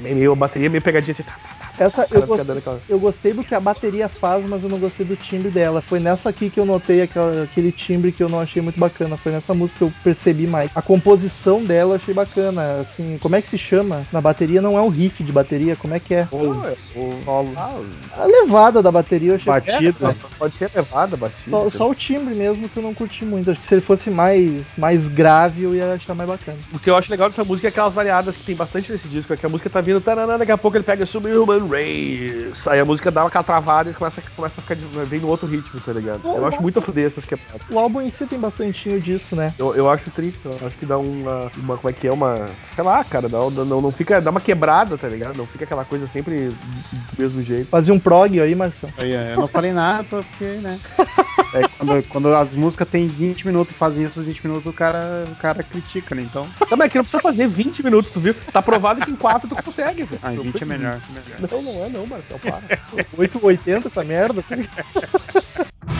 Meio 0.00 0.32
a 0.32 0.34
bateria 0.34 0.68
meio 0.68 0.82
pegadinha. 0.82 1.14
Tá, 1.14 1.22
tá, 1.22 1.32
tá, 1.40 1.53
Essa 1.76 2.06
cara 2.06 2.26
eu 2.26 2.34
aquela- 2.34 2.82
eu 2.88 3.00
gostei 3.00 3.32
do 3.32 3.42
que 3.42 3.54
a 3.54 3.60
bateria 3.60 4.08
faz, 4.08 4.44
mas 4.46 4.62
eu 4.62 4.68
não 4.68 4.78
gostei 4.78 5.04
do 5.04 5.16
timbre 5.16 5.50
dela. 5.50 5.80
Foi 5.82 5.98
nessa 5.98 6.28
aqui 6.30 6.48
que 6.50 6.58
eu 6.60 6.64
notei 6.64 7.02
aquela- 7.02 7.42
aquele 7.44 7.72
timbre 7.72 8.12
que 8.12 8.22
eu 8.22 8.28
não 8.28 8.40
achei 8.40 8.62
muito 8.62 8.78
bacana. 8.78 9.16
Foi 9.16 9.32
nessa 9.32 9.54
música 9.54 9.78
que 9.78 9.84
eu 9.84 9.92
percebi 10.02 10.46
mais. 10.46 10.70
A 10.74 10.82
composição 10.82 11.64
dela 11.64 11.92
eu 11.92 11.96
achei 11.96 12.14
bacana. 12.14 12.80
Assim, 12.80 13.18
como 13.18 13.36
é 13.36 13.42
que 13.42 13.48
se 13.48 13.58
chama? 13.58 14.06
Na 14.12 14.20
bateria 14.20 14.62
não 14.62 14.78
é 14.78 14.82
um 14.82 14.88
riff 14.88 15.22
de 15.22 15.32
bateria, 15.32 15.76
como 15.76 15.94
é 15.94 16.00
que 16.00 16.14
é? 16.14 16.20
É, 16.20 16.76
o 16.94 17.22
solo. 17.24 17.54
Ah, 17.56 17.74
A 18.22 18.26
levada 18.26 18.82
da 18.82 18.90
bateria 18.92 19.32
eu 19.32 19.36
achei 19.36 19.52
Batido. 19.52 20.06
é, 20.06 20.14
pode 20.38 20.54
ser 20.54 20.70
levada, 20.74 21.16
batida. 21.16 21.50
Só, 21.50 21.70
só 21.70 21.90
o 21.90 21.94
timbre 21.94 22.34
mesmo 22.34 22.68
que 22.68 22.78
eu 22.78 22.82
não 22.82 22.94
curti 22.94 23.24
muito. 23.24 23.50
Acho 23.50 23.60
que 23.60 23.66
se 23.66 23.74
ele 23.74 23.80
fosse 23.82 24.10
mais, 24.10 24.76
mais 24.76 25.08
grave, 25.08 25.62
eu 25.64 25.74
ia 25.74 25.92
achar 25.94 26.14
mais 26.14 26.28
bacana. 26.28 26.58
O 26.72 26.78
que 26.78 26.88
eu 26.90 26.96
acho 26.96 27.10
legal 27.10 27.28
dessa 27.28 27.44
música 27.44 27.68
é 27.68 27.70
aquelas 27.70 27.94
variadas 27.94 28.36
que 28.36 28.44
tem 28.44 28.54
bastante 28.54 28.92
nesse 28.92 29.08
disco. 29.08 29.32
É 29.32 29.36
que 29.36 29.46
a 29.46 29.48
música 29.48 29.68
tá 29.70 29.80
vindo, 29.80 30.00
taranã, 30.00 30.38
daqui 30.38 30.52
a 30.52 30.58
pouco 30.58 30.76
ele 30.76 30.84
pega 30.84 31.04
Subhuman 31.06 31.63
Race. 31.68 32.68
Aí 32.68 32.80
a 32.80 32.84
música 32.84 33.10
dá 33.10 33.22
aquela 33.24 33.44
travada 33.44 33.90
e 33.90 33.94
começa, 33.94 34.22
começa 34.34 34.60
a 34.60 34.62
ficar. 34.62 34.74
de- 34.74 34.84
vem 35.06 35.20
no 35.20 35.28
outro 35.28 35.46
ritmo, 35.46 35.80
tá 35.80 35.92
ligado? 35.92 36.20
Eu 36.24 36.46
acho 36.46 36.60
muito 36.62 36.78
a 36.78 36.82
fuder 36.82 37.06
essas 37.06 37.24
quebradas. 37.24 37.62
O 37.70 37.78
álbum 37.78 38.00
em 38.00 38.10
si 38.10 38.26
tem 38.26 38.38
bastantinho 38.38 39.00
disso, 39.00 39.34
né? 39.36 39.54
Eu, 39.58 39.74
eu 39.74 39.88
acho 39.90 40.10
triste, 40.10 40.40
eu 40.44 40.66
acho 40.66 40.76
que 40.76 40.86
dá 40.86 40.98
uma, 40.98 41.50
uma. 41.56 41.76
Como 41.76 41.90
é 41.90 41.92
que 41.92 42.06
é? 42.06 42.12
Uma. 42.12 42.48
Sei 42.62 42.82
lá, 42.84 43.02
cara, 43.04 43.28
dá, 43.28 43.38
não, 43.38 43.80
não 43.80 43.92
fica. 43.92 44.20
Dá 44.20 44.30
uma 44.30 44.40
quebrada, 44.40 44.96
tá 44.98 45.08
ligado? 45.08 45.36
Não 45.36 45.46
fica 45.46 45.64
aquela 45.64 45.84
coisa 45.84 46.06
sempre 46.06 46.48
do 46.48 47.18
mesmo 47.18 47.42
jeito. 47.42 47.68
Fazia 47.68 47.92
um 47.94 47.98
prog 48.00 48.40
aí, 48.40 48.54
Marcelo. 48.54 48.92
Aí, 48.98 49.12
é, 49.12 49.32
eu 49.34 49.40
não 49.40 49.48
falei 49.48 49.72
nada 49.72 50.04
porque, 50.08 50.44
né? 50.44 50.78
É, 51.54 51.68
quando, 51.78 52.02
quando 52.08 52.34
as 52.34 52.52
músicas 52.52 52.88
têm 52.88 53.06
20 53.06 53.46
minutos 53.46 53.72
e 53.72 53.78
fazem 53.78 54.02
isso, 54.04 54.18
os 54.18 54.26
20 54.26 54.44
minutos 54.44 54.66
o 54.66 54.72
cara, 54.72 55.24
o 55.30 55.36
cara 55.36 55.62
critica, 55.62 56.12
né? 56.12 56.22
Então, 56.22 56.48
Não, 56.68 56.76
mas 56.76 56.86
aqui 56.88 56.96
não 56.96 57.04
precisa 57.04 57.22
fazer 57.22 57.46
20 57.46 57.80
minutos, 57.84 58.10
tu 58.10 58.18
viu? 58.18 58.34
Tá 58.52 58.60
provado 58.60 59.00
que 59.00 59.10
em 59.12 59.14
4 59.14 59.48
tu 59.48 59.54
consegue, 59.62 60.02
velho. 60.02 60.18
ah, 60.20 60.32
em 60.32 60.36
Não 60.36 60.42
20 60.42 60.60
é 60.62 60.64
melhor. 60.64 60.96
20. 60.98 61.10
melhor. 61.12 61.38
Não, 61.62 61.72
não 61.74 61.84
é 61.84 61.88
não, 61.88 62.06
Marcelo, 62.06 62.40
para. 62.40 62.60
880 63.16 63.88
essa 63.88 64.04
merda. 64.04 64.44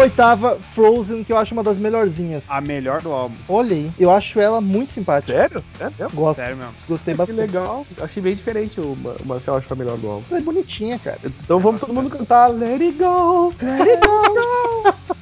Oitava, 0.00 0.58
Frozen, 0.58 1.22
que 1.24 1.32
eu 1.32 1.36
acho 1.36 1.52
uma 1.54 1.62
das 1.62 1.78
melhorzinhas. 1.78 2.44
A 2.48 2.60
melhor 2.60 3.02
do 3.02 3.12
álbum. 3.12 3.34
Olha 3.48 3.74
aí, 3.76 3.90
eu 3.98 4.10
acho 4.10 4.40
ela 4.40 4.60
muito 4.60 4.92
simpática. 4.92 5.32
Sério? 5.32 5.62
É 5.78 5.84
mesmo? 5.84 6.10
Gosto, 6.14 6.40
Sério 6.40 6.56
mesmo. 6.56 6.72
gostei 6.88 7.14
Que 7.14 7.18
bastante. 7.18 7.36
legal. 7.38 7.86
Achei 8.00 8.22
bem 8.22 8.34
diferente 8.34 8.80
o 8.80 8.96
Ma- 8.96 9.14
o 9.22 9.26
Marcel 9.26 9.56
achou 9.56 9.74
a 9.74 9.78
melhor 9.78 9.98
do 9.98 10.08
álbum. 10.08 10.24
Ela 10.30 10.38
é 10.40 10.42
bonitinha, 10.42 10.98
cara. 10.98 11.18
Então 11.24 11.60
vamos 11.60 11.80
todo 11.80 11.92
mundo 11.92 12.08
cantar 12.08 12.46
Let 12.48 12.80
It 12.80 12.92
Go, 12.98 13.52
Let 13.60 13.88
It 13.88 14.06
Go. 14.06 15.10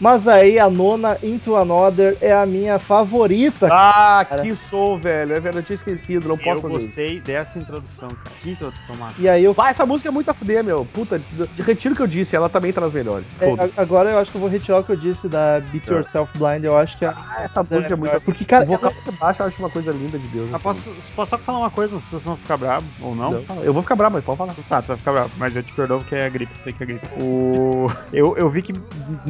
Mas 0.00 0.26
aí 0.28 0.58
a 0.58 0.68
nona, 0.68 1.18
Into 1.22 1.56
Another, 1.56 2.16
é 2.20 2.32
a 2.32 2.44
minha 2.46 2.78
favorita. 2.78 3.68
Ah, 3.70 4.24
Cara. 4.28 4.42
que 4.42 4.54
sou, 4.54 4.98
velho. 4.98 5.32
É 5.34 5.40
verdade, 5.40 5.58
eu 5.58 5.62
tinha 5.62 5.74
esquecido, 5.74 6.28
não 6.28 6.36
posso 6.36 6.50
Eu 6.58 6.62
fazer 6.62 6.76
isso. 6.76 6.86
gostei 6.86 7.20
dessa 7.20 7.58
introdução, 7.58 8.08
cara. 8.08 8.36
Que 8.42 8.50
introdução, 8.50 8.96
massa. 8.96 9.14
E 9.18 9.28
aí 9.28 9.44
eu. 9.44 9.52
Vai, 9.52 9.70
essa 9.70 9.86
música 9.86 10.08
é 10.08 10.12
muito 10.12 10.30
a 10.30 10.34
fuder, 10.34 10.62
meu. 10.64 10.84
Puta, 10.92 11.20
retiro 11.58 11.94
o 11.94 11.96
que 11.96 12.02
eu 12.02 12.06
disse, 12.06 12.34
ela 12.36 12.48
também 12.48 12.72
tá 12.72 12.80
nas 12.80 12.92
melhores. 12.92 13.26
é, 13.40 13.48
Foda-se. 13.48 13.78
a- 13.78 13.82
agora 13.82 14.10
eu 14.10 14.18
acho 14.18 14.30
que 14.30 14.36
eu 14.36 14.40
vou 14.40 14.50
retirar 14.50 14.78
o 14.80 14.84
que 14.84 14.92
eu 14.92 14.96
disse 14.96 15.28
da 15.28 15.60
Beat 15.72 15.88
É. 15.88 15.92
Yourself 15.94 16.36
Blind. 16.38 16.64
Eu 16.64 16.76
acho 16.76 16.96
que 16.98 17.04
a. 17.04 17.10
Ah, 17.16 17.42
essa 17.42 17.62
música 17.62 17.92
é 17.94 17.96
muito. 17.96 18.20
Porque, 18.20 18.44
cara, 18.44 18.64
o 18.64 18.68
vocal 18.68 18.92
do 18.92 19.00
Sebastião 19.00 19.44
eu 19.44 19.48
acho 19.48 19.58
uma 19.58 19.70
coisa 19.70 19.92
linda 19.92 20.18
de 20.18 20.26
Deus. 20.28 20.50
Mas 20.50 20.54
assim. 20.66 20.90
posso, 20.90 21.12
posso 21.12 21.30
só 21.30 21.38
falar 21.38 21.58
uma 21.58 21.70
coisa, 21.70 21.98
se 21.98 22.06
vocês 22.06 22.24
vão 22.24 22.36
ficar 22.36 22.56
bravo 22.56 22.86
ou 23.00 23.14
não? 23.14 23.32
Não, 23.32 23.62
Eu 23.64 23.72
vou 23.72 23.82
ficar 23.82 23.96
bravo, 23.96 24.14
mas 24.14 24.24
pode 24.24 24.38
falar. 24.38 24.54
Tá, 24.68 24.82
tu 24.82 24.88
vai 24.88 24.96
ficar 24.96 25.12
bravo, 25.12 25.30
mas 25.36 25.54
eu 25.56 25.62
te 25.62 25.72
perdoo 25.72 25.98
porque 25.98 26.14
é 26.14 26.28
gripe, 26.30 26.52
eu 26.56 26.62
sei 26.62 26.72
que 26.72 26.82
é 26.82 26.86
gripe. 26.86 27.06
O... 27.20 27.90
Eu, 28.12 28.36
eu 28.36 28.48
vi 28.48 28.62
que 28.62 28.72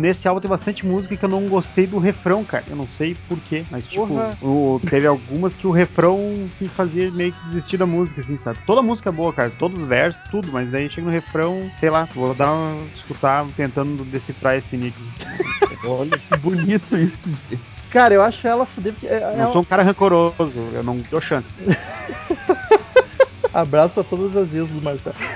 nesse 0.07 0.29
álbum 0.29 0.40
tem 0.40 0.49
bastante 0.49 0.87
música 0.87 1.16
que 1.16 1.25
eu 1.25 1.29
não 1.29 1.49
gostei 1.49 1.87
do 1.87 1.99
refrão, 1.99 2.45
cara. 2.45 2.64
Eu 2.69 2.77
não 2.77 2.88
sei 2.88 3.16
porquê, 3.29 3.64
mas 3.71 3.88
tipo, 3.88 4.07
o... 4.40 4.81
teve 4.88 5.07
algumas 5.07 5.57
que 5.57 5.66
o 5.66 5.71
refrão 5.73 6.49
me 6.61 6.69
fazia 6.69 7.11
meio 7.11 7.33
que 7.33 7.45
desistir 7.47 7.77
da 7.77 7.87
música, 7.87 8.21
assim, 8.21 8.37
sabe? 8.38 8.59
Toda 8.64 8.83
música 8.83 9.11
é 9.11 9.12
boa, 9.12 9.33
cara, 9.33 9.51
todos 9.51 9.83
os 9.83 9.88
versos, 9.88 10.23
tudo, 10.31 10.53
mas 10.53 10.71
daí 10.71 10.88
chega 10.88 11.07
no 11.07 11.12
refrão, 11.12 11.69
sei 11.75 11.90
lá, 11.90 12.09
vou 12.14 12.35
dar 12.35 12.53
uma... 12.53 12.87
escutar 12.95 13.45
tentando 13.57 14.05
decifrar 14.05 14.57
esse 14.57 14.77
enigma. 14.77 15.07
Olha 15.85 16.19
que 16.19 16.37
bonito 16.37 16.97
isso, 16.97 17.45
gente. 17.49 17.88
Cara, 17.90 18.14
eu 18.14 18.23
acho 18.23 18.47
ela 18.47 18.64
fuder. 18.64 18.92
Porque 18.92 19.07
é, 19.07 19.23
Eu 19.23 19.37
não 19.37 19.45
é 19.45 19.47
sou 19.49 19.62
um 19.62 19.64
cara 19.64 19.83
rancoroso, 19.83 20.59
eu 20.73 20.83
não 20.83 20.99
dou 21.11 21.21
chance. 21.21 21.55
abraço 23.53 23.95
pra 23.95 24.05
todas 24.05 24.37
as 24.37 24.51
vezes 24.51 24.71
do 24.71 24.83
Marcelo. 24.83 25.16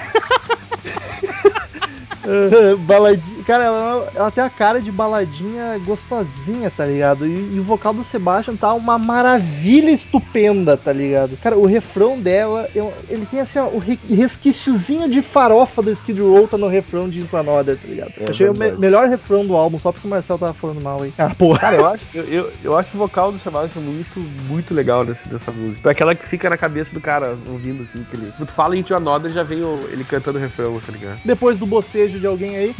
Ah, 2.22 2.76
baladinha. 2.80 3.39
Cara, 3.44 3.64
ela, 3.64 4.10
ela 4.14 4.30
tem 4.30 4.42
a 4.44 4.50
cara 4.50 4.80
de 4.80 4.90
baladinha 4.92 5.78
gostosinha, 5.78 6.70
tá 6.70 6.84
ligado? 6.86 7.26
E, 7.26 7.54
e 7.54 7.60
o 7.60 7.64
vocal 7.64 7.92
do 7.94 8.04
Sebastian 8.04 8.56
tá 8.56 8.72
uma 8.74 8.98
maravilha 8.98 9.90
estupenda, 9.90 10.76
tá 10.76 10.92
ligado? 10.92 11.36
Cara, 11.36 11.58
o 11.58 11.66
refrão 11.66 12.20
dela, 12.20 12.68
eu- 12.74 12.92
ele 13.08 13.26
tem 13.26 13.40
assim, 13.40 13.58
ó, 13.58 13.68
o 13.68 13.78
re- 13.78 13.98
resquíciozinho 14.08 15.08
de 15.08 15.22
farofa 15.22 15.82
do 15.82 15.90
Skid 15.90 16.20
Row 16.20 16.46
tá 16.48 16.56
no 16.58 16.68
refrão 16.68 17.08
de 17.08 17.20
Into 17.20 17.36
Another, 17.36 17.76
tá 17.76 17.88
ligado? 17.88 18.12
É 18.20 18.30
Achei 18.30 18.48
o 18.48 18.54
me- 18.54 18.72
melhor 18.72 19.08
refrão 19.08 19.46
do 19.46 19.54
álbum, 19.56 19.78
só 19.78 19.92
porque 19.92 20.06
o 20.06 20.10
Marcel 20.10 20.38
tava 20.38 20.54
falando 20.54 20.80
mal 20.82 21.02
aí. 21.02 21.12
Ah, 21.18 21.34
porra. 21.34 21.58
Cara, 21.58 21.76
eu 21.76 21.86
acho, 21.86 22.06
eu, 22.14 22.24
eu, 22.24 22.52
eu 22.62 22.76
acho 22.76 22.94
o 22.96 22.98
vocal 22.98 23.32
do 23.32 23.38
Sebastião 23.38 23.82
muito, 23.82 24.18
muito 24.48 24.74
legal 24.74 25.04
desse, 25.04 25.28
dessa 25.28 25.50
música. 25.52 25.88
É 25.88 25.92
aquela 25.92 26.14
que 26.14 26.24
fica 26.26 26.48
na 26.50 26.56
cabeça 26.56 26.92
do 26.94 27.00
cara 27.00 27.36
ouvindo, 27.50 27.82
assim, 27.82 28.04
que 28.04 28.16
ele. 28.16 28.32
Tu 28.36 28.46
fala 28.52 28.76
em 28.76 28.82
Tio 28.82 28.96
Another, 28.96 29.30
já 29.32 29.42
vem 29.42 29.62
o- 29.62 29.88
ele 29.90 30.04
cantando 30.04 30.38
o 30.38 30.40
refrão, 30.40 30.78
tá 30.80 30.92
ligado? 30.92 31.20
Depois 31.24 31.58
do 31.58 31.66
bocejo 31.66 32.18
de 32.18 32.26
alguém 32.26 32.56
aí. 32.56 32.74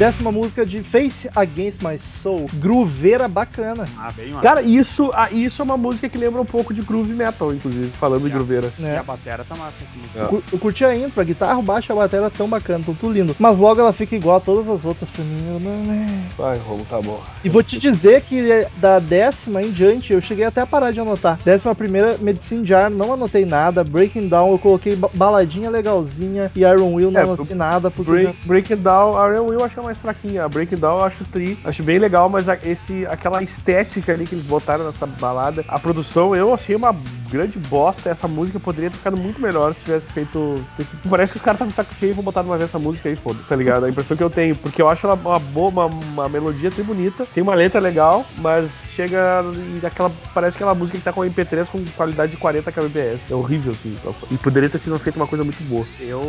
Décima 0.00 0.32
música 0.32 0.64
de 0.64 0.82
Face 0.82 1.28
Against 1.36 1.82
My 1.82 1.98
Soul. 1.98 2.46
Grooveira 2.54 3.28
bacana. 3.28 3.84
Ah, 3.98 4.10
bem 4.10 4.28
massa. 4.30 4.40
Cara, 4.40 4.62
isso, 4.62 5.10
ah, 5.12 5.28
isso 5.30 5.60
é 5.60 5.62
uma 5.62 5.76
música 5.76 6.08
que 6.08 6.16
lembra 6.16 6.40
um 6.40 6.44
pouco 6.46 6.72
de 6.72 6.80
groove 6.80 7.12
metal, 7.12 7.52
inclusive, 7.52 7.88
falando 8.00 8.22
de 8.22 8.28
É. 8.28 8.30
grooveira. 8.30 8.72
E 8.78 8.80
Né? 8.80 8.96
a 8.96 9.02
batera 9.02 9.44
tá 9.46 9.54
massa 9.54 9.74
essa 9.82 9.98
música. 10.00 10.18
É. 10.18 10.22
Eu 10.22 10.28
cur- 10.28 10.42
Eu 10.54 10.58
curti 10.58 10.84
a 10.86 10.96
intro, 10.96 11.20
a 11.20 11.24
guitarra, 11.24 11.58
o 11.58 11.62
baixo 11.62 11.90
e 11.90 11.92
a 11.92 11.96
bateria 11.96 12.30
tão 12.30 12.48
bacana, 12.48 12.82
tão 12.82 12.94
tudo 12.94 13.12
lindo. 13.12 13.36
Mas 13.38 13.58
logo 13.58 13.78
ela 13.78 13.92
fica 13.92 14.16
igual 14.16 14.36
a 14.38 14.40
todas 14.40 14.70
as 14.70 14.86
outras 14.86 15.10
pra 15.10 15.22
mim. 15.22 15.44
Eu 15.52 15.60
não- 15.60 15.92
é. 15.92 16.06
Vai, 16.38 16.56
Romo, 16.56 16.86
tá 16.88 16.98
bom. 17.02 17.20
E 17.44 17.50
vou 17.50 17.62
te 17.62 17.78
dizer 17.78 18.22
que 18.22 18.50
é, 18.50 18.68
da 18.78 18.98
décima 19.00 19.60
em 19.62 19.70
diante, 19.70 20.14
eu 20.14 20.20
cheguei 20.22 20.46
até 20.46 20.62
a 20.62 20.66
parar 20.66 20.92
de 20.92 21.00
anotar. 21.00 21.38
Décima 21.44 21.74
primeira, 21.74 22.16
Medicine 22.18 22.64
Jar, 22.66 22.88
não 22.88 23.12
anotei 23.12 23.44
nada. 23.44 23.84
Breaking 23.84 24.28
Down, 24.28 24.52
eu 24.52 24.58
coloquei 24.58 24.96
ba- 24.96 25.10
baladinha 25.12 25.68
legalzinha. 25.68 26.50
E 26.56 26.60
Iron 26.60 26.94
Will, 26.94 27.10
não 27.10 27.20
É, 27.20 27.24
anotei 27.24 27.54
nada. 27.54 27.90
Porque 27.90 28.10
Break, 28.10 28.26
já- 28.28 28.46
Break 28.46 28.72
It 28.72 28.82
Down, 28.82 29.12
Iron 29.28 29.44
Will 29.48 29.62
acho 29.62 29.74
que 29.74 29.80
é 29.80 29.89
mais 29.90 29.98
fraquinha. 30.00 30.44
A 30.44 30.48
Break 30.48 30.74
It 30.74 30.80
Down 30.80 30.98
eu 30.98 31.04
acho 31.04 31.24
tri, 31.24 31.58
acho 31.64 31.82
bem 31.82 31.98
legal, 31.98 32.28
mas 32.28 32.48
a- 32.48 32.58
esse, 32.64 33.04
aquela 33.06 33.42
estética 33.42 34.12
ali 34.12 34.26
que 34.26 34.34
eles 34.34 34.44
botaram 34.46 34.84
nessa 34.84 35.06
balada, 35.06 35.64
a 35.68 35.78
produção 35.78 36.34
eu 36.34 36.54
achei 36.54 36.76
uma 36.76 36.94
grande 37.28 37.58
bosta. 37.58 38.08
Essa 38.10 38.28
música 38.28 38.58
poderia 38.60 38.90
ter 38.90 38.96
ficado 38.96 39.16
muito 39.16 39.40
melhor 39.40 39.74
se 39.74 39.84
tivesse 39.84 40.10
feito. 40.12 40.64
Parece 41.08 41.32
que 41.32 41.38
os 41.38 41.44
caras 41.44 41.56
estavam 41.60 41.72
com 41.72 41.76
saco 41.76 41.94
cheio 41.94 42.10
e 42.10 42.14
vão 42.14 42.24
botar 42.24 42.42
de 42.42 42.48
uma 42.48 42.56
vez 42.56 42.70
essa 42.70 42.78
música 42.78 43.08
aí, 43.08 43.16
foda, 43.16 43.38
tá 43.48 43.56
ligado? 43.56 43.84
A 43.84 43.90
impressão 43.90 44.16
que 44.16 44.22
eu 44.22 44.30
tenho, 44.30 44.54
porque 44.56 44.80
eu 44.80 44.88
acho 44.88 45.06
ela 45.06 45.14
uma 45.16 45.38
boa, 45.38 45.68
uma, 45.70 45.86
uma 45.86 46.28
melodia 46.28 46.70
tri 46.70 46.82
bonita, 46.82 47.26
tem 47.26 47.42
uma 47.42 47.54
letra 47.54 47.80
legal, 47.80 48.24
mas 48.38 48.90
chega 48.94 49.42
e 49.82 49.84
aquela. 49.84 50.10
Parece 50.32 50.56
aquela 50.56 50.74
música 50.74 50.98
que 50.98 51.04
tá 51.04 51.12
com 51.12 51.22
MP3 51.22 51.66
com 51.66 51.84
qualidade 51.96 52.32
de 52.32 52.38
40 52.38 52.70
kbps. 52.70 53.30
É 53.30 53.34
horrível, 53.34 53.72
assim. 53.72 53.96
E 54.30 54.38
poderia 54.38 54.68
ter 54.70 54.78
sido 54.78 54.98
feita 54.98 55.18
uma 55.18 55.26
coisa 55.26 55.42
muito 55.44 55.62
boa. 55.64 55.84
Eu, 56.00 56.22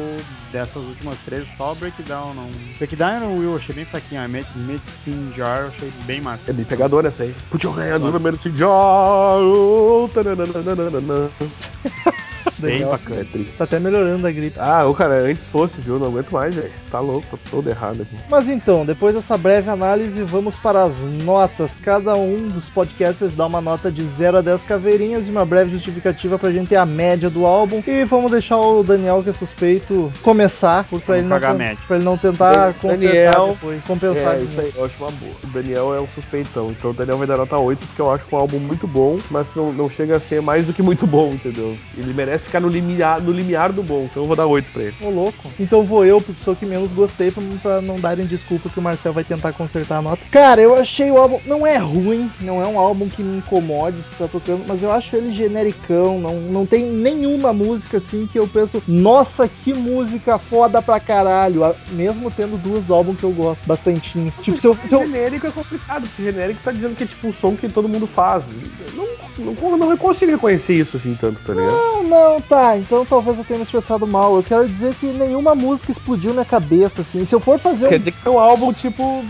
dessas 0.52 0.84
últimas 0.84 1.20
três, 1.20 1.48
só 1.58 1.74
Breakdown 1.76 2.34
não. 2.34 2.50
Breakdown 2.78 3.38
Will, 3.38 3.51
eu 3.52 3.58
achei 3.58 3.76
bem 3.76 3.86
fraquinho. 3.86 4.22
A 4.22 4.28
Med- 4.28 4.46
Medicine 4.56 5.34
Jar 5.34 5.62
eu 5.62 5.68
achei 5.68 5.92
bem 6.06 6.22
massa. 6.22 6.50
É 6.50 6.54
bem 6.54 6.66
pegadora 6.66 7.08
essa 7.08 7.24
aí. 7.24 7.36
Put 7.50 7.66
your 7.66 7.76
hands 7.76 8.06
on 8.06 8.12
the 8.12 8.20
medicine 8.20 8.56
jar. 8.56 9.40
Bem 12.60 12.74
legal. 12.76 12.92
bacana. 12.92 13.22
É 13.22 13.24
tri. 13.24 13.44
Tá 13.58 13.64
até 13.64 13.80
melhorando 13.80 14.26
a 14.28 14.32
gripe. 14.32 14.58
Ah, 14.60 14.86
o 14.86 14.94
cara, 14.94 15.16
antes 15.22 15.46
fosse, 15.48 15.82
viu? 15.82 15.98
Não 16.00 16.08
aguento 16.08 16.32
mais, 16.32 16.56
velho. 16.56 16.72
Tá 16.90 17.00
louco, 17.00 17.24
tô 17.32 17.38
todo 17.50 17.70
errado 17.70 18.02
aqui. 18.02 18.16
Mas 18.30 18.48
então, 18.50 18.86
depois 18.86 19.16
dessa 19.16 19.38
breve 19.38 19.70
análise, 19.70 20.22
vamos 20.24 20.56
para 20.56 20.84
as 20.84 20.94
notas. 21.24 21.80
Cada 21.84 22.16
um 22.16 22.50
dos 22.50 22.70
podcasters 22.70 23.34
dá 23.34 23.46
uma 23.46 23.62
nota 23.62 23.92
de 23.92 24.04
0 24.04 24.38
a 24.38 24.42
10 24.42 24.64
caveirinhas 24.64 25.28
e 25.28 25.30
uma 25.32 25.46
breve 25.46 25.72
justificativa 25.72 26.38
pra 26.38 26.52
gente 26.52 26.70
ter 26.70 26.76
a 26.76 26.86
média 26.86 27.30
do 27.30 27.46
álbum. 27.46 27.82
E 27.88 28.04
vamos 28.06 28.32
deixar 28.32 28.58
o 28.58 28.84
Daniel, 28.84 29.22
que 29.24 29.30
é 29.30 29.34
suspeito, 29.34 30.12
começar, 30.22 30.84
por- 30.86 31.02
pra, 31.02 31.16
Vamos 31.16 31.32
ele 31.32 31.40
não, 31.74 31.76
pra 31.88 31.96
ele 31.96 32.06
não 32.06 32.18
tentar 32.18 32.54
Dan- 32.54 32.74
consertar 32.74 32.98
Daniel- 33.12 33.48
depois, 33.54 33.84
compensar. 33.86 34.36
É, 34.36 34.42
isso 34.42 34.60
aí, 34.62 34.72
eu 34.76 34.86
acho 34.86 34.96
uma 35.04 35.12
boa. 35.12 35.32
O 35.44 35.48
Daniel 35.48 35.94
é 35.96 36.02
um 36.02 36.08
suspeitão, 36.08 36.72
então 36.72 36.92
o 36.92 36.94
Daniel 36.94 37.18
vai 37.18 37.28
dar 37.28 37.38
nota 37.38 37.58
8, 37.58 37.86
porque 37.88 38.02
eu 38.02 38.12
acho 38.12 38.26
um 38.32 38.38
álbum 38.38 38.60
muito 38.60 38.88
bom, 38.88 39.18
mas 39.30 39.54
não, 39.56 39.72
não 39.74 39.90
chega 39.90 40.16
a 40.16 40.20
ser 40.20 40.42
mais 40.42 40.66
do 40.66 40.74
que 40.74 40.82
muito 40.82 41.06
bom, 41.08 41.34
entendeu? 41.34 41.76
Ele 41.98 42.14
merece 42.14 42.31
ficar 42.38 42.60
no 42.60 42.68
limiar, 42.68 43.22
no 43.22 43.32
limiar 43.32 43.72
do 43.72 43.84
bom, 43.84 44.08
então 44.10 44.24
eu 44.24 44.28
vou 44.28 44.36
dar 44.36 44.46
8 44.46 44.72
pra 44.72 44.84
ele. 44.84 44.96
Ô 45.02 45.10
louco. 45.10 45.52
Então 45.60 45.84
vou 45.84 46.06
eu, 46.06 46.20
porque 46.22 46.42
sou 46.42 46.54
o 46.54 46.56
que 46.56 46.66
menos 46.66 46.92
gostei, 46.92 47.32
pra, 47.32 47.44
pra 47.62 47.82
não 47.82 47.96
darem 48.00 48.26
desculpa 48.26 48.70
que 48.70 48.80
o 48.80 48.82
Marcel 48.82 49.14
vai 49.14 49.24
tentar 49.24 49.54
consertar 49.54 49.98
a 49.98 50.02
nota. 50.02 50.22
Cara, 50.32 50.62
eu 50.62 50.76
achei 50.76 51.12
o 51.12 51.18
álbum. 51.18 51.40
Não 51.46 51.66
é 51.66 51.78
ruim, 51.78 52.30
não 52.42 52.62
é 52.62 52.68
um 52.68 52.80
álbum 52.80 53.10
que 53.10 53.24
me 53.24 53.38
incomode 53.38 53.98
se 53.98 54.18
tá 54.18 54.28
tocando, 54.28 54.66
mas 54.68 54.82
eu 54.82 54.92
acho 54.92 55.16
ele 55.16 55.34
genericão. 55.34 56.20
Não, 56.20 56.36
não 56.36 56.66
tem 56.66 56.86
nenhuma 56.86 57.54
música 57.54 57.98
assim 57.98 58.28
que 58.32 58.40
eu 58.40 58.48
penso, 58.48 58.82
nossa, 58.88 59.48
que 59.48 59.74
música 59.74 60.38
foda 60.38 60.82
pra 60.82 61.00
caralho. 61.00 61.62
Mesmo 61.90 62.32
tendo 62.32 62.58
duas 62.58 62.84
do 62.84 62.94
álbum 62.94 63.16
que 63.16 63.24
eu 63.24 63.32
gosto 63.32 63.66
bastantinho. 63.66 64.32
Tipo, 64.42 64.58
se 64.58 64.68
eu. 64.68 64.78
Se 64.86 64.96
eu 64.96 65.06
Genérico 65.06 65.48
é 65.48 65.52
complicado, 65.52 66.08
porque 66.08 66.24
genérico 66.24 66.62
tá 66.64 66.72
dizendo 66.72 66.96
que 66.96 67.04
é 67.04 67.08
tipo 67.08 67.28
um 67.28 67.34
som 67.34 67.56
que 67.56 67.68
todo 67.70 67.88
mundo 67.88 68.08
faz. 68.08 68.46
Não, 68.94 69.08
não, 69.38 69.78
não, 69.78 69.90
não 69.90 69.98
consigo 69.98 70.32
reconhecer 70.32 70.74
isso 70.74 70.98
assim 70.98 71.18
tanto, 71.20 71.42
tá 71.44 71.54
ligado? 71.54 71.72
não, 71.72 72.04
não, 72.04 72.21
tá, 72.48 72.78
então 72.78 73.06
talvez 73.06 73.38
eu 73.38 73.44
tenha 73.44 73.58
me 73.58 73.64
expressado 73.64 74.06
mal. 74.06 74.36
Eu 74.36 74.44
quero 74.44 74.68
dizer 74.68 74.94
que 74.96 75.08
nenhuma 75.08 75.56
música 75.56 75.92
explodiu 75.92 76.34
minha 76.34 76.46
cabeça, 76.46 77.02
assim. 77.02 77.26
Se 77.26 77.34
eu 77.34 77.40
for 77.40 77.60
fazer 77.60 77.90
Quer 77.90 77.96
um. 77.96 78.00
dizer 78.00 78.12
que 78.12 78.20
foi 78.20 78.32
um 78.32 78.40
álbum, 78.40 78.72
tipo, 78.74 79.26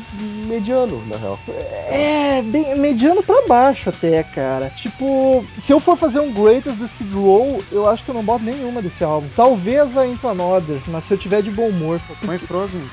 mediano, 0.47 1.03
na 1.07 1.17
real. 1.17 1.39
É, 1.87 2.41
bem 2.41 2.75
mediano 2.77 3.23
pra 3.23 3.45
baixo 3.47 3.89
até, 3.89 4.23
cara. 4.23 4.69
Tipo, 4.75 5.45
se 5.57 5.71
eu 5.71 5.79
for 5.79 5.95
fazer 5.97 6.19
um 6.19 6.31
Greatest 6.31 6.77
do 6.77 6.85
Skid 6.85 7.13
Row, 7.13 7.61
eu 7.71 7.87
acho 7.87 8.03
que 8.03 8.11
eu 8.11 8.15
não 8.15 8.23
boto 8.23 8.43
nenhuma 8.43 8.81
desse 8.81 9.03
álbum. 9.03 9.29
Talvez 9.35 9.95
a 9.97 10.05
Into 10.05 10.27
Another, 10.27 10.81
mas 10.87 11.05
se 11.05 11.13
eu 11.13 11.17
tiver 11.17 11.41
de 11.41 11.51
bom 11.51 11.69
humor. 11.69 12.01
Põe 12.25 12.37
Frozen. 12.37 12.81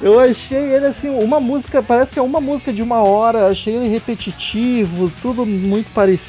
Eu 0.00 0.20
achei 0.20 0.74
ele 0.74 0.86
assim, 0.86 1.08
uma 1.08 1.40
música, 1.40 1.82
parece 1.82 2.12
que 2.12 2.18
é 2.18 2.22
uma 2.22 2.40
música 2.40 2.72
de 2.72 2.82
uma 2.82 3.02
hora, 3.02 3.48
achei 3.48 3.74
ele 3.74 3.88
repetitivo, 3.88 5.10
tudo 5.22 5.46
muito 5.46 5.90
parecido. 5.92 6.27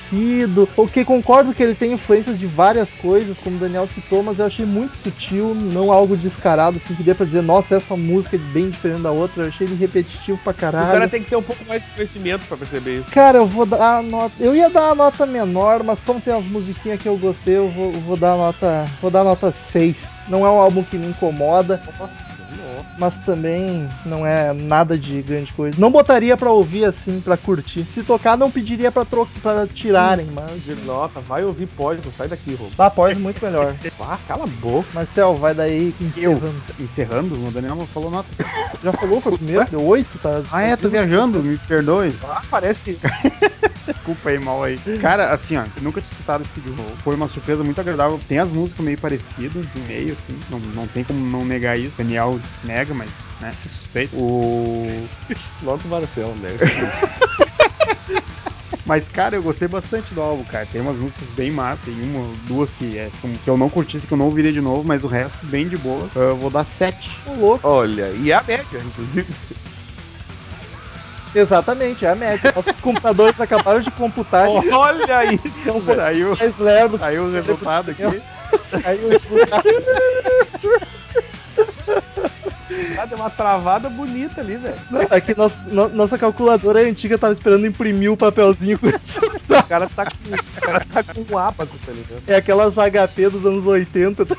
Ok, 0.76 1.04
concordo 1.06 1.54
que 1.54 1.62
ele 1.62 1.76
tem 1.76 1.94
influências 1.94 2.40
de 2.40 2.48
várias 2.48 2.94
coisas, 2.94 3.38
como 3.38 3.56
o 3.58 3.60
Daniel 3.60 3.88
citou, 3.88 4.24
mas 4.24 4.40
eu 4.40 4.46
achei 4.46 4.66
muito 4.66 4.96
sutil, 4.96 5.54
não 5.54 5.92
algo 5.92 6.16
descarado, 6.16 6.78
assim, 6.78 6.96
que 6.96 7.04
dê 7.04 7.14
pra 7.14 7.26
dizer, 7.26 7.42
nossa, 7.42 7.76
essa 7.76 7.96
música 7.96 8.36
é 8.36 8.40
bem 8.40 8.70
diferente 8.70 9.02
da 9.02 9.12
outra, 9.12 9.44
eu 9.44 9.48
achei 9.48 9.68
ele 9.68 9.76
repetitivo 9.76 10.38
pra 10.38 10.52
O 10.52 10.56
cara 10.56 10.72
caralho. 10.72 11.10
tem 11.10 11.22
que 11.22 11.30
ter 11.30 11.36
um 11.36 11.44
pouco 11.44 11.64
mais 11.68 11.84
de 11.84 11.90
conhecimento 11.90 12.46
pra 12.48 12.58
perceber 12.58 13.00
isso. 13.00 13.12
Cara, 13.12 13.38
eu 13.40 13.46
vou 13.46 13.66
dar 13.66 13.98
a 13.98 14.02
nota. 14.02 14.34
Eu 14.40 14.56
ia 14.56 14.70
dar 14.70 14.90
a 14.92 14.96
nota 14.96 15.26
menor, 15.26 15.84
mas 15.84 16.00
como 16.00 16.20
tem 16.22 16.34
as 16.34 16.46
musiquinhas 16.46 17.02
que 17.02 17.08
eu 17.08 17.18
gostei, 17.18 17.58
eu 17.58 17.68
vou, 17.70 17.92
vou 17.92 18.18
dar 18.18 18.34
a 18.34 18.38
nota. 18.38 18.86
Vou 19.02 19.12
dar 19.12 19.22
a 19.22 19.26
nota 19.26 19.52
6. 19.52 20.22
Não 20.28 20.46
é 20.46 20.50
um 20.50 20.60
álbum 20.60 20.84
que 20.84 20.98
me 20.98 21.08
incomoda, 21.08 21.82
nossa. 22.00 22.29
Mas 22.98 23.18
também 23.20 23.88
não 24.06 24.26
é 24.26 24.54
nada 24.54 24.98
de 24.98 25.22
grande 25.22 25.52
coisa. 25.54 25.80
Não 25.80 25.92
botaria 25.92 26.36
pra 26.36 26.52
ouvir 26.52 26.86
assim, 26.86 27.20
pra 27.22 27.38
curtir. 27.38 27.86
Se 27.92 28.04
tocar, 28.04 28.38
não 28.38 28.52
pediria 28.52 28.92
pra, 28.92 29.06
tro... 29.06 29.28
pra 29.42 29.68
tirarem, 29.68 30.28
mas. 30.28 30.64
De 30.64 30.76
nota, 30.76 31.20
vai 31.20 31.44
ouvir 31.44 31.68
Poison, 31.68 32.02
sai 32.18 32.28
daqui, 32.28 32.56
Robo. 32.56 32.72
Tá, 32.76 32.90
pode 32.90 33.20
muito 33.20 33.44
melhor. 33.44 33.76
Ah, 34.02 34.18
cala 34.28 34.46
a 34.46 34.48
boca. 34.48 34.88
Marcel, 34.94 35.36
vai 35.36 35.54
daí 35.54 35.94
Eu, 36.18 36.34
encerrando. 36.34 36.64
encerrando, 36.80 37.48
o 37.48 37.52
Daniel 37.52 37.76
não 37.76 37.86
falou 37.86 38.10
nada. 38.10 38.26
Já 38.84 38.92
falou, 38.94 39.22
foi 39.22 39.34
o 39.34 39.38
primeiro? 39.38 39.66
Deu 39.70 39.84
8, 39.86 40.18
tá? 40.20 40.42
Ah, 40.52 40.62
é, 40.64 40.76
tô 40.76 40.90
viajando, 40.90 41.44
me 41.44 41.58
perdoe. 41.58 42.16
Ah, 42.24 42.42
parece. 42.50 42.98
Desculpa 43.86 44.30
aí, 44.30 44.40
mal 44.40 44.64
aí. 44.64 44.80
Cara, 45.02 45.32
assim, 45.32 45.58
ó, 45.58 45.64
nunca 45.82 46.02
tinha 46.02 46.12
escutado 46.12 46.44
Skid 46.44 46.70
Row. 46.70 46.86
Foi 47.04 47.16
uma 47.16 47.28
surpresa 47.28 47.64
muito 47.64 47.80
agradável. 47.82 48.20
Tem 48.28 48.40
as 48.40 48.50
músicas 48.50 48.86
meio 48.86 48.98
parecidas, 48.98 49.66
no 49.76 49.82
meio, 49.88 50.14
assim. 50.14 50.40
Não, 50.50 50.60
não 50.60 50.88
tem 50.88 51.04
como 51.04 51.20
não 51.20 51.44
negar 51.46 51.78
isso. 51.78 51.98
Daniel 51.98 52.39
nega, 52.64 52.94
mas, 52.94 53.10
né, 53.40 53.54
suspeito. 53.64 54.16
O... 54.16 55.08
Logo 55.64 55.82
o 55.86 55.88
Marcel, 55.88 56.34
né? 56.36 56.50
Mas, 58.86 59.08
cara, 59.08 59.36
eu 59.36 59.44
gostei 59.44 59.68
bastante 59.68 60.14
do 60.16 60.22
álbum, 60.22 60.44
cara. 60.46 60.66
Tem 60.66 60.82
umas 60.82 60.98
músicas 60.98 61.28
bem 61.36 61.52
massa 61.52 61.90
e 61.92 61.94
uma, 62.02 62.28
duas 62.48 62.72
que, 62.72 62.98
é, 62.98 63.10
são- 63.22 63.32
que 63.32 63.48
eu 63.50 63.56
não 63.58 63.70
curtisse, 63.70 64.08
que 64.08 64.14
eu 64.14 64.18
não 64.18 64.26
ouviria 64.26 64.52
de 64.52 64.62
novo, 64.62 64.84
mas 64.84 65.04
o 65.04 65.08
resto 65.08 65.46
bem 65.46 65.68
de 65.68 65.78
boa. 65.78 66.10
Eu 66.16 66.36
vou 66.38 66.50
dar 66.50 66.64
sete. 66.66 67.12
Ô, 67.26 67.34
louco. 67.34 67.68
Olha, 67.68 68.10
e 68.16 68.34
a 68.34 68.42
média, 68.42 68.82
inclusive. 68.84 69.28
Exatamente, 71.36 72.04
é 72.06 72.10
a 72.10 72.16
média. 72.16 72.52
Nossos 72.56 72.74
computadores 72.82 73.40
acabaram 73.40 73.80
de 73.80 73.92
computar. 73.92 74.48
Olha 74.50 75.24
isso, 75.36 75.80
velho. 75.82 76.36
Saiu, 76.36 76.36
Mais 76.40 76.58
lerdo. 76.58 76.98
saiu 76.98 77.24
o 77.26 77.32
resultado 77.32 77.92
aqui. 77.92 78.02
Saiu 78.66 79.06
o 79.06 79.10
resultado. 79.10 79.64
Ah, 82.98 83.06
deu 83.06 83.18
uma 83.18 83.30
travada 83.30 83.90
bonita 83.90 84.42
ali, 84.42 84.58
velho. 84.58 84.76
Aqui 85.10 85.36
nosso- 85.36 85.58
no- 85.66 85.90
nossa 85.90 86.18
calculadora 86.18 86.82
antiga 86.82 87.18
tava 87.18 87.34
esperando 87.34 87.66
imprimir 87.66 88.12
o 88.12 88.18
papelzinho 88.18 88.78
com 88.80 88.88
esse 88.88 89.20
O 89.50 89.64
cara 89.68 89.88
tá 89.90 90.06
com, 90.06 90.34
o 90.34 90.62
cara 90.62 90.80
tá 90.86 91.04
com 91.04 91.26
um 91.34 91.38
ábaco, 91.38 91.78
tá 91.86 91.92
ligado? 91.92 92.24
É 92.28 92.36
aquelas 92.36 92.76
HP 92.76 93.30
dos 93.30 93.46
anos 93.46 93.66
80. 93.66 94.26
tá? 94.26 94.36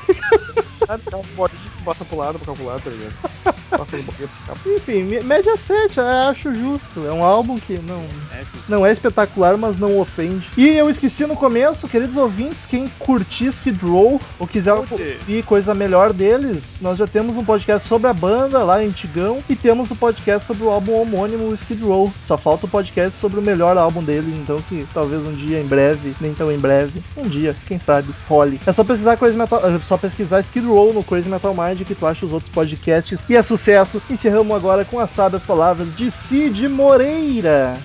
Ah, 0.91 0.99
Dá 1.09 1.17
um 1.17 1.23
bolinho 1.35 1.71
passa 1.83 2.05
pro 2.05 2.17
lado 2.17 2.37
pra 2.39 2.47
calcular, 2.47 2.79
tá 2.79 2.89
ligado? 2.89 3.13
Passa 3.69 3.95
um 3.95 4.01
bolinho. 4.03 4.77
Enfim, 4.77 5.03
média 5.23 5.57
7, 5.57 5.97
eu 5.97 6.05
acho 6.05 6.53
justo. 6.53 7.05
É 7.05 7.11
um 7.11 7.23
álbum 7.23 7.57
que 7.57 7.79
não, 7.79 8.03
É, 8.33 8.43
não 8.67 8.85
é 8.85 8.91
espetacular, 8.91 9.57
mas 9.57 9.79
não 9.79 9.99
ofende. 9.99 10.47
E 10.57 10.67
eu 10.69 10.89
esqueci 10.89 11.25
no 11.25 11.35
começo, 11.35 11.87
queridos 11.87 12.17
ouvintes, 12.17 12.65
quem 12.69 12.87
curtir 12.99 13.47
Skid 13.47 13.83
Row 13.83 14.21
ou 14.39 14.47
quiser 14.47 14.73
ouvir 14.73 15.43
coisa 15.45 15.73
melhor 15.73 16.13
deles, 16.13 16.75
nós 16.81 16.97
já 16.97 17.07
temos 17.07 17.37
um 17.37 17.43
podcast 17.43 17.87
sobre 17.87 18.07
a 18.09 18.13
banda 18.13 18.63
lá, 18.63 18.77
antigão, 18.77 19.43
e 19.49 19.55
temos 19.55 19.89
o 19.91 19.95
podcast 19.95 20.45
sobre 20.45 20.63
o 20.63 20.69
álbum 20.69 20.93
homônimo 21.01 21.47
o 21.47 21.53
Skid 21.53 21.81
Row. 21.83 22.11
Só 22.27 22.37
falta 22.37 22.65
o 22.65 22.69
podcast 22.69 23.19
sobre 23.19 23.39
o 23.39 23.43
melhor 23.43 23.77
álbum 23.77 24.03
dele, 24.03 24.31
então 24.41 24.61
que 24.67 24.85
talvez 24.93 25.25
um 25.25 25.33
dia 25.33 25.59
em 25.59 25.65
breve, 25.65 26.13
nem 26.21 26.33
tão 26.33 26.51
em 26.51 26.59
breve, 26.59 27.01
um 27.17 27.27
dia, 27.27 27.55
quem 27.67 27.79
sabe, 27.79 28.13
role. 28.27 28.59
É 28.65 28.73
só 28.73 28.83
pesquisar 28.83 29.17
Crazy 29.17 29.37
Metal, 29.37 29.59
é 29.65 29.79
só 29.79 29.97
pesquisar 29.97 30.41
Skid 30.41 30.67
Row 30.67 30.80
no 30.91 31.03
Crazy 31.03 31.29
Metal 31.29 31.53
Mind 31.53 31.83
que 31.83 31.93
tu 31.93 32.05
acha 32.05 32.25
os 32.25 32.33
outros 32.33 32.51
podcasts 32.51 33.29
e 33.29 33.35
é 33.35 33.43
sucesso. 33.43 34.01
Encerramos 34.09 34.55
agora 34.55 34.83
com 34.83 34.99
as 34.99 35.11
sábias 35.11 35.43
palavras 35.43 35.95
de 35.95 36.09
Cid 36.09 36.67
Moreira. 36.67 37.77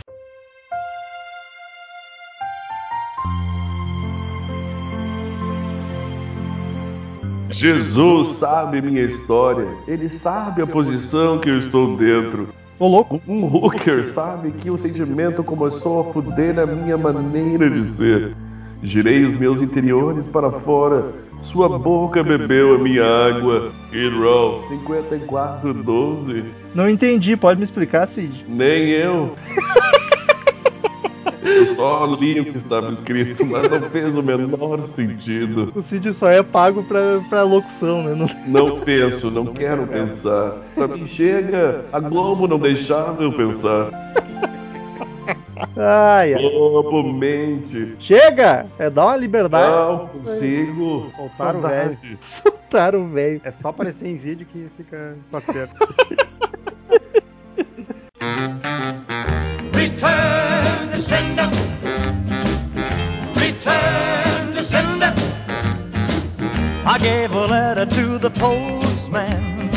Jesus 7.51 8.29
sabe 8.29 8.83
minha 8.83 9.03
história, 9.03 9.67
ele 9.89 10.09
sabe 10.09 10.61
a 10.61 10.67
posição 10.67 11.39
que 11.39 11.49
eu 11.49 11.57
estou 11.57 11.97
dentro. 11.97 12.49
Ô 12.79 12.87
louco, 12.87 13.23
Um 13.27 13.47
hooker 13.47 14.05
sabe 14.05 14.51
que 14.51 14.71
o 14.71 14.77
sentimento 14.77 15.43
começou 15.43 16.01
a 16.01 16.05
fuder 16.13 16.55
na 16.55 16.67
minha 16.67 16.99
maneira 16.99 17.71
de 17.71 17.81
ser. 17.87 18.37
Girei 18.83 19.25
os 19.25 19.35
meus 19.35 19.63
interiores 19.63 20.27
para 20.27 20.53
fora, 20.53 21.15
sua 21.43 21.79
boca 21.79 22.23
bebeu 22.25 22.75
a 22.75 22.79
minha 22.79 23.05
água. 23.05 23.73
Row 24.21 24.65
5412. 24.67 26.45
não 26.75 26.89
entendi, 26.89 27.37
pode 27.37 27.59
me 27.59 27.65
explicar, 27.65 28.07
Cid? 28.07 28.45
Nem 28.49 28.91
eu. 28.91 29.33
Eu 31.45 31.65
só 31.69 32.05
li 32.21 32.41
o 32.41 32.45
que 32.53 32.59
estava 32.59 32.91
escrito, 32.91 33.47
mas 33.47 33.71
não 33.71 33.81
fez 33.83 34.17
o 34.17 34.23
menor 34.23 34.81
sentido. 34.81 35.73
O 35.77 35.83
Cid 35.83 36.13
só 36.13 36.29
é 36.29 36.43
pago 36.43 36.83
pra, 36.83 37.21
pra 37.31 37.43
locução, 37.45 38.03
né? 38.03 38.15
Não- 38.15 38.71
Não 38.71 38.81
penso, 38.81 39.31
não 39.31 39.47
quero 39.47 39.87
pensar. 39.87 40.57
Pra 40.75 40.89
mim 40.89 41.07
chega, 41.07 41.85
a 41.93 42.01
Globo 42.01 42.49
não 42.49 42.59
deixava 42.59 43.23
eu 43.23 43.33
pensar. 43.33 43.91
Ai, 45.77 46.35
ai. 46.35 46.51
Globo 46.51 47.03
mente. 47.03 47.97
Chega! 47.99 48.67
É 48.79 48.91
dar 48.91 49.07
uma 49.07 49.17
liberdade. 49.17 49.71
Não 49.71 50.07
consigo. 50.09 51.11
Soltaram 51.17 51.59
o 51.59 51.63
velho. 51.63 51.99
Soltaram 52.21 53.05
o 53.05 53.09
velho. 53.09 53.41
É 53.45 53.53
só 53.53 53.69
aparecer 53.69 54.09
em 54.09 54.17
vídeo 54.17 54.47
que 54.47 54.69
fica 54.77 55.17
parceiro. 55.31 55.71
Return 59.73 60.93
to 60.93 61.01
sender. 61.01 61.51
Return 63.35 64.53
to 64.53 64.63
sender. 64.63 65.15
I 66.85 66.99
gave 66.99 67.35
a 67.35 67.47
letter 67.47 67.87
to 67.87 68.19
the 68.19 68.31
postman. 68.31 69.71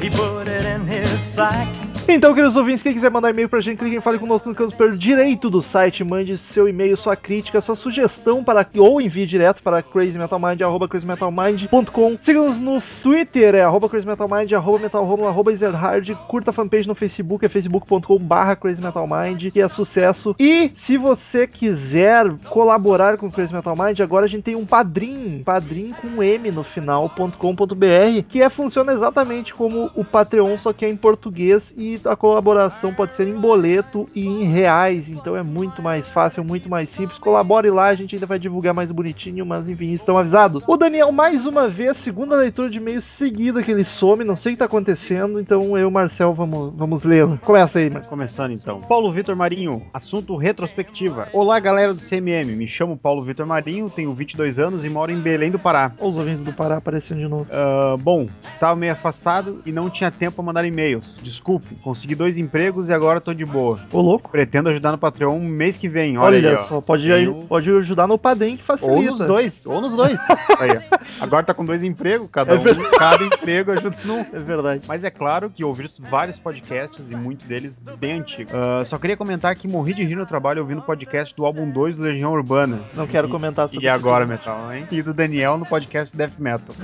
He 0.00 0.10
put 0.10 0.48
it 0.48 0.64
in 0.64 0.86
his 0.86 1.20
sack. 1.20 1.85
Então, 2.08 2.32
queridos 2.32 2.56
ouvintes, 2.56 2.84
quem 2.84 2.94
quiser 2.94 3.10
mandar 3.10 3.30
e-mail 3.30 3.48
pra 3.48 3.60
gente, 3.60 3.78
clique 3.78 3.96
em 3.96 4.00
Fale 4.00 4.18
Conosco 4.18 4.48
no 4.48 4.54
canto 4.54 4.70
superior 4.70 4.96
direito 4.96 5.50
do 5.50 5.60
site, 5.60 6.04
mande 6.04 6.38
seu 6.38 6.68
e-mail, 6.68 6.96
sua 6.96 7.16
crítica, 7.16 7.60
sua 7.60 7.74
sugestão 7.74 8.44
para 8.44 8.64
ou 8.78 9.00
envie 9.00 9.26
direto 9.26 9.60
para 9.60 9.82
crazymetalmind, 9.82 10.62
arroba 10.62 10.86
crazymetalmind.com. 10.86 12.16
Siga-nos 12.20 12.60
no 12.60 12.80
Twitter, 13.02 13.56
é 13.56 13.62
arroba 13.62 13.88
crazymetalmind, 13.88 14.52
arroba 14.52 14.78
metalromulo, 14.78 15.26
arroba 15.26 15.52
ezerhard, 15.52 16.14
curta 16.28 16.50
a 16.50 16.52
fanpage 16.52 16.86
no 16.86 16.94
Facebook, 16.94 17.44
é 17.44 17.48
facebook.com 17.48 18.18
barra 18.18 18.54
crazymetalmind, 18.54 19.50
que 19.50 19.60
é 19.60 19.68
sucesso. 19.68 20.36
E 20.38 20.70
se 20.72 20.96
você 20.96 21.44
quiser 21.46 22.32
colaborar 22.48 23.16
com 23.16 23.26
o 23.26 23.32
Crazy 23.32 23.52
Metal 23.52 23.76
Mind, 23.76 24.00
agora 24.00 24.26
a 24.26 24.28
gente 24.28 24.44
tem 24.44 24.54
um 24.54 24.64
padrim, 24.64 25.42
padrim 25.44 25.92
com 26.00 26.22
M 26.22 26.52
no 26.52 26.62
final.com.br, 26.62 28.22
que 28.28 28.42
é, 28.42 28.48
funciona 28.48 28.92
exatamente 28.92 29.52
como 29.52 29.90
o 29.94 30.04
Patreon, 30.04 30.56
só 30.56 30.72
que 30.72 30.84
é 30.84 30.88
em 30.88 30.96
português 30.96 31.74
e 31.76 31.95
a 32.04 32.16
colaboração 32.16 32.92
pode 32.92 33.14
ser 33.14 33.28
em 33.28 33.38
boleto 33.38 34.06
e 34.14 34.26
em 34.26 34.44
reais, 34.44 35.08
então 35.08 35.36
é 35.36 35.42
muito 35.42 35.82
mais 35.82 36.08
fácil, 36.08 36.44
muito 36.44 36.68
mais 36.68 36.88
simples. 36.88 37.18
Colabore 37.18 37.70
lá, 37.70 37.86
a 37.86 37.94
gente 37.94 38.14
ainda 38.14 38.26
vai 38.26 38.38
divulgar 38.38 38.74
mais 38.74 38.90
bonitinho, 38.90 39.44
mas 39.46 39.68
enfim, 39.68 39.92
estão 39.92 40.18
avisados. 40.18 40.64
O 40.66 40.76
Daniel, 40.76 41.12
mais 41.12 41.46
uma 41.46 41.68
vez, 41.68 41.96
segunda 41.96 42.36
leitura 42.36 42.68
de 42.68 42.78
e-mail 42.78 43.00
seguida 43.00 43.62
que 43.62 43.70
ele 43.70 43.84
some, 43.84 44.24
não 44.24 44.36
sei 44.36 44.52
o 44.52 44.54
que 44.54 44.58
tá 44.58 44.64
acontecendo, 44.66 45.40
então 45.40 45.76
eu 45.76 45.78
e 45.78 45.84
o 45.84 45.90
Marcel 45.90 46.34
vamos, 46.34 46.72
vamos 46.74 47.04
lê-lo. 47.04 47.38
Começa 47.44 47.78
aí, 47.78 47.90
Marcel. 47.90 48.10
Começando 48.10 48.52
então. 48.52 48.80
Paulo 48.80 49.10
Vitor 49.12 49.36
Marinho, 49.36 49.82
assunto 49.92 50.36
retrospectiva. 50.36 51.28
Olá, 51.32 51.58
galera 51.58 51.92
do 51.92 52.00
CMM. 52.00 52.56
Me 52.56 52.66
chamo 52.66 52.96
Paulo 52.96 53.22
Vitor 53.22 53.46
Marinho, 53.46 53.90
tenho 53.90 54.12
22 54.12 54.58
anos 54.58 54.84
e 54.84 54.90
moro 54.90 55.12
em 55.12 55.20
Belém 55.20 55.50
do 55.50 55.58
Pará. 55.58 55.92
Os 56.00 56.16
ouvintes 56.16 56.44
do 56.44 56.52
Pará 56.52 56.76
aparecendo 56.76 57.18
de 57.18 57.28
novo. 57.28 57.46
Ah, 57.50 57.96
bom, 57.98 58.28
estava 58.48 58.76
meio 58.76 58.92
afastado 58.92 59.60
e 59.64 59.72
não 59.72 59.88
tinha 59.90 60.10
tempo 60.10 60.36
para 60.36 60.44
mandar 60.44 60.64
e-mails. 60.64 61.16
Desculpe. 61.22 61.76
Consegui 61.86 62.16
dois 62.16 62.36
empregos 62.36 62.88
e 62.88 62.92
agora 62.92 63.20
tô 63.20 63.32
de 63.32 63.44
boa. 63.44 63.78
Ô, 63.92 64.00
louco. 64.00 64.28
Pretendo 64.28 64.68
ajudar 64.70 64.90
no 64.90 64.98
Patreon 64.98 65.38
mês 65.38 65.76
que 65.78 65.88
vem. 65.88 66.18
Olha, 66.18 66.36
Olha, 66.38 66.48
aí, 66.50 66.54
ó. 66.56 66.58
só, 66.58 66.80
pode, 66.80 67.06
Tem 67.08 67.28
o- 67.28 67.42
pode 67.46 67.70
ajudar 67.70 68.08
no 68.08 68.18
Padem 68.18 68.56
que 68.56 68.64
facilita. 68.64 68.96
Ou 68.96 69.04
nos 69.04 69.18
dois, 69.20 69.64
ou 69.66 69.80
nos 69.80 69.94
dois. 69.94 70.18
Aí, 70.58 70.70
ó. 70.70 70.98
Agora 71.24 71.44
tá 71.44 71.54
com 71.54 71.64
dois 71.64 71.84
empregos, 71.84 72.28
cada 72.32 72.54
É 72.54 72.58
um, 72.58 72.62
verdade. 72.62 72.90
cada 72.98 73.24
emprego 73.24 73.70
ajuda 73.70 73.96
num. 74.04 74.18
É 74.32 74.38
verdade. 74.40 74.82
Mas 74.88 75.04
é 75.04 75.10
claro 75.10 75.48
que 75.48 75.62
ouvi 75.62 75.84
vários 76.00 76.40
podcasts 76.40 77.08
e 77.08 77.14
muitos 77.14 77.46
deles 77.46 77.80
bem 78.00 78.18
antigos. 78.18 78.52
Ah, 78.52 78.84
só 78.84 78.98
queria 78.98 79.16
comentar 79.16 79.54
que 79.54 79.68
morri 79.68 79.94
de 79.94 80.02
rir 80.02 80.16
no 80.16 80.26
trabalho 80.26 80.62
ouvindo 80.62 80.78
o 80.78 80.82
podcast 80.82 81.36
do 81.36 81.46
álbum 81.46 81.70
2 81.70 81.96
do 81.96 82.02
Legião 82.02 82.32
Urbana. 82.32 82.80
Não 82.94 83.06
quero 83.06 83.28
E- 83.28 83.30
comentar 83.30 83.68
sobre 83.68 83.84
E 83.84 83.88
agora, 83.88 84.26
filme. 84.26 84.40
Metal, 84.40 84.72
hein? 84.74 84.88
E 84.90 85.00
do 85.02 85.14
Daniel 85.14 85.56
no 85.56 85.64
podcast 85.66 86.16
Death 86.16 86.32
Metal. 86.36 86.74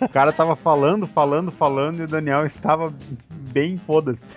O 0.00 0.08
cara 0.08 0.32
tava 0.32 0.56
falando, 0.56 1.06
falando, 1.06 1.52
falando 1.52 2.00
e 2.00 2.02
o 2.02 2.08
Daniel 2.08 2.44
estava 2.44 2.92
bem 3.52 3.76
foda-se. 3.76 4.34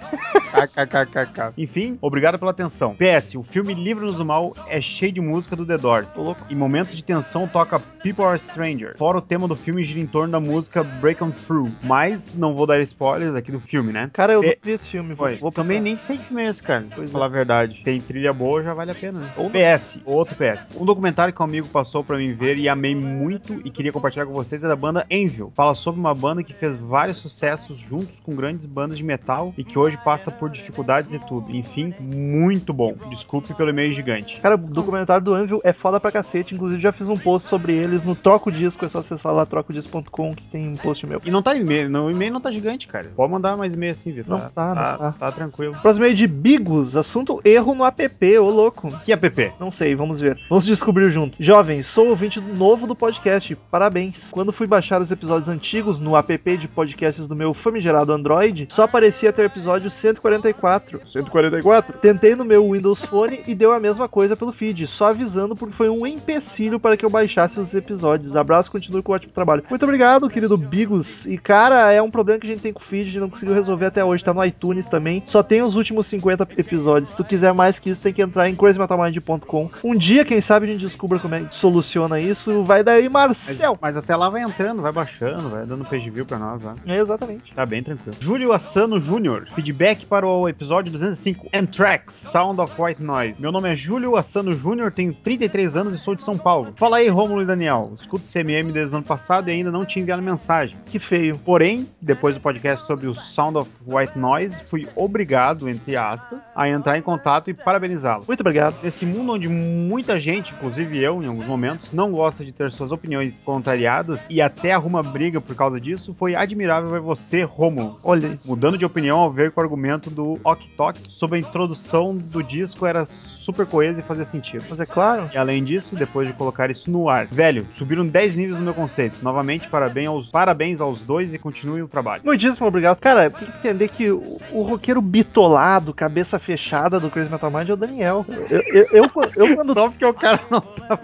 KKKKK. 0.51 1.53
Enfim, 1.57 1.97
obrigado 2.01 2.37
pela 2.37 2.51
atenção. 2.51 2.95
PS, 2.95 3.35
o 3.35 3.43
filme 3.43 3.73
Livros 3.73 4.17
do 4.17 4.25
Mal 4.25 4.55
é 4.67 4.79
cheio 4.81 5.11
de 5.11 5.21
música 5.21 5.55
do 5.55 5.65
The 5.65 5.77
Doors. 5.77 6.13
Em 6.49 6.55
momentos 6.55 6.95
de 6.95 7.03
tensão 7.03 7.47
toca 7.47 7.79
People 7.79 8.25
Are 8.25 8.39
Stranger. 8.39 8.95
Fora 8.97 9.17
o 9.17 9.21
tema 9.21 9.47
do 9.47 9.55
filme 9.55 9.83
gira 9.83 9.99
em 9.99 10.05
torno 10.07 10.31
da 10.31 10.39
música 10.39 10.83
Break 10.83 11.23
On 11.23 11.31
Through. 11.31 11.69
Mas 11.83 12.33
não 12.35 12.53
vou 12.53 12.65
dar 12.67 12.79
spoilers 12.81 13.35
aqui 13.35 13.51
do 13.51 13.59
filme, 13.59 13.91
né? 13.91 14.09
Cara, 14.13 14.33
eu 14.33 14.43
É- 14.43 14.47
não 14.47 14.53
vi 14.63 14.71
esse 14.71 14.87
filme. 14.87 15.13
Vou, 15.13 15.27
Foi. 15.27 15.35
vou 15.37 15.51
Também 15.51 15.79
nem 15.79 15.97
sei 15.97 16.17
que 16.17 16.23
filme 16.25 16.43
é 16.43 16.47
esse, 16.49 16.61
cara. 16.63 16.85
Pois 16.93 17.09
Pra 17.09 17.19
falar 17.19 17.25
é. 17.25 17.27
a 17.27 17.31
verdade. 17.31 17.81
Tem 17.83 17.99
trilha 18.01 18.33
boa, 18.33 18.61
já 18.63 18.73
vale 18.73 18.91
a 18.91 18.95
pena, 18.95 19.19
né? 19.19 19.31
Ou. 19.37 19.49
PS, 19.49 19.99
outro 20.05 20.35
PS. 20.35 20.71
Um 20.79 20.85
documentário 20.85 21.33
que 21.33 21.41
um 21.41 21.45
amigo 21.45 21.67
passou 21.67 22.03
pra 22.03 22.17
mim 22.17 22.33
ver 22.33 22.57
e 22.57 22.67
amei 22.67 22.95
muito 22.95 23.61
e 23.65 23.69
queria 23.71 23.91
compartilhar 23.91 24.25
com 24.25 24.33
vocês 24.33 24.63
é 24.63 24.67
da 24.67 24.75
banda 24.75 25.05
Envil. 25.09 25.51
Fala 25.55 25.73
sobre 25.75 25.99
uma 25.99 26.13
banda 26.13 26.43
que 26.43 26.53
fez 26.53 26.75
vários 26.75 27.17
sucessos 27.17 27.77
juntos 27.77 28.19
com 28.19 28.35
grandes 28.35 28.65
bandas 28.65 28.97
de 28.97 29.03
metal 29.03 29.53
e 29.57 29.63
que 29.63 29.77
hoje 29.77 29.92
passa 29.97 30.31
por 30.31 30.49
dificuldades 30.49 31.13
e 31.13 31.19
tudo. 31.19 31.55
Enfim, 31.55 31.93
muito 31.99 32.73
bom. 32.73 32.95
Desculpe 33.09 33.53
pelo 33.53 33.69
e-mail 33.69 33.91
gigante. 33.91 34.39
Cara, 34.41 34.55
o 34.55 34.57
documentário 34.57 35.23
do 35.23 35.33
Anvil 35.33 35.61
é 35.63 35.73
foda 35.73 35.99
pra 35.99 36.11
cacete. 36.11 36.55
Inclusive, 36.55 36.81
já 36.81 36.91
fiz 36.91 37.07
um 37.07 37.17
post 37.17 37.47
sobre 37.47 37.73
eles 37.73 38.03
no 38.03 38.15
Troco 38.15 38.51
Disco. 38.51 38.85
É 38.85 38.89
só 38.89 38.99
acessar 38.99 39.33
lá 39.33 39.45
trocodisco.com 39.45 40.33
que 40.33 40.43
tem 40.43 40.69
um 40.69 40.75
post 40.75 41.05
meu. 41.05 41.21
E 41.25 41.31
não 41.31 41.41
tá 41.41 41.55
e-mail, 41.55 41.89
não, 41.89 42.07
o 42.07 42.11
e-mail 42.11 42.33
não 42.33 42.41
tá 42.41 42.51
gigante, 42.51 42.87
cara. 42.87 43.11
Pode 43.15 43.31
mandar 43.31 43.57
mais 43.57 43.73
e-mail 43.73 43.91
assim, 43.91 44.11
Vitor. 44.11 44.37
Não 44.37 44.49
tá, 44.49 44.67
não 44.67 44.75
tá. 44.75 45.11
tá 45.11 45.31
tranquilo. 45.31 45.75
Próximo 45.81 46.05
e-mail 46.05 46.15
de 46.15 46.27
Bigos. 46.27 46.95
Assunto 46.95 47.41
erro 47.43 47.75
no 47.75 47.85
app. 47.85 48.37
Ô, 48.39 48.49
louco. 48.49 48.91
Que 49.03 49.13
app? 49.13 49.53
Não 49.59 49.71
sei, 49.71 49.95
vamos 49.95 50.19
ver. 50.19 50.37
Vamos 50.49 50.65
descobrir 50.65 51.09
juntos. 51.11 51.37
Jovens, 51.39 51.87
sou 51.87 52.09
ouvinte 52.09 52.39
novo 52.39 52.87
do 52.87 52.95
podcast. 52.95 53.55
Parabéns. 53.69 54.29
Quando 54.31 54.53
fui 54.53 54.67
baixar 54.67 55.01
os 55.01 55.11
episódios 55.11 55.49
antigos 55.49 55.99
no 55.99 56.15
app 56.15 56.57
de 56.57 56.67
podcasts 56.67 57.27
do 57.27 57.35
meu 57.35 57.53
famigerado 57.53 58.11
Android, 58.11 58.67
só 58.69 58.83
aparecia 58.83 59.33
ter 59.33 59.43
o 59.43 59.45
episódio 59.83 59.91
144. 59.91 61.01
144? 61.07 61.97
Tentei 61.99 62.35
no 62.35 62.45
meu 62.45 62.71
Windows 62.71 63.03
Phone 63.03 63.41
e 63.47 63.53
deu 63.55 63.71
a 63.71 63.79
mesma 63.79 64.07
coisa 64.07 64.35
pelo 64.35 64.51
feed, 64.53 64.87
só 64.87 65.09
avisando 65.09 65.55
porque 65.55 65.75
foi 65.75 65.89
um 65.89 66.05
empecilho 66.05 66.79
para 66.79 66.95
que 66.95 67.05
eu 67.05 67.09
baixasse 67.09 67.59
os 67.59 67.73
episódios. 67.73 68.35
Abraço, 68.35 68.71
continue 68.71 69.01
com 69.01 69.11
o 69.11 69.15
ótimo 69.15 69.33
trabalho. 69.33 69.63
Muito 69.69 69.83
obrigado, 69.83 70.29
querido 70.29 70.57
Bigos. 70.57 71.25
E 71.25 71.37
cara, 71.37 71.91
é 71.91 72.01
um 72.01 72.11
problema 72.11 72.39
que 72.39 72.47
a 72.47 72.49
gente 72.49 72.61
tem 72.61 72.73
com 72.73 72.79
o 72.79 72.83
feed, 72.83 73.01
a 73.01 73.05
gente 73.11 73.19
não 73.19 73.29
conseguiu 73.29 73.53
resolver 73.53 73.87
até 73.87 74.03
hoje. 74.03 74.23
Tá 74.23 74.33
no 74.33 74.43
iTunes 74.45 74.87
também. 74.87 75.21
Só 75.25 75.43
tem 75.43 75.61
os 75.61 75.75
últimos 75.75 76.07
50 76.07 76.47
episódios. 76.57 77.09
Se 77.09 77.15
tu 77.15 77.23
quiser 77.23 77.53
mais 77.53 77.79
que 77.79 77.89
isso, 77.89 78.03
tem 78.03 78.13
que 78.13 78.21
entrar 78.21 78.49
em 78.49 78.55
crazymetalmind.com. 78.55 79.69
Um 79.83 79.95
dia, 79.95 80.23
quem 80.23 80.41
sabe, 80.41 80.65
a 80.67 80.69
gente 80.71 80.81
descubra 80.81 81.19
como 81.19 81.35
é 81.35 81.41
que 81.41 81.55
soluciona 81.55 82.19
isso. 82.19 82.63
Vai 82.63 82.83
daí, 82.83 83.09
Mas, 83.09 83.27
Marcel. 83.47 83.77
mas 83.81 83.97
até 83.97 84.15
lá 84.15 84.29
vai 84.29 84.41
entrando, 84.41 84.81
vai 84.81 84.91
baixando, 84.91 85.49
vai 85.49 85.65
dando 85.65 85.85
page 85.85 86.09
view 86.09 86.25
pra 86.25 86.37
nós 86.37 86.61
lá. 86.61 86.75
É, 86.85 86.97
exatamente. 86.99 87.53
Tá 87.53 87.65
bem 87.65 87.83
tranquilo. 87.83 88.15
Júlio 88.19 88.51
Assano 88.53 88.99
Jr. 88.99 89.47
Feedback 89.53 89.72
para 90.07 90.27
o 90.27 90.47
episódio 90.47 90.91
205 90.91 91.49
Anthrax 91.53 92.13
Sound 92.13 92.61
of 92.61 92.79
White 92.79 93.01
Noise. 93.01 93.41
Meu 93.41 93.51
nome 93.51 93.71
é 93.71 93.75
Júlio 93.75 94.15
Assano 94.15 94.55
Jr., 94.55 94.91
tenho 94.91 95.13
33 95.13 95.75
anos 95.75 95.93
e 95.95 95.97
sou 95.97 96.13
de 96.13 96.23
São 96.23 96.37
Paulo. 96.37 96.73
Fala 96.75 96.97
aí, 96.97 97.07
Rômulo 97.07 97.41
e 97.41 97.45
Daniel. 97.45 97.91
Escuto 97.99 98.25
CMM 98.25 98.71
desde 98.71 98.93
o 98.93 98.97
ano 98.97 99.05
passado 99.05 99.49
e 99.49 99.51
ainda 99.51 99.71
não 99.71 99.83
tinha 99.83 100.03
enviado 100.03 100.21
mensagem. 100.21 100.77
Que 100.85 100.99
feio. 100.99 101.39
Porém, 101.39 101.89
depois 101.99 102.35
do 102.35 102.41
podcast 102.41 102.85
sobre 102.85 103.07
o 103.07 103.15
Sound 103.15 103.57
of 103.57 103.71
White 103.87 104.17
Noise, 104.17 104.61
fui 104.67 104.87
obrigado, 104.95 105.67
entre 105.67 105.95
aspas, 105.95 106.53
a 106.55 106.69
entrar 106.69 106.97
em 106.97 107.01
contato 107.01 107.49
e 107.49 107.53
parabenizá-lo. 107.53 108.25
Muito 108.27 108.41
obrigado. 108.41 108.77
Nesse 108.83 109.05
mundo 109.05 109.33
onde 109.33 109.49
muita 109.49 110.19
gente, 110.19 110.53
inclusive 110.53 110.99
eu 110.99 111.23
em 111.23 111.27
alguns 111.27 111.47
momentos, 111.47 111.91
não 111.91 112.11
gosta 112.11 112.45
de 112.45 112.51
ter 112.51 112.71
suas 112.71 112.91
opiniões 112.91 113.43
contrariadas 113.43 114.21
e 114.29 114.39
até 114.39 114.71
arruma 114.71 115.01
briga 115.01 115.41
por 115.41 115.55
causa 115.55 115.79
disso, 115.79 116.15
foi 116.17 116.35
admirável 116.35 116.91
ver 116.91 117.01
você, 117.01 117.43
Romulo, 117.43 117.97
Olha 118.03 118.37
mudando 118.45 118.77
de 118.77 118.85
opinião 118.85 119.19
ao 119.19 119.31
ver 119.31 119.51
que 119.53 119.59
o 119.59 119.63
argumento 119.63 120.09
do 120.09 120.39
Ok 120.43 120.67
Tok 120.75 120.99
sobre 121.07 121.37
a 121.37 121.39
introdução 121.41 122.15
do 122.15 122.43
disco 122.43 122.85
era 122.85 123.05
super 123.05 123.65
coeso 123.65 123.99
e 123.99 124.03
fazia 124.03 124.25
sentido. 124.25 124.65
Mas 124.69 124.79
é 124.79 124.85
claro. 124.85 125.29
E 125.33 125.37
além 125.37 125.63
disso, 125.63 125.95
depois 125.95 126.27
de 126.27 126.33
colocar 126.33 126.71
isso 126.71 126.89
no 126.89 127.07
ar, 127.09 127.27
velho, 127.27 127.65
subiram 127.71 128.05
10 128.05 128.35
níveis 128.35 128.57
no 128.57 128.65
meu 128.65 128.73
conceito. 128.73 129.17
Novamente, 129.21 129.67
parabéns 129.69 130.07
aos, 130.07 130.29
parabéns 130.31 130.81
aos 130.81 131.01
dois 131.01 131.33
e 131.33 131.37
continue 131.37 131.81
o 131.81 131.87
trabalho. 131.87 132.23
Muitíssimo 132.25 132.67
obrigado. 132.67 132.99
Cara, 132.99 133.29
tem 133.29 133.47
que 133.47 133.57
entender 133.57 133.87
que 133.89 134.11
o, 134.11 134.39
o 134.51 134.63
roqueiro 134.63 135.01
bitolado, 135.01 135.93
cabeça 135.93 136.39
fechada 136.39 136.99
do 136.99 137.09
Crazy 137.09 137.29
Metal 137.29 137.51
Mind 137.51 137.69
é 137.69 137.73
o 137.73 137.77
Daniel. 137.77 138.25
Eu, 138.49 138.61
eu, 138.61 138.87
eu, 138.91 139.09
eu 139.35 139.55
quando. 139.55 139.73
Só 139.73 139.89
porque 139.89 140.05
o 140.05 140.13
cara 140.13 140.39
não 140.49 140.61
tá 140.61 140.99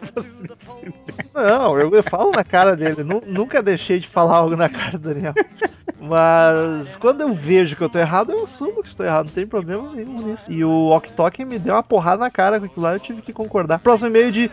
Não, 1.33 1.77
eu, 1.77 1.93
eu 1.93 2.03
falo 2.03 2.31
na 2.31 2.43
cara 2.43 2.75
dele. 2.75 3.03
Nu- 3.03 3.23
nunca 3.25 3.61
deixei 3.61 3.99
de 3.99 4.07
falar 4.07 4.37
algo 4.37 4.55
na 4.55 4.69
cara 4.69 4.97
do 4.97 5.13
Daniel. 5.13 5.33
Mas 6.01 6.95
quando 6.95 7.21
eu 7.21 7.33
vejo 7.33 7.75
que 7.75 7.81
eu 7.81 7.89
tô 7.89 7.99
errado, 7.99 8.31
eu 8.31 8.43
assumo 8.45 8.81
que 8.81 8.87
estou 8.87 9.05
errado. 9.05 9.25
Não 9.25 9.33
tem 9.33 9.45
problema 9.45 9.93
nenhum 9.93 10.21
nisso. 10.21 10.51
E 10.51 10.63
o 10.63 10.87
Ok 10.89 11.45
me 11.45 11.59
deu 11.59 11.73
uma 11.73 11.83
porrada 11.83 12.19
na 12.19 12.31
cara 12.31 12.59
com 12.59 12.65
aquilo 12.65 12.83
lá, 12.83 12.93
eu 12.93 12.99
tive 12.99 13.21
que 13.21 13.33
concordar. 13.33 13.79
Próximo 13.79 14.09
e-mail 14.09 14.31
de 14.31 14.49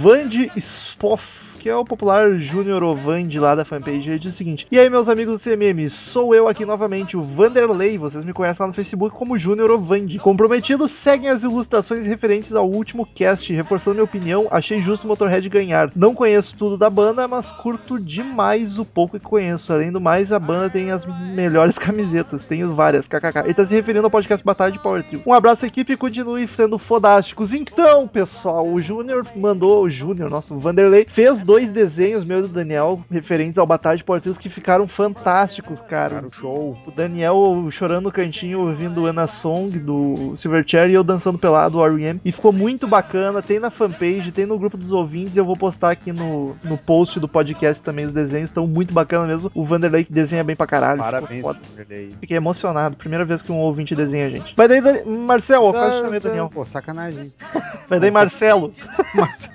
Vand 0.00 0.30
Spoff. 0.56 1.45
Que 1.66 1.70
é 1.70 1.74
o 1.74 1.84
popular 1.84 2.30
Júnior 2.34 2.84
Ovand 2.84 3.28
lá 3.40 3.56
da 3.56 3.64
fanpage. 3.64 4.08
Ele 4.08 4.20
diz 4.20 4.34
o 4.34 4.36
seguinte: 4.36 4.68
E 4.70 4.78
aí, 4.78 4.88
meus 4.88 5.08
amigos 5.08 5.34
do 5.34 5.42
CMM, 5.42 5.90
sou 5.90 6.32
eu 6.32 6.46
aqui 6.46 6.64
novamente, 6.64 7.16
o 7.16 7.20
Vanderlei. 7.20 7.98
Vocês 7.98 8.24
me 8.24 8.32
conhecem 8.32 8.62
lá 8.62 8.68
no 8.68 8.72
Facebook 8.72 9.16
como 9.16 9.36
Júnior 9.36 9.72
Ovand. 9.72 10.16
Comprometido, 10.20 10.86
seguem 10.86 11.28
as 11.28 11.42
ilustrações 11.42 12.06
referentes 12.06 12.54
ao 12.54 12.70
último 12.70 13.04
cast. 13.04 13.52
Reforçando 13.52 13.94
minha 13.94 14.04
opinião, 14.04 14.46
achei 14.48 14.80
justo 14.80 15.06
o 15.06 15.08
Motorhead 15.08 15.48
ganhar. 15.48 15.90
Não 15.96 16.14
conheço 16.14 16.56
tudo 16.56 16.78
da 16.78 16.88
banda, 16.88 17.26
mas 17.26 17.50
curto 17.50 17.98
demais 17.98 18.78
o 18.78 18.84
pouco 18.84 19.18
que 19.18 19.26
conheço. 19.26 19.72
Além 19.72 19.90
do 19.90 20.00
mais, 20.00 20.30
a 20.30 20.38
banda 20.38 20.70
tem 20.70 20.92
as 20.92 21.04
melhores 21.34 21.76
camisetas. 21.82 22.44
Tenho 22.44 22.76
várias, 22.76 23.08
kkk. 23.08 23.40
Ele 23.40 23.54
tá 23.54 23.66
se 23.66 23.74
referindo 23.74 24.06
ao 24.06 24.10
podcast 24.12 24.46
Batalha 24.46 24.70
de 24.70 24.78
Power 24.78 25.02
Trio. 25.02 25.22
Um 25.26 25.34
abraço, 25.34 25.66
equipe, 25.66 25.94
e 25.94 25.96
continue 25.96 26.46
sendo 26.46 26.78
fodásticos. 26.78 27.52
Então, 27.52 28.06
pessoal, 28.06 28.64
o 28.68 28.80
Júnior 28.80 29.26
mandou, 29.34 29.82
o 29.82 29.90
Júnior, 29.90 30.30
nosso 30.30 30.56
Vanderlei, 30.56 31.06
fez 31.08 31.42
dois 31.42 31.55
desenhos 31.64 32.24
meus 32.24 32.44
e 32.44 32.48
do 32.48 32.54
Daniel 32.54 33.00
referentes 33.10 33.58
ao 33.58 33.66
Batalha 33.66 33.96
de 33.96 34.04
Trios 34.20 34.38
que 34.38 34.48
ficaram 34.48 34.86
fantásticos, 34.86 35.80
cara. 35.80 36.16
Cara, 36.16 36.28
show. 36.28 36.76
O 36.86 36.90
Daniel 36.90 37.66
chorando 37.70 38.04
no 38.04 38.12
cantinho, 38.12 38.60
ouvindo 38.60 39.06
Anna 39.06 39.26
Song 39.26 39.76
do 39.78 40.36
Silverchair 40.36 40.90
e 40.90 40.94
eu 40.94 41.02
dançando 41.02 41.38
pelado, 41.38 41.78
o 41.78 41.84
R.E.M. 41.86 42.20
E 42.24 42.32
ficou 42.32 42.52
muito 42.52 42.86
bacana. 42.86 43.42
Tem 43.42 43.58
na 43.58 43.70
fanpage, 43.70 44.30
tem 44.32 44.46
no 44.46 44.58
grupo 44.58 44.76
dos 44.76 44.92
ouvintes. 44.92 45.36
Eu 45.36 45.44
vou 45.44 45.56
postar 45.56 45.90
aqui 45.90 46.12
no, 46.12 46.56
no 46.62 46.76
post 46.76 47.18
do 47.18 47.28
podcast 47.28 47.82
também 47.82 48.04
os 48.04 48.12
desenhos. 48.12 48.50
Estão 48.50 48.66
muito 48.66 48.92
bacana 48.92 49.26
mesmo. 49.26 49.50
O 49.54 49.64
Vanderlei 49.64 50.04
que 50.04 50.12
desenha 50.12 50.44
bem 50.44 50.54
pra 50.56 50.66
caralho. 50.66 50.98
Parabéns. 51.00 51.42
Vanderlei. 51.42 52.14
Fiquei 52.20 52.36
emocionado. 52.36 52.96
Primeira 52.96 53.24
vez 53.24 53.42
que 53.42 53.50
um 53.50 53.58
ouvinte 53.58 53.94
desenha 53.94 54.26
a 54.26 54.30
gente. 54.30 54.54
Vai 54.56 54.68
daí, 54.68 54.80
Dan- 54.80 55.04
Marcel, 55.06 55.62
ó, 55.64 55.72
quase 55.72 56.00
chamei 56.02 56.20
Daniel. 56.20 56.50
Pô, 56.52 56.64
sacanagem. 56.64 57.32
Vai 57.88 58.00
daí, 58.00 58.10
Marcelo. 58.10 58.72
Mas... 59.14 59.50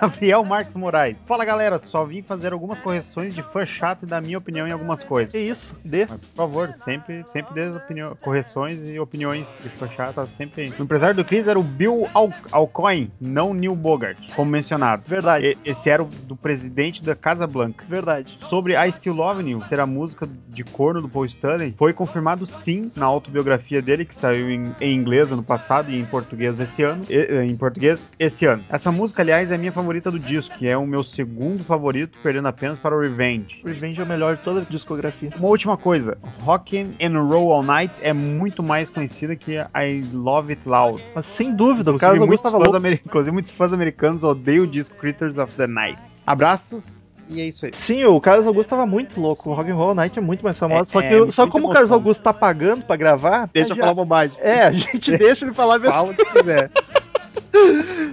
Gabriel 0.00 0.44
Marques 0.44 0.74
Moraes. 0.74 1.26
Fala 1.26 1.44
galera, 1.44 1.78
só 1.78 2.04
vim 2.04 2.22
fazer 2.22 2.52
algumas 2.52 2.80
correções 2.80 3.34
de 3.34 3.42
fã 3.42 3.64
chato 3.64 4.04
e 4.04 4.06
dar 4.06 4.20
minha 4.22 4.38
opinião 4.38 4.66
em 4.66 4.72
algumas 4.72 5.02
coisas. 5.02 5.32
Que 5.32 5.38
isso? 5.38 5.76
Dê. 5.84 6.06
Mas, 6.08 6.18
por 6.20 6.34
favor, 6.36 6.68
sempre, 6.76 7.22
sempre 7.26 7.54
dê 7.54 7.68
opinião, 7.68 8.16
correções 8.16 8.78
e 8.88 8.98
opiniões 8.98 9.46
de 9.62 9.68
fã 9.70 9.88
chata, 9.88 10.26
sempre. 10.28 10.72
O 10.78 10.82
empresário 10.82 11.14
do 11.16 11.24
Chris 11.24 11.46
era 11.46 11.58
o 11.58 11.62
Bill 11.62 12.08
Al 12.14 12.30
Alcoin, 12.50 13.10
não 13.20 13.52
Neil 13.52 13.74
Bogart, 13.76 14.18
como 14.34 14.50
mencionado. 14.50 15.02
Verdade. 15.06 15.46
E- 15.64 15.70
Esse 15.70 15.90
era 15.90 16.02
o 16.02 16.06
do 16.06 16.34
presidente 16.36 17.02
da 17.02 17.14
Casa 17.14 17.46
Blanca. 17.46 17.84
Verdade. 17.88 18.32
Sobre 18.36 18.74
I 18.74 18.90
Still 18.92 19.14
Love 19.14 19.48
You, 19.50 19.60
ter 19.68 19.80
a 19.80 19.86
música 19.86 20.26
de 20.48 20.64
corno 20.64 21.02
do 21.02 21.08
Paul 21.08 21.26
Stanley, 21.26 21.74
foi 21.76 21.92
confirmado 21.92 22.46
sim 22.46 22.90
na 22.96 23.06
autobiografia 23.06 23.82
dele, 23.82 24.04
que 24.04 24.14
saiu 24.14 24.50
em, 24.50 24.74
em 24.80 24.94
inglês 24.94 25.30
ano 25.30 25.42
passado 25.42 25.90
e 25.90 25.98
em 25.98 26.04
português 26.06 26.58
esse 26.58 26.82
ano. 26.82 27.04
E- 27.08 27.14
eh, 27.16 27.44
em 27.44 27.56
português, 27.56 28.10
esse 28.18 28.46
ano. 28.46 28.64
Essa 28.68 28.90
música, 28.90 29.22
aliás, 29.22 29.50
é 29.50 29.54
a 29.54 29.58
minha 29.58 29.72
favorita 29.72 29.89
do 29.98 30.18
disco, 30.18 30.56
que 30.56 30.68
é 30.68 30.76
o 30.76 30.86
meu 30.86 31.02
segundo 31.02 31.64
favorito, 31.64 32.16
perdendo 32.22 32.46
apenas 32.46 32.78
para 32.78 32.94
o 32.96 33.00
Revenge. 33.00 33.60
Revenge 33.64 34.00
é 34.00 34.04
o 34.04 34.06
melhor 34.06 34.36
de 34.36 34.42
toda 34.42 34.60
a 34.60 34.64
discografia. 34.64 35.30
Uma 35.36 35.48
última 35.48 35.76
coisa, 35.76 36.16
Rockin' 36.40 36.94
and 37.02 37.20
Roll 37.20 37.52
All 37.52 37.62
Night 37.62 37.94
é 38.00 38.12
muito 38.12 38.62
mais 38.62 38.88
conhecida 38.88 39.34
que 39.34 39.54
I 39.56 40.04
Love 40.12 40.52
It 40.52 40.62
Loud. 40.68 41.02
Mas 41.14 41.26
sem 41.26 41.54
dúvida, 41.54 41.90
o 41.90 41.94
muitos 41.94 42.20
Augusto 42.20 42.42
fãs 42.42 42.52
louco. 42.52 42.86
Inclusive, 43.04 43.32
muitos 43.32 43.50
fãs 43.50 43.72
americanos 43.72 44.22
odeiam 44.22 44.64
o 44.64 44.66
disco 44.66 44.96
Critters 44.96 45.38
of 45.38 45.52
the 45.56 45.66
Night. 45.66 46.00
Abraços 46.26 47.10
E 47.28 47.40
é 47.40 47.46
isso 47.46 47.64
aí. 47.64 47.72
Sim, 47.72 48.04
o 48.04 48.20
Carlos 48.20 48.46
Augusto 48.46 48.70
tava 48.70 48.84
muito 48.84 49.20
louco. 49.20 49.48
O 49.48 49.52
Rock 49.52 49.70
and 49.70 49.74
Roll 49.74 49.94
Night 49.94 50.18
é 50.18 50.22
muito 50.22 50.42
mais 50.42 50.58
famoso. 50.58 50.82
É, 50.82 50.84
só 50.84 51.00
que, 51.00 51.06
é, 51.06 51.30
só 51.30 51.46
como 51.46 51.68
o 51.68 51.72
Carlos. 51.72 51.92
Augusto 51.92 52.22
tá 52.22 52.34
pagando 52.34 52.84
pra 52.84 52.96
gravar, 52.96 53.48
Deixa 53.52 53.72
eu 53.72 53.76
falar 53.76 53.94
bobagem. 53.94 54.36
É, 54.40 54.64
a 54.64 54.72
gente 54.72 55.12
deixa 55.16 55.44
ele 55.44 55.54
falar 55.54 55.78
Fala 55.80 56.10
o 56.10 56.14
que 56.14 56.24
quiser. 56.24 56.70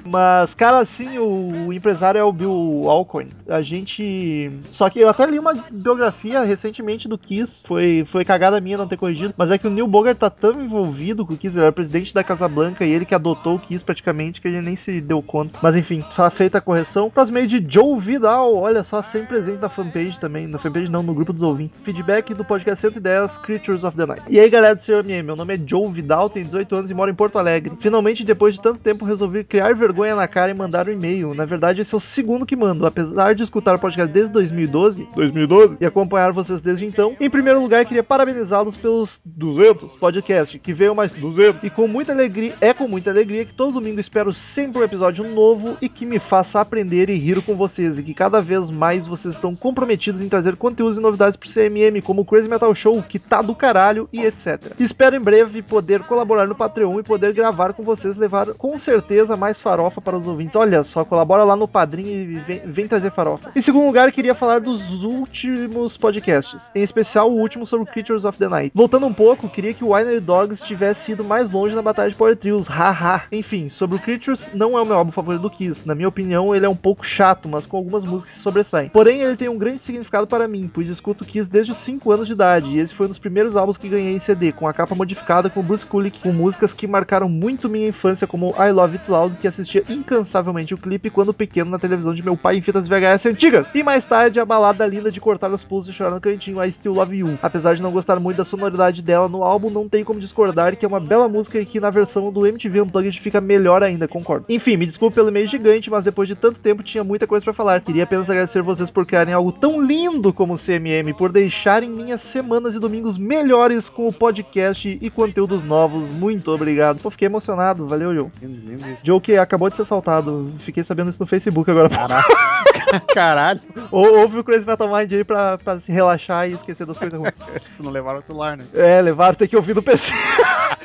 Mas, 0.05 0.53
cara, 0.55 0.80
assim, 0.80 1.18
o, 1.20 1.72
empresário 1.72 2.20
é 2.20 2.24
o 2.24 2.32
Bill 2.32 2.86
Alcorn. 2.88 3.32
A 3.47 3.61
gente. 3.61 4.51
Só 4.72 4.89
que 4.89 4.99
eu 4.99 5.09
até 5.09 5.26
li 5.26 5.39
uma 5.39 5.53
biografia 5.72 6.43
recentemente 6.43 7.07
do 7.07 7.18
Kiss. 7.18 7.63
Foi, 7.68 8.05
foi 8.07 8.24
cagada 8.24 8.61
minha 8.61 8.78
não 8.78 8.88
ter 8.88 8.97
corrigido. 8.97 9.34
Mas 9.38 9.51
é 9.51 9.57
que 9.57 9.68
o 9.68 9.70
Neil 9.70 9.88
Bogart 9.88 10.18
tá 10.18 10.30
tão 10.30 10.61
envolvido 10.61 11.26
com 11.26 11.34
o 11.34 11.38
Kiss. 11.38 11.55
Ele 11.55 11.63
era 11.63 11.72
presidente 11.72 12.13
da 12.13 12.24
Casa 12.24 12.47
Blanca 12.47 12.86
e 12.86 12.91
ele 12.91 13.05
que 13.05 13.15
adotou 13.15 13.55
o 13.55 13.59
Kiss 13.59 13.84
praticamente, 13.84 14.41
que 14.41 14.47
ele 14.47 14.61
nem 14.61 14.76
se 14.76 15.01
deu 15.01 15.22
conta. 15.22 15.59
Mas 15.61 15.76
enfim, 15.76 16.03
tá 16.15 16.30
feita 16.30 16.57
a 16.57 16.61
correção. 16.61 17.09
Próximo 17.09 17.36
meio 17.36 17.47
de 17.47 17.65
Joe 17.68 17.99
Vidal. 17.99 18.55
Olha 18.55 18.84
só, 18.84 19.01
sempre 19.01 19.28
presente 19.28 19.61
na 19.61 19.70
fanpage 19.70 20.20
também. 20.20 20.47
Na 20.47 20.57
fanpage 20.57 20.91
não, 20.91 21.03
no 21.03 21.13
grupo 21.13 21.34
dos 21.34 21.43
ouvintes. 21.43 21.84
Feedback 21.84 22.34
do 22.34 22.45
podcast 22.45 22.82
110 22.82 23.38
Creatures 23.39 23.84
of 23.84 23.95
the 23.95 24.05
Night. 24.05 24.24
E 24.30 24.39
aí, 24.39 24.49
galera 24.49 24.76
do 24.76 24.82
CMM, 24.82 25.24
meu 25.24 25.36
nome 25.36 25.55
é 25.55 25.59
Joe 25.63 25.91
Vidal, 25.91 26.30
tenho 26.30 26.45
18 26.45 26.76
anos 26.76 26.91
e 26.91 26.93
moro 26.93 27.11
em 27.11 27.15
Porto 27.15 27.38
Alegre. 27.38 27.74
Finalmente, 27.80 28.24
depois 28.24 28.55
de 28.55 28.61
tanto 28.61 28.80
tempo, 28.80 29.05
resolvi 29.08 29.43
criar 29.43 29.74
vergonha 29.74 30.16
na 30.16 30.28
cara 30.28 30.51
e 30.51 30.53
mandar 30.53 30.88
um 30.88 30.91
e-mail. 30.91 31.34
Na 31.34 31.45
verdade, 31.45 31.82
esse 31.82 31.93
é 31.93 31.97
o 31.97 32.01
segundo 32.01 32.45
que 32.45 32.55
mando. 32.55 32.86
Apesar 32.86 33.34
de 33.34 33.43
escutar 33.43 33.76
o 33.76 33.80
podcast 33.80 34.12
desde 34.14 34.32
2012, 34.34 35.08
2012 35.16 35.78
e 35.80 35.86
acompanhar 35.86 36.32
vocês 36.32 36.62
desde 36.62 36.86
então, 36.86 37.16
em 37.20 37.30
primeiro 37.30 37.62
lugar, 37.62 37.86
queria 37.86 38.03
parabenizá-los 38.03 38.76
pelos 38.76 39.20
200 39.26 39.95
podcast, 39.95 40.60
que 40.60 40.74
veio 40.74 40.93
mais 40.93 41.14
200. 41.14 41.64
E 41.64 41.70
com 41.70 41.88
muita 41.88 42.12
alegria, 42.12 42.53
é 42.60 42.74
com 42.74 42.88
muita 42.88 43.10
alegria 43.10 43.45
que 43.45 43.53
todo 43.53 43.74
domingo 43.74 43.99
espero 43.99 44.34
sempre 44.34 44.82
um 44.82 44.84
episódio 44.84 45.24
novo 45.24 45.78
e 45.82 45.88
que 45.88 46.05
me 46.05 46.20
faça 46.20 46.60
aprender 46.60 47.10
e 47.10 47.18
rir 47.18 47.41
com 47.41 47.55
vocês. 47.55 47.97
E 47.97 48.03
que 48.03 48.14
cada 48.14 48.41
vez 48.41 48.70
mais 48.70 49.08
vocês 49.08 49.34
estão 49.34 49.55
comprometidos 49.55 50.22
em 50.22 50.30
trazer 50.30 50.55
conteúdos 50.58 50.97
e 50.97 51.01
novidades 51.01 51.38
pro 51.38 51.49
CMM, 51.49 52.01
como 52.01 52.22
o 52.22 52.26
Crazy 52.26 52.49
Metal 52.49 52.74
Show, 52.76 53.01
que 53.01 53.20
tá 53.20 53.41
do 53.41 53.55
caralho 53.55 54.10
e 54.12 54.22
etc. 54.22 54.74
Espero 54.80 55.16
em 55.16 55.22
breve 55.22 55.62
poder 55.62 56.03
colaborar 56.03 56.45
no 56.47 56.55
Patreon 56.55 56.99
e 56.99 57.03
poder 57.03 57.34
gravar 57.34 57.74
com 57.74 57.84
vocês, 57.84 58.18
levar 58.18 58.47
com 58.53 58.78
certeza 58.78 58.96
mais 59.37 59.59
farofa 59.59 60.01
para 60.01 60.17
os 60.17 60.27
ouvintes. 60.27 60.55
Olha 60.55 60.83
só, 60.83 61.03
colabora 61.03 61.43
lá 61.43 61.55
no 61.55 61.67
Padrinho 61.67 62.31
e 62.31 62.35
vem, 62.35 62.61
vem 62.65 62.87
trazer 62.87 63.11
farofa. 63.11 63.51
Em 63.55 63.61
segundo 63.61 63.85
lugar, 63.85 64.11
queria 64.11 64.33
falar 64.33 64.59
dos 64.59 65.03
últimos 65.03 65.97
podcasts, 65.97 66.71
em 66.73 66.81
especial 66.81 67.31
o 67.31 67.39
último 67.39 67.65
sobre 67.65 67.85
Creatures 67.91 68.25
of 68.25 68.37
the 68.37 68.47
Night. 68.47 68.71
Voltando 68.73 69.05
um 69.05 69.13
pouco, 69.13 69.49
queria 69.49 69.73
que 69.73 69.83
o 69.83 69.93
Winery 69.93 70.19
Dogs 70.19 70.63
tivesse 70.63 71.11
ido 71.11 71.23
mais 71.23 71.49
longe 71.49 71.75
na 71.75 71.81
batalha 71.81 72.09
de 72.09 72.15
Power 72.15 72.35
Trios, 72.35 72.67
haha. 72.67 73.23
Enfim, 73.31 73.69
sobre 73.69 73.97
o 73.97 73.99
Creatures, 73.99 74.49
não 74.53 74.77
é 74.77 74.81
o 74.81 74.85
meu 74.85 74.95
álbum 74.95 75.11
favorito 75.11 75.41
do 75.41 75.49
Kiss. 75.49 75.87
Na 75.87 75.95
minha 75.95 76.07
opinião, 76.07 76.55
ele 76.55 76.65
é 76.65 76.69
um 76.69 76.75
pouco 76.75 77.05
chato, 77.05 77.47
mas 77.49 77.65
com 77.65 77.77
algumas 77.77 78.03
músicas 78.03 78.35
que 78.35 78.39
sobressaem. 78.39 78.89
Porém, 78.89 79.21
ele 79.21 79.35
tem 79.35 79.49
um 79.49 79.57
grande 79.57 79.79
significado 79.79 80.27
para 80.27 80.47
mim, 80.47 80.69
pois 80.73 80.87
escuto 80.87 81.25
Kiss 81.25 81.49
desde 81.49 81.71
os 81.71 81.77
5 81.77 82.11
anos 82.11 82.27
de 82.27 82.33
idade, 82.33 82.69
e 82.69 82.79
esse 82.79 82.93
foi 82.93 83.05
um 83.05 83.09
dos 83.09 83.19
primeiros 83.19 83.55
álbuns 83.55 83.77
que 83.77 83.89
ganhei 83.89 84.15
em 84.15 84.19
CD, 84.19 84.51
com 84.51 84.67
a 84.67 84.73
capa 84.73 84.95
modificada 84.95 85.49
com 85.49 85.61
Bruce 85.61 85.85
Kulick, 85.85 86.19
com 86.19 86.31
músicas 86.31 86.73
que 86.73 86.87
marcaram 86.87 87.29
muito 87.29 87.69
minha 87.69 87.87
infância, 87.87 88.27
como 88.27 88.53
I 88.57 88.71
Love 88.71 88.86
It 88.93 89.07
que 89.39 89.47
assistia 89.47 89.83
incansavelmente 89.89 90.73
o 90.73 90.77
clipe 90.77 91.09
quando 91.09 91.33
pequeno 91.33 91.71
na 91.71 91.79
televisão 91.79 92.13
de 92.13 92.23
meu 92.23 92.35
pai 92.35 92.57
em 92.57 92.61
fitas 92.61 92.88
VHS 92.88 93.25
antigas. 93.25 93.67
E 93.73 93.83
mais 93.83 94.03
tarde, 94.05 94.39
a 94.39 94.45
balada 94.45 94.85
linda 94.85 95.11
de 95.11 95.19
cortar 95.19 95.51
os 95.51 95.63
pulsos 95.63 95.93
e 95.93 95.97
chorar 95.97 96.11
no 96.11 96.21
cantinho, 96.21 96.63
I 96.63 96.71
Still 96.71 96.93
Love 96.93 97.17
You. 97.17 97.39
Apesar 97.41 97.75
de 97.75 97.81
não 97.81 97.91
gostar 97.91 98.19
muito 98.19 98.38
da 98.38 98.45
sonoridade 98.45 99.01
dela 99.01 99.27
no 99.27 99.43
álbum, 99.43 99.69
não 99.69 99.88
tem 99.88 100.03
como 100.03 100.19
discordar 100.19 100.75
que 100.75 100.85
é 100.85 100.88
uma 100.88 100.99
bela 100.99 101.27
música 101.27 101.59
e 101.59 101.65
que 101.65 101.79
na 101.79 101.89
versão 101.89 102.31
do 102.31 102.45
MTV 102.45 102.81
Unplugged 102.81 103.19
fica 103.19 103.39
melhor 103.39 103.83
ainda, 103.83 104.07
concordo. 104.07 104.45
Enfim, 104.49 104.77
me 104.77 104.85
desculpe 104.85 105.15
pelo 105.15 105.29
e-mail 105.29 105.47
gigante, 105.47 105.89
mas 105.89 106.03
depois 106.03 106.27
de 106.27 106.35
tanto 106.35 106.59
tempo 106.59 106.83
tinha 106.83 107.03
muita 107.03 107.27
coisa 107.27 107.43
pra 107.43 107.53
falar. 107.53 107.81
Queria 107.81 108.03
apenas 108.03 108.29
agradecer 108.29 108.61
vocês 108.61 108.89
por 108.89 109.05
criarem 109.05 109.33
algo 109.33 109.51
tão 109.51 109.81
lindo 109.81 110.33
como 110.33 110.53
o 110.53 110.57
CMM, 110.57 111.13
por 111.17 111.31
deixarem 111.31 111.89
minhas 111.89 112.21
semanas 112.21 112.75
e 112.75 112.79
domingos 112.79 113.17
melhores 113.17 113.89
com 113.89 114.07
o 114.07 114.13
podcast 114.13 114.97
e 115.01 115.09
conteúdos 115.09 115.63
novos. 115.63 116.09
Muito 116.09 116.51
obrigado. 116.51 116.99
Pô, 116.99 117.09
fiquei 117.09 117.27
emocionado. 117.27 117.88
Valeu, 117.88 118.13
Joe. 118.13 118.76
Lindo, 118.78 118.86
lindo 118.86 118.95
isso. 118.95 119.01
Joe 119.03 119.19
que 119.19 119.38
acabou 119.38 119.69
de 119.69 119.75
ser 119.75 119.82
assaltado. 119.84 120.53
Fiquei 120.59 120.84
sabendo 120.84 121.09
isso 121.09 121.19
no 121.19 121.28
Facebook 121.28 121.69
agora. 121.69 121.89
Caralho, 123.13 123.59
Ou 123.91 124.19
ouve 124.19 124.39
o 124.39 124.43
Crazy 124.43 124.65
Metal 124.65 124.88
Mind 124.88 125.11
aí 125.11 125.23
pra, 125.23 125.57
pra 125.57 125.80
se 125.80 125.91
relaxar 125.91 126.49
e 126.49 126.53
esquecer 126.53 126.86
das 126.86 126.97
coisas 126.97 127.19
ruins. 127.19 127.34
se 127.73 127.84
não 127.84 127.91
levaram 127.91 128.19
o 128.19 128.25
celular, 128.25 128.55
né? 128.55 128.65
É, 128.73 129.01
levaram, 129.01 129.36
tem 129.36 129.47
que 129.47 129.55
ouvir 129.55 129.73
do 129.73 129.84
PC. 129.84 130.13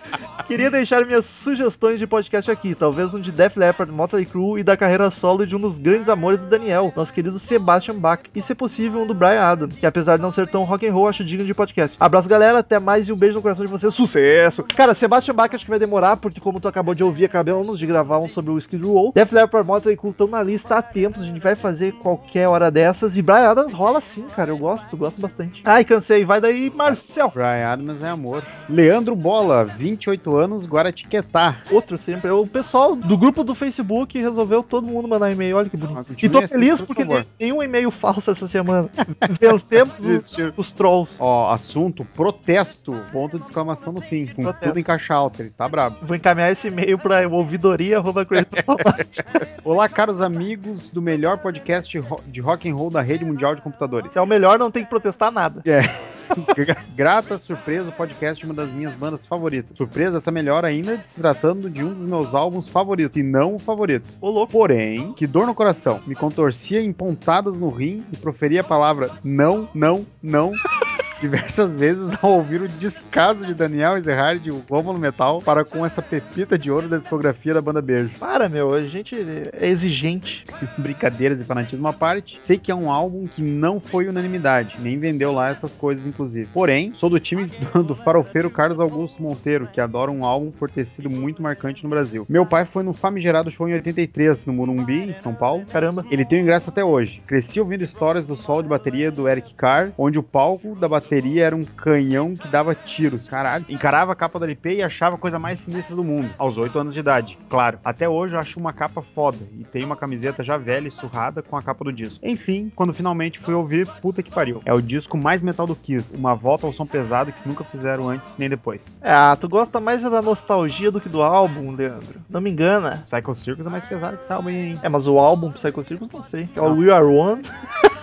Queria 0.46 0.70
deixar 0.70 1.06
minhas 1.06 1.24
sugestões 1.24 1.98
de 1.98 2.06
podcast 2.06 2.50
aqui, 2.50 2.74
talvez 2.74 3.14
um 3.14 3.20
de 3.20 3.30
Def 3.30 3.56
Leppard, 3.56 3.92
Motley 3.92 4.26
Crue 4.26 4.60
e 4.60 4.64
da 4.64 4.76
carreira 4.76 5.10
solo 5.10 5.46
de 5.46 5.54
um 5.54 5.60
dos 5.60 5.78
grandes 5.78 6.08
amores 6.08 6.42
do 6.42 6.48
Daniel, 6.48 6.92
nosso 6.94 7.12
querido 7.12 7.38
Sebastian 7.38 7.94
Bach, 7.94 8.20
e 8.34 8.42
se 8.42 8.54
possível 8.54 9.00
um 9.00 9.06
do 9.06 9.14
Brian 9.14 9.40
Adams, 9.40 9.76
que 9.76 9.86
apesar 9.86 10.16
de 10.16 10.22
não 10.22 10.32
ser 10.32 10.48
tão 10.48 10.64
rock 10.64 10.86
and 10.86 10.92
roll, 10.92 11.08
acho 11.08 11.24
digno 11.24 11.46
de 11.46 11.54
podcast. 11.54 11.96
Abraço 11.98 12.28
galera, 12.28 12.58
até 12.58 12.78
mais 12.78 13.08
e 13.08 13.12
um 13.12 13.16
beijo 13.16 13.36
no 13.36 13.42
coração 13.42 13.64
de 13.64 13.70
vocês, 13.70 13.94
sucesso! 13.94 14.64
Cara, 14.76 14.94
Sebastian 14.94 15.34
Bach 15.34 15.54
acho 15.54 15.64
que 15.64 15.70
vai 15.70 15.78
demorar, 15.78 16.16
porque 16.16 16.40
como 16.40 16.60
tu 16.60 16.68
acabou 16.68 16.94
de 16.94 17.04
ouvir, 17.04 17.24
acabamos 17.24 17.78
de 17.82 17.86
gravar 17.86 18.18
um 18.18 18.28
sobre 18.28 18.52
o 18.52 18.58
Skid 18.58 18.84
Row. 18.84 19.12
Def 19.12 19.32
Leppard, 19.32 19.66
Motley 19.66 19.96
Crue 19.96 20.12
estão 20.12 20.28
na 20.28 20.42
lista 20.42 20.76
há 20.76 20.82
tempos, 20.82 21.22
a 21.22 21.24
gente 21.24 21.40
vai 21.40 21.56
fazer 21.56 21.92
qualquer 21.92 22.48
hora 22.48 22.70
dessas, 22.70 23.16
e 23.16 23.22
Brian 23.22 23.50
Adams 23.50 23.72
rola 23.72 24.00
sim, 24.00 24.24
cara, 24.34 24.50
eu 24.50 24.58
gosto, 24.58 24.96
gosto 24.96 25.20
bastante. 25.20 25.60
Ai, 25.64 25.84
cansei, 25.84 26.24
vai 26.24 26.40
daí, 26.40 26.70
Marcel! 26.74 27.30
Brian 27.34 27.68
Adams 27.68 28.02
é 28.02 28.08
amor. 28.08 28.44
Leandro 28.68 29.16
Bola, 29.16 29.64
28 29.64 30.36
anos, 30.36 30.66
Guaratiquetá. 30.66 31.58
Outro 31.70 31.98
sempre. 31.98 32.30
O 32.30 32.46
pessoal 32.46 32.94
do 32.94 33.18
grupo 33.18 33.42
do 33.42 33.54
Facebook 33.54 34.18
resolveu 34.18 34.62
todo 34.62 34.86
mundo 34.86 35.08
mandar 35.08 35.32
e-mail. 35.32 35.56
Olha 35.56 35.68
que 35.68 35.76
bonito. 35.76 36.14
E 36.22 36.28
tô 36.28 36.38
assim, 36.38 36.48
feliz 36.48 36.80
por 36.80 36.86
porque 36.86 37.04
favor. 37.04 37.26
nenhum 37.38 37.62
e-mail 37.62 37.90
falso 37.90 38.30
essa 38.30 38.46
semana. 38.46 38.88
Vencemos 39.40 40.04
os, 40.04 40.36
os 40.56 40.72
trolls. 40.72 41.16
Ó, 41.18 41.50
assunto, 41.50 42.04
protesto, 42.14 42.94
ponto 43.12 43.38
de 43.38 43.44
exclamação 43.44 43.92
no 43.92 44.00
fim, 44.00 44.26
com 44.26 44.42
Protesto. 44.42 44.68
tudo 44.68 44.78
em 44.78 44.82
caixa 44.82 45.14
alta, 45.14 45.42
ele 45.42 45.50
tá 45.50 45.68
brabo. 45.68 45.96
Vou 46.02 46.16
encaminhar 46.16 46.52
esse 46.52 46.68
e-mail 46.68 46.98
pra 46.98 47.26
ouvidoria. 47.28 47.71
Olá, 49.64 49.88
caros 49.88 50.20
amigos 50.20 50.88
do 50.90 51.00
melhor 51.00 51.38
podcast 51.38 52.00
de 52.28 52.40
rock 52.40 52.68
and 52.68 52.74
roll 52.74 52.90
da 52.90 53.00
rede 53.00 53.24
mundial 53.24 53.54
de 53.54 53.62
computadores. 53.62 54.10
que 54.10 54.18
é 54.18 54.20
o 54.20 54.26
melhor, 54.26 54.58
não 54.58 54.70
tem 54.70 54.84
que 54.84 54.90
protestar 54.90 55.30
nada. 55.30 55.62
Gra- 55.64 56.76
Grata 56.94 57.38
surpresa, 57.38 57.88
o 57.88 57.92
podcast 57.92 58.40
de 58.44 58.50
uma 58.50 58.54
das 58.54 58.70
minhas 58.70 58.94
bandas 58.94 59.24
favoritas. 59.26 59.76
Surpresa 59.76 60.18
essa 60.18 60.30
melhor 60.30 60.64
ainda, 60.64 61.00
se 61.04 61.20
tratando 61.20 61.68
de 61.70 61.84
um 61.84 61.92
dos 61.92 62.06
meus 62.06 62.34
álbuns 62.34 62.68
favoritos, 62.68 63.20
e 63.20 63.22
não 63.22 63.54
o 63.54 63.58
favorito. 63.58 64.08
Ô, 64.20 64.30
louco. 64.30 64.52
Porém, 64.52 65.12
que 65.14 65.26
dor 65.26 65.46
no 65.46 65.54
coração. 65.54 66.00
Me 66.06 66.14
contorcia 66.14 66.80
em 66.80 66.92
pontadas 66.92 67.58
no 67.58 67.68
rim 67.68 68.04
e 68.12 68.16
proferia 68.16 68.60
a 68.60 68.64
palavra 68.64 69.10
não, 69.24 69.68
não, 69.74 70.06
não. 70.22 70.52
Diversas 71.22 71.72
vezes 71.72 72.18
ao 72.20 72.32
ouvir 72.32 72.62
o 72.62 72.68
descaso 72.68 73.46
de 73.46 73.54
Daniel 73.54 73.96
Ezerhard 73.96 74.44
e 74.44 74.50
o 74.50 74.60
Rômulo 74.68 74.98
Metal 74.98 75.40
para 75.40 75.64
com 75.64 75.86
essa 75.86 76.02
pepita 76.02 76.58
de 76.58 76.68
ouro 76.68 76.88
da 76.88 76.96
discografia 76.96 77.54
da 77.54 77.62
banda 77.62 77.80
Beijo. 77.80 78.18
Para, 78.18 78.48
meu. 78.48 78.74
A 78.74 78.84
gente 78.86 79.14
é 79.52 79.68
exigente. 79.68 80.44
Brincadeiras 80.76 81.40
e 81.40 81.44
fanatismo 81.44 81.86
à 81.86 81.92
parte, 81.92 82.34
sei 82.40 82.58
que 82.58 82.72
é 82.72 82.74
um 82.74 82.90
álbum 82.90 83.28
que 83.28 83.40
não 83.40 83.78
foi 83.78 84.08
unanimidade, 84.08 84.80
nem 84.80 84.98
vendeu 84.98 85.30
lá 85.30 85.50
essas 85.50 85.70
coisas, 85.74 86.04
inclusive. 86.04 86.48
Porém, 86.52 86.92
sou 86.92 87.08
do 87.08 87.20
time 87.20 87.44
do, 87.44 87.84
do 87.84 87.94
farofeiro 87.94 88.50
Carlos 88.50 88.80
Augusto 88.80 89.22
Monteiro, 89.22 89.68
que 89.68 89.80
adora 89.80 90.10
um 90.10 90.24
álbum 90.24 90.50
por 90.50 90.68
ter 90.68 90.88
sido 90.88 91.08
muito 91.08 91.40
marcante 91.40 91.84
no 91.84 91.90
Brasil. 91.90 92.26
Meu 92.28 92.44
pai 92.44 92.64
foi 92.64 92.82
no 92.82 92.92
famigerado 92.92 93.48
show 93.48 93.68
em 93.68 93.74
83, 93.74 94.46
no 94.46 94.52
Morumbi, 94.54 95.10
em 95.10 95.14
São 95.14 95.34
Paulo. 95.34 95.64
Caramba. 95.66 96.04
Ele 96.10 96.24
tem 96.24 96.40
o 96.40 96.42
ingresso 96.42 96.70
até 96.70 96.84
hoje. 96.84 97.22
Cresci 97.28 97.60
ouvindo 97.60 97.84
histórias 97.84 98.26
do 98.26 98.34
solo 98.34 98.64
de 98.64 98.68
bateria 98.68 99.12
do 99.12 99.28
Eric 99.28 99.54
Carr, 99.54 99.92
onde 99.96 100.18
o 100.18 100.22
palco 100.22 100.74
da 100.74 100.88
bateria 100.88 101.11
era 101.38 101.54
um 101.54 101.64
canhão 101.64 102.34
que 102.34 102.48
dava 102.48 102.74
tiros. 102.74 103.28
Caralho. 103.28 103.64
Encarava 103.68 104.12
a 104.12 104.14
capa 104.14 104.38
do 104.38 104.44
LP 104.46 104.76
e 104.76 104.82
achava 104.82 105.16
a 105.16 105.18
coisa 105.18 105.38
mais 105.38 105.60
sinistra 105.60 105.94
do 105.94 106.02
mundo. 106.02 106.30
Aos 106.38 106.56
8 106.56 106.78
anos 106.78 106.94
de 106.94 107.00
idade, 107.00 107.36
claro. 107.50 107.78
Até 107.84 108.08
hoje 108.08 108.34
eu 108.34 108.40
acho 108.40 108.58
uma 108.58 108.72
capa 108.72 109.02
foda. 109.02 109.38
E 109.58 109.64
tem 109.64 109.84
uma 109.84 109.96
camiseta 109.96 110.42
já 110.42 110.56
velha 110.56 110.88
e 110.88 110.90
surrada 110.90 111.42
com 111.42 111.56
a 111.56 111.62
capa 111.62 111.84
do 111.84 111.92
disco. 111.92 112.18
Enfim, 112.22 112.72
quando 112.74 112.92
finalmente 112.94 113.38
fui 113.38 113.52
ouvir, 113.54 113.86
puta 114.00 114.22
que 114.22 114.30
pariu. 114.30 114.60
É 114.64 114.72
o 114.72 114.80
disco 114.80 115.16
mais 115.18 115.42
metal 115.42 115.66
do 115.66 115.76
Kiss. 115.76 116.12
Uma 116.16 116.34
volta 116.34 116.66
ao 116.66 116.72
som 116.72 116.86
pesado 116.86 117.32
que 117.32 117.48
nunca 117.48 117.64
fizeram 117.64 118.08
antes 118.08 118.34
nem 118.38 118.48
depois. 118.48 118.98
Ah, 119.02 119.36
tu 119.40 119.48
gosta 119.48 119.78
mais 119.80 120.02
da 120.02 120.22
nostalgia 120.22 120.90
do 120.90 121.00
que 121.00 121.08
do 121.08 121.20
álbum, 121.22 121.72
Leandro. 121.74 122.20
Não 122.30 122.40
me 122.40 122.50
engana. 122.50 123.02
Psycho 123.06 123.34
Circus 123.34 123.66
é 123.66 123.70
mais 123.70 123.84
pesado 123.84 124.16
que 124.16 124.24
esse 124.24 124.32
álbum 124.32 124.48
hein? 124.48 124.78
É, 124.82 124.88
mas 124.88 125.06
o 125.06 125.18
álbum 125.18 125.50
Psycho 125.52 125.84
Circus, 125.84 126.08
não 126.10 126.22
sei. 126.22 126.48
É 126.56 126.60
o. 126.60 126.72
We 126.72 126.90
Are 126.90 127.04
One. 127.04 127.42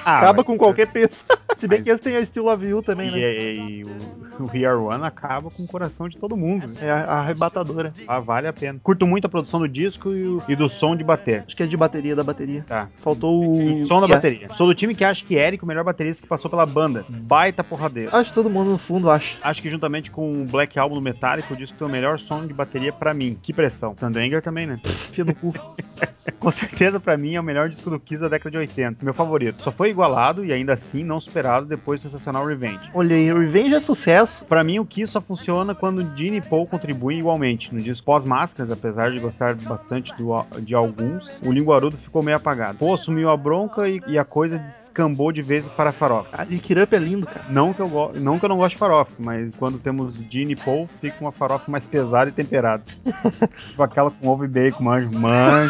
Ah, 0.05 0.17
Acaba 0.19 0.43
com 0.43 0.57
qualquer 0.57 0.87
peso. 0.87 1.23
Se 1.57 1.67
bem 1.67 1.79
Mas- 1.79 1.83
que 1.83 1.89
esse 1.91 2.01
tem 2.01 2.15
a 2.15 2.25
Still 2.25 2.43
Love 2.45 2.65
You 2.67 2.81
também, 2.81 2.98
E, 3.07 3.11
né? 3.11 3.17
e- 3.19 3.79
e 3.79 3.83
o 3.83 3.89
o 4.39 4.49
We 4.53 4.65
Are 4.65 4.77
One 4.77 5.03
acaba 5.03 5.49
com 5.49 5.63
o 5.63 5.67
coração 5.67 6.07
de 6.07 6.17
todo 6.17 6.37
mundo. 6.37 6.65
É 6.81 6.89
a- 6.89 7.19
arrebatadora. 7.19 7.91
Ah, 8.07 8.19
vale 8.21 8.47
a 8.47 8.53
pena. 8.53 8.79
Curto 8.81 9.05
muito 9.05 9.25
a 9.25 9.29
produção 9.29 9.59
do 9.59 9.67
disco 9.67 10.13
e, 10.13 10.23
o- 10.27 10.41
e 10.47 10.55
do 10.55 10.69
som 10.69 10.95
de 10.95 11.03
bater. 11.03 11.43
Acho 11.45 11.55
que 11.55 11.63
é 11.63 11.65
de 11.65 11.75
bateria 11.75 12.15
da 12.15 12.23
bateria. 12.23 12.63
Tá. 12.67 12.87
Faltou 13.01 13.43
o. 13.43 13.75
O 13.77 13.81
som 13.81 13.99
da 13.99 14.07
que 14.07 14.13
é- 14.13 14.15
bateria. 14.15 14.47
Sou 14.53 14.65
do 14.67 14.73
time 14.73 14.95
que 14.95 15.03
acha 15.03 15.25
que 15.25 15.35
Eric, 15.35 15.63
o 15.63 15.67
melhor 15.67 15.83
baterista 15.83 16.21
que 16.23 16.27
passou 16.29 16.49
pela 16.49 16.65
banda. 16.65 17.05
Baita 17.09 17.63
porradeiro. 17.63 18.15
Acho 18.15 18.31
que 18.31 18.35
todo 18.35 18.49
mundo 18.49 18.71
no 18.71 18.77
fundo 18.77 19.09
acha. 19.09 19.37
Acho 19.43 19.61
que 19.61 19.69
juntamente 19.69 20.09
com 20.11 20.41
o 20.41 20.45
Black 20.45 20.79
Album 20.79 20.95
do 20.95 21.01
Metallica, 21.01 21.53
o 21.53 21.57
disco 21.57 21.77
tem 21.77 21.87
o 21.87 21.91
melhor 21.91 22.17
som 22.19 22.45
de 22.45 22.53
bateria 22.53 22.93
pra 22.93 23.13
mim. 23.13 23.37
Que 23.41 23.51
pressão. 23.53 23.93
Sandanger 23.97 24.41
também, 24.41 24.65
né? 24.65 24.79
Fia 25.11 25.25
no 25.25 25.35
cu. 25.35 25.53
Com 26.39 26.51
certeza 26.51 26.99
pra 26.99 27.17
mim 27.17 27.35
é 27.35 27.39
o 27.39 27.43
melhor 27.43 27.67
disco 27.69 27.89
do 27.89 27.99
Kiss 27.99 28.21
da 28.21 28.29
década 28.29 28.51
de 28.51 28.57
80. 28.57 29.03
Meu 29.03 29.13
favorito. 29.13 29.61
Só 29.61 29.71
foi 29.71 29.89
igualado 29.89 30.45
e 30.45 30.53
ainda 30.53 30.73
assim 30.73 31.03
não 31.03 31.19
superado 31.19 31.65
depois 31.65 31.99
do 32.01 32.03
sensacional 32.09 32.45
Revenge. 32.45 32.88
Olhei, 32.93 33.31
Revenge 33.31 33.75
é 33.75 33.79
sucesso. 33.79 34.43
Pra 34.45 34.63
mim, 34.63 34.79
o 34.79 34.85
Kiss 34.85 35.11
só 35.13 35.21
funciona 35.21 35.75
quando 35.75 36.01
Gene 36.17 36.37
e 36.37 36.41
Paul 36.41 36.65
contribuem 36.65 37.19
igualmente. 37.19 37.73
No 37.73 37.79
disco 37.81 38.05
pós-máscaras, 38.05 38.71
apesar 38.71 39.11
de 39.11 39.19
gostar 39.19 39.53
bastante 39.55 40.11
do- 40.17 40.45
de 40.61 40.73
alguns, 40.73 41.39
o 41.45 41.51
linguarudo 41.51 41.97
ficou 41.97 42.23
meio 42.23 42.37
apagado. 42.37 42.79
Paul 42.79 42.95
assumiu 42.95 43.29
a 43.29 43.37
bronca 43.37 43.87
e, 43.87 44.01
e 44.07 44.17
a 44.17 44.25
coisa 44.25 44.57
descambou 44.57 45.31
de 45.31 45.41
vez 45.41 45.65
para 45.69 45.91
farofa. 45.91 46.29
Ah, 46.33 46.43
Lick 46.43 46.73
It 46.73 46.81
Up 46.83 46.95
é 46.95 46.99
lindo, 46.99 47.27
cara. 47.27 47.45
Não 47.49 47.73
que, 47.73 47.79
eu 47.79 47.87
go- 47.87 48.11
não 48.15 48.39
que 48.39 48.45
eu 48.45 48.49
não 48.49 48.57
gosto 48.57 48.73
de 48.73 48.79
farofa, 48.79 49.11
mas 49.19 49.51
quando 49.57 49.77
temos 49.77 50.15
Gene 50.29 50.53
e 50.53 50.55
Paul, 50.55 50.89
fica 50.99 51.15
uma 51.21 51.31
farofa 51.31 51.69
mais 51.71 51.85
pesada 51.85 52.29
e 52.29 52.33
temperada. 52.33 52.83
tipo 53.69 53.83
aquela 53.83 54.09
com 54.09 54.27
ovo 54.27 54.45
e 54.45 54.47
bacon, 54.47 54.83
manjo. 54.83 55.11
Manjo. 55.11 55.69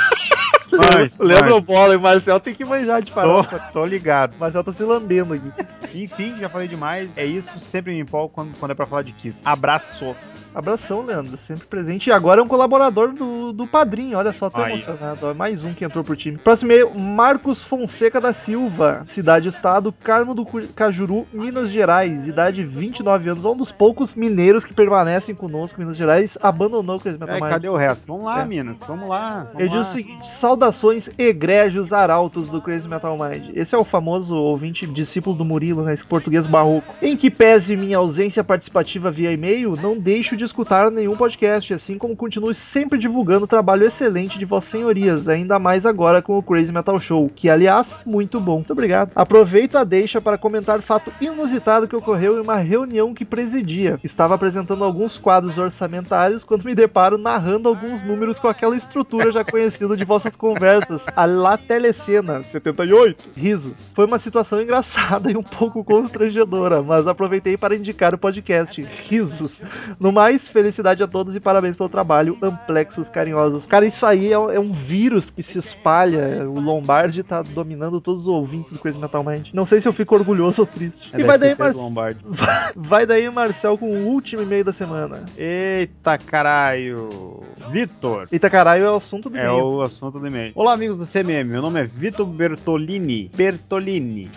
Manjo, 0.78 1.12
Lembra 1.20 1.56
o 1.56 1.62
bola 1.62 1.94
e 1.94 1.98
o 1.98 2.02
Marcel 2.02 2.40
tem 2.40 2.54
que 2.54 2.64
manjar 2.66 3.02
de 3.02 3.12
Tô, 3.12 3.16
farofa. 3.16 3.60
tô 3.74 3.86
ligado. 3.86 4.36
O 4.36 4.40
Marcel 4.40 4.64
tá 4.64 4.74
se 4.74 4.84
lambendo 4.84 5.34
aqui. 5.34 5.52
Enfim, 5.94 6.36
já 6.40 6.50
falei 6.50 6.68
demais. 6.68 7.18
É 7.18 7.26
isso, 7.26 7.60
sempre 7.60 7.94
me 7.94 8.00
empolgo 8.00 8.30
quando, 8.34 8.56
quando 8.60 8.72
é 8.72 8.76
pra 8.76 8.86
falar 8.86 9.02
de 9.02 9.12
Kiss. 9.14 9.42
Abraços. 9.44 10.52
Abração, 10.56 11.02
Leandro, 11.04 11.38
sempre 11.38 11.66
presente. 11.68 12.08
E 12.10 12.12
agora 12.12 12.42
é 12.42 12.44
um 12.44 12.48
colaborador 12.48 13.12
do, 13.14 13.52
do 13.54 13.66
padrinho, 13.68 14.18
olha 14.18 14.34
só, 14.34 14.50
tô 14.50 14.62
Aí, 14.62 14.74
emocionado. 14.74 15.34
Mais 15.36 15.64
um 15.64 15.74
que 15.74 15.84
entrou 15.86 16.04
pro 16.04 16.16
time. 16.16 16.38
Próximo 16.38 16.72
e-mail, 16.72 16.94
Marcos 16.98 17.64
Fonseca 17.64 18.20
da 18.22 18.34
Silva. 18.34 19.04
Cidade 19.08 19.50
Estado, 19.50 19.92
Carmo 20.04 20.34
do 20.36 20.46
Cajuru, 20.76 21.28
Minas 21.34 21.70
Gerais. 21.70 22.28
Idade 22.28 22.64
29 22.64 23.30
anos. 23.30 23.46
Um 23.46 23.56
dos 23.56 23.72
poucos 23.72 24.16
mineiros 24.16 24.66
que 24.66 24.74
permanecem 24.74 25.34
conosco. 25.34 25.80
Minas 25.80 25.98
Gerais 25.98 26.38
abandonou 26.42 26.98
o 26.98 27.10
Metal 27.10 27.28
É, 27.30 27.40
Mind. 27.40 27.50
cadê 27.50 27.70
o 27.70 27.76
resto? 27.76 28.08
Vamos 28.08 28.26
lá, 28.26 28.42
É. 28.42 28.46
Minas. 28.46 28.78
Vamos 28.88 29.10
lá. 29.10 29.46
Vamos 29.46 29.60
Ele 29.60 29.70
diz 29.70 29.76
lá. 29.78 29.82
o 29.82 29.86
seguinte: 29.86 30.28
saudações 30.60 31.10
egrégios 31.18 31.94
arautos 31.94 32.50
do 32.50 32.62
Crazy 32.62 32.86
Metal 32.86 33.18
Mind. 33.18 33.52
Esse 33.56 33.74
é 33.74 33.78
o 33.78 33.86
famoso 33.86 34.36
ouvinte 34.36 34.86
discípulo 34.86 35.34
do 35.34 35.46
Murilo, 35.46 35.84
né? 35.84 35.94
Esse 35.94 36.06
português 36.06 36.46
barroco. 36.46 36.94
Em 37.02 37.16
que 37.16 37.32
pese 37.32 37.78
minha 37.78 37.98
ausência 37.98 38.44
participativa 38.44 39.10
via 39.10 39.32
e-mail, 39.32 39.78
não 39.82 39.98
deixo 39.98 40.36
de 40.36 40.44
escutar 40.44 40.92
nenhum 40.92 41.16
podcast, 41.16 41.74
assim 41.74 41.98
como 41.98 42.14
continuo 42.14 42.54
sempre 42.54 43.00
divulgando 43.00 43.46
o 43.46 43.48
trabalho 43.48 43.86
excelente 43.86 44.38
de 44.38 44.44
vossas 44.44 44.72
senhorias, 44.72 45.30
ainda 45.30 45.58
mais 45.58 45.86
agora 45.86 46.22
com 46.22 46.38
o 46.38 46.44
Crazy 46.44 46.74
Metal 46.74 47.00
Show, 47.00 47.32
que 47.34 47.50
aliás, 47.50 47.98
muito 48.06 48.38
bom. 48.42 48.56
Muito 48.56 48.74
obrigado. 48.74 49.12
Aproveito 49.16 49.78
a 49.78 49.86
deixa 49.86 50.20
para 50.20 50.38
comentar 50.38 50.82
fato 50.82 51.14
inusitado 51.22 51.88
que 51.88 51.96
ocorreu 51.96 52.38
em 52.38 52.42
uma 52.42 52.58
reunião 52.58 53.14
que 53.14 53.24
presidia. 53.24 53.98
Estava 54.04 54.36
apresentando 54.36 54.84
alguns 54.84 55.18
quadros 55.18 55.58
orçamentários 55.58 56.44
quando 56.44 56.66
me 56.66 56.76
deparo 56.76 57.18
narrando 57.18 57.70
alguns 57.70 58.04
números 58.04 58.40
com 58.40 58.50
aquela 58.50 58.76
estrutura 58.76 59.32
já 59.32 59.46
conhecida 59.46 59.96
de 59.96 60.04
vossas 60.04 60.36
conversas, 60.54 61.06
a 61.16 61.26
La 61.26 61.58
Telecena 61.58 62.42
78. 62.44 63.30
Risos. 63.36 63.92
Foi 63.94 64.06
uma 64.06 64.18
situação 64.18 64.60
engraçada 64.60 65.32
e 65.32 65.38
um 65.38 65.44
pouco 65.44 65.84
constrangedora, 65.84 66.82
mas 66.82 67.06
aproveitei 67.08 67.56
para 67.56 67.76
indicar 67.76 68.16
o 68.16 68.18
podcast. 68.18 68.82
Risos. 68.82 69.62
No 70.00 70.12
mais, 70.12 70.48
felicidade 70.48 71.04
a 71.04 71.08
todos 71.08 71.36
e 71.36 71.40
parabéns 71.40 71.76
pelo 71.76 71.88
trabalho. 71.90 72.36
Amplexos 72.42 73.10
carinhosos. 73.10 73.66
Cara, 73.68 73.86
isso 73.86 74.06
aí 74.06 74.30
é, 74.30 74.34
é 74.34 74.60
um 74.60 74.74
vírus 74.74 75.30
que 75.30 75.44
se 75.44 75.60
espalha. 75.60 76.50
O 76.50 76.60
Lombardi 76.60 77.22
tá 77.22 77.44
dominando 77.44 78.02
todos 78.02 78.24
os 78.24 78.28
ouvintes 78.28 78.72
do 78.72 78.80
Crazy 78.80 78.98
Metal 78.98 79.24
Mind. 79.24 79.50
Não 79.54 79.68
sei 79.68 79.80
se 79.82 79.88
eu 79.88 79.94
fico 79.94 80.16
orgulhoso 80.16 80.62
ou 80.64 80.68
triste. 80.68 81.16
É 81.16 81.20
e 81.20 81.24
vai 81.24 81.38
daí, 81.38 81.56
Mar... 81.58 81.76
Lombardi. 81.76 82.20
vai 82.76 83.06
daí, 83.06 83.30
Marcel, 83.30 83.78
com 83.78 83.90
o 83.90 84.08
último 84.08 84.42
e-mail 84.42 84.64
da 84.64 84.74
semana. 84.74 85.26
Eita 85.38 86.18
caralho. 86.18 87.44
Vitor. 87.70 88.28
Eita 88.32 88.50
caralho, 88.50 88.86
é 88.86 88.92
o 88.92 88.96
assunto 88.96 89.30
do 89.30 89.38
É 89.38 89.44
e-mail. 89.44 89.64
o 89.64 89.82
assunto 89.82 90.20
do 90.20 90.26
e-mail. 90.26 90.39
Olá, 90.56 90.74
amigos 90.74 90.98
do 90.98 91.06
CMM. 91.06 91.50
Meu 91.50 91.62
nome 91.62 91.82
é 91.82 91.84
Vitor 91.84 92.26
Bertolini. 92.26 93.30
Bertolini. 93.36 94.30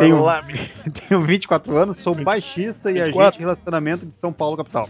Tenho, 0.00 0.24
tenho 1.08 1.20
24 1.20 1.76
anos, 1.76 1.96
sou 1.98 2.14
baixista 2.14 2.90
e 2.90 2.94
24. 2.94 3.20
agente 3.20 3.34
de 3.38 3.40
relacionamento 3.44 4.06
de 4.06 4.16
São 4.16 4.32
Paulo, 4.32 4.56
capital. 4.56 4.88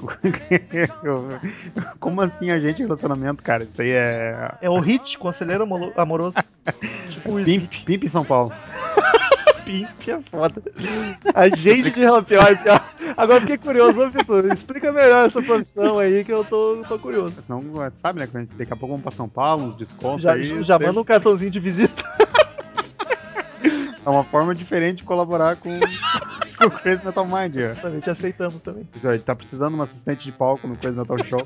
Eu- 1.02 1.28
Como 2.00 2.20
assim 2.22 2.50
agente 2.50 2.76
de 2.76 2.82
relacionamento, 2.84 3.42
cara? 3.42 3.64
Isso 3.64 3.80
aí 3.82 3.90
é. 3.90 4.54
É 4.61 4.70
o 4.70 4.78
Hit, 4.78 5.18
conselheiro 5.18 5.66
amoroso. 5.96 6.36
tipo 7.11 7.38
o 7.38 7.44
Pimp, 7.44 7.72
Pimp 7.84 8.04
São 8.09 8.24
Paulo. 8.24 8.52
Pimp 9.67 10.09
é 10.09 10.21
foda. 10.31 10.62
Agente 11.35 11.91
de 11.91 11.91
pior. 11.91 12.25
Agora 13.17 13.41
fiquei 13.41 13.59
curioso, 13.59 14.09
Vitor. 14.11 14.47
Explica 14.47 14.93
melhor 14.93 15.27
essa 15.27 15.43
profissão 15.43 15.99
aí 15.99 16.25
que 16.25 16.33
eu 16.33 16.45
tô, 16.45 16.85
tô 16.89 16.99
curioso. 16.99 17.43
Senão, 17.43 17.62
sabe, 17.97 18.21
né? 18.21 18.29
Daqui 18.57 18.73
a 18.73 18.77
pouco 18.77 18.95
vamos 18.95 19.03
pra 19.03 19.11
São 19.11 19.29
Paulo, 19.29 19.64
uns 19.64 19.75
descontos 19.75 20.23
Já, 20.23 20.33
aí. 20.33 20.62
já 20.62 20.79
manda 20.79 21.01
um 21.01 21.05
cartãozinho 21.05 21.51
de 21.51 21.59
visita. 21.59 22.03
É 24.07 24.09
uma 24.09 24.23
forma 24.23 24.55
diferente 24.55 24.99
de 24.99 25.03
colaborar 25.03 25.57
com, 25.57 25.69
o 26.64 26.71
Crazy 26.71 27.05
Metal 27.05 27.27
Mind. 27.27 27.57
ó. 27.57 27.81
Também 27.81 27.99
te 27.99 28.09
aceitamos 28.09 28.62
também. 28.62 28.89
Já, 29.03 29.19
tá 29.19 29.35
precisando 29.35 29.75
de 29.75 29.81
um 29.81 29.83
assistente 29.83 30.25
de 30.25 30.31
palco 30.31 30.69
no 30.69 30.77
Crazy 30.77 30.97
Metal 30.97 31.19
Show. 31.25 31.43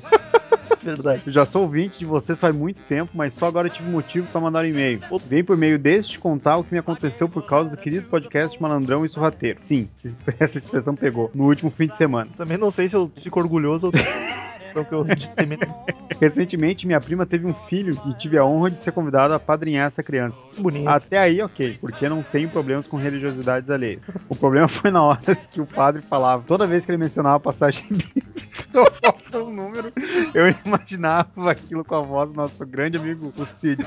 Verdade. 0.83 1.23
Eu 1.25 1.31
já 1.31 1.45
sou 1.45 1.63
ouvinte 1.63 1.99
de 1.99 2.05
vocês 2.05 2.39
faz 2.39 2.55
muito 2.55 2.81
tempo, 2.83 3.11
mas 3.13 3.33
só 3.33 3.47
agora 3.47 3.67
eu 3.67 3.71
tive 3.71 3.89
motivo 3.89 4.27
pra 4.27 4.41
mandar 4.41 4.63
um 4.63 4.67
e-mail. 4.67 4.99
Vem 5.27 5.43
por 5.43 5.57
meio 5.57 5.77
deste 5.77 6.19
contar 6.19 6.57
o 6.57 6.63
que 6.63 6.73
me 6.73 6.79
aconteceu 6.79 7.29
por 7.29 7.45
causa 7.45 7.69
do 7.69 7.77
querido 7.77 8.07
podcast 8.09 8.61
Malandrão 8.61 9.05
e 9.05 9.09
Sorrateiro. 9.09 9.59
Sim, 9.61 9.89
essa 10.39 10.57
expressão 10.57 10.95
pegou. 10.95 11.31
No 11.33 11.45
último 11.45 11.69
fim 11.69 11.87
de 11.87 11.95
semana. 11.95 12.29
Também 12.35 12.57
não 12.57 12.71
sei 12.71 12.89
se 12.89 12.95
eu 12.95 13.11
fico 13.21 13.39
orgulhoso 13.39 13.87
ou 13.87 13.93
que 14.71 14.93
eu 14.93 15.03
disseminei. 15.03 15.67
Recentemente, 16.21 16.85
minha 16.85 17.01
prima 17.01 17.25
teve 17.25 17.47
um 17.47 17.53
filho 17.53 17.99
e 18.05 18.13
tive 18.13 18.37
a 18.37 18.45
honra 18.45 18.69
de 18.69 18.77
ser 18.77 18.91
convidado 18.91 19.33
a 19.33 19.39
padrinhar 19.39 19.87
essa 19.87 20.03
criança. 20.03 20.45
Bonito. 20.55 20.87
Até 20.87 21.17
aí, 21.17 21.41
ok, 21.41 21.79
porque 21.81 22.07
não 22.07 22.21
tenho 22.21 22.47
problemas 22.47 22.87
com 22.87 22.95
religiosidades 22.95 23.71
alheias. 23.71 24.01
O 24.29 24.35
problema 24.35 24.67
foi 24.69 24.91
na 24.91 25.01
hora 25.01 25.35
que 25.49 25.59
o 25.59 25.65
padre 25.65 26.01
falava, 26.01 26.43
toda 26.45 26.67
vez 26.67 26.85
que 26.85 26.91
ele 26.91 26.99
mencionava 26.99 27.37
a 27.37 27.39
passagem 27.39 27.85
bíblica, 27.89 29.39
um 29.39 29.49
número, 29.49 29.91
eu 30.33 30.53
imaginava 30.63 31.49
aquilo 31.49 31.83
com 31.83 31.95
a 31.95 32.01
voz 32.01 32.29
do 32.29 32.35
nosso 32.35 32.65
grande 32.65 32.97
amigo, 32.97 33.33
o 33.35 33.45
Cid. 33.45 33.83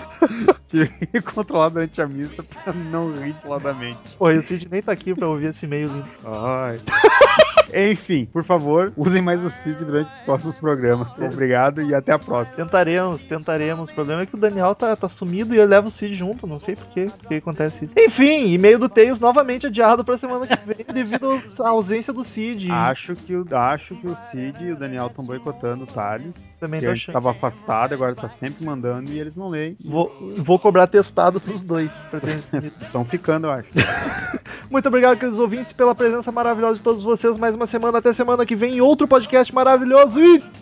Tive 0.66 0.89
que 0.89 1.20
controlar 1.20 1.68
durante 1.68 2.03
a 2.03 2.07
missa 2.07 2.43
pra 2.43 2.72
não 2.72 3.12
rir 3.12 3.35
peladamente. 3.35 4.16
Pô, 4.16 4.30
e 4.30 4.39
o 4.39 4.43
Cid 4.43 4.68
nem 4.70 4.82
tá 4.82 4.91
aqui 4.91 5.14
pra 5.14 5.28
ouvir 5.28 5.51
esse 5.51 5.66
e-mail 5.66 5.89
lindo. 5.89 6.09
Ai. 6.24 6.80
Enfim, 7.91 8.24
por 8.24 8.45
favor, 8.45 8.93
usem 8.97 9.22
mais 9.22 9.43
o 9.45 9.51
Cid 9.51 9.85
durante 9.85 10.12
os 10.12 10.18
próximos 10.20 10.57
programas. 10.59 10.73
Obrigado 11.32 11.82
e 11.82 11.94
até 11.94 12.12
a 12.12 12.18
próxima. 12.18 12.64
Tentaremos, 12.64 13.24
tentaremos. 13.24 13.90
O 13.90 13.94
problema 13.94 14.22
é 14.22 14.26
que 14.26 14.34
o 14.34 14.38
Daniel 14.38 14.74
tá, 14.74 14.94
tá 14.96 15.08
sumido 15.08 15.54
e 15.54 15.58
ele 15.58 15.66
leva 15.66 15.88
o 15.88 15.90
Cid 15.90 16.14
junto. 16.14 16.46
Não 16.46 16.58
sei 16.58 16.76
por 16.76 16.86
porque 16.86 17.34
acontece 17.34 17.84
isso. 17.84 17.94
Enfim, 17.98 18.52
e-mail 18.52 18.78
do 18.78 18.88
Tails 18.88 19.18
novamente 19.18 19.66
adiado 19.66 20.04
pra 20.04 20.16
semana 20.16 20.46
que 20.46 20.56
vem 20.66 20.86
devido 20.92 21.42
à 21.60 21.68
ausência 21.68 22.12
do 22.12 22.24
Cid. 22.24 22.70
Acho 22.70 23.16
que, 23.16 23.34
o, 23.34 23.46
acho 23.52 23.94
que 23.96 24.06
o 24.06 24.16
Cid 24.16 24.62
e 24.62 24.72
o 24.72 24.76
Daniel 24.76 25.06
estão 25.06 25.24
boicotando 25.24 25.84
o 25.84 25.86
Thales. 25.86 26.56
Também 26.60 26.80
que 26.80 26.86
antes 26.86 27.08
estava 27.08 27.30
afastado, 27.30 27.92
agora 27.92 28.14
tá 28.14 28.28
sempre 28.28 28.64
mandando 28.64 29.10
e 29.10 29.18
eles 29.18 29.34
não 29.34 29.48
leem. 29.48 29.76
Vou, 29.84 30.12
vou 30.36 30.58
cobrar 30.58 30.86
testado 30.86 31.40
dos 31.40 31.62
dois. 31.62 32.00
Estão 32.82 33.04
ficando, 33.04 33.46
eu 33.46 33.52
acho. 33.52 33.68
Muito 34.70 34.88
obrigado, 34.88 35.18
queridos 35.18 35.38
ouvintes, 35.38 35.72
pela 35.72 35.94
presença 35.94 36.32
maravilhosa 36.32 36.76
de 36.76 36.82
todos 36.82 37.02
vocês. 37.02 37.36
Mais 37.36 37.54
uma 37.54 37.66
semana, 37.66 37.98
até 37.98 38.12
semana 38.12 38.46
que 38.46 38.56
vem, 38.56 38.76
em 38.76 38.80
outro 38.80 39.06
podcast 39.06 39.54
maravilhoso. 39.54 40.20
E 40.20 40.42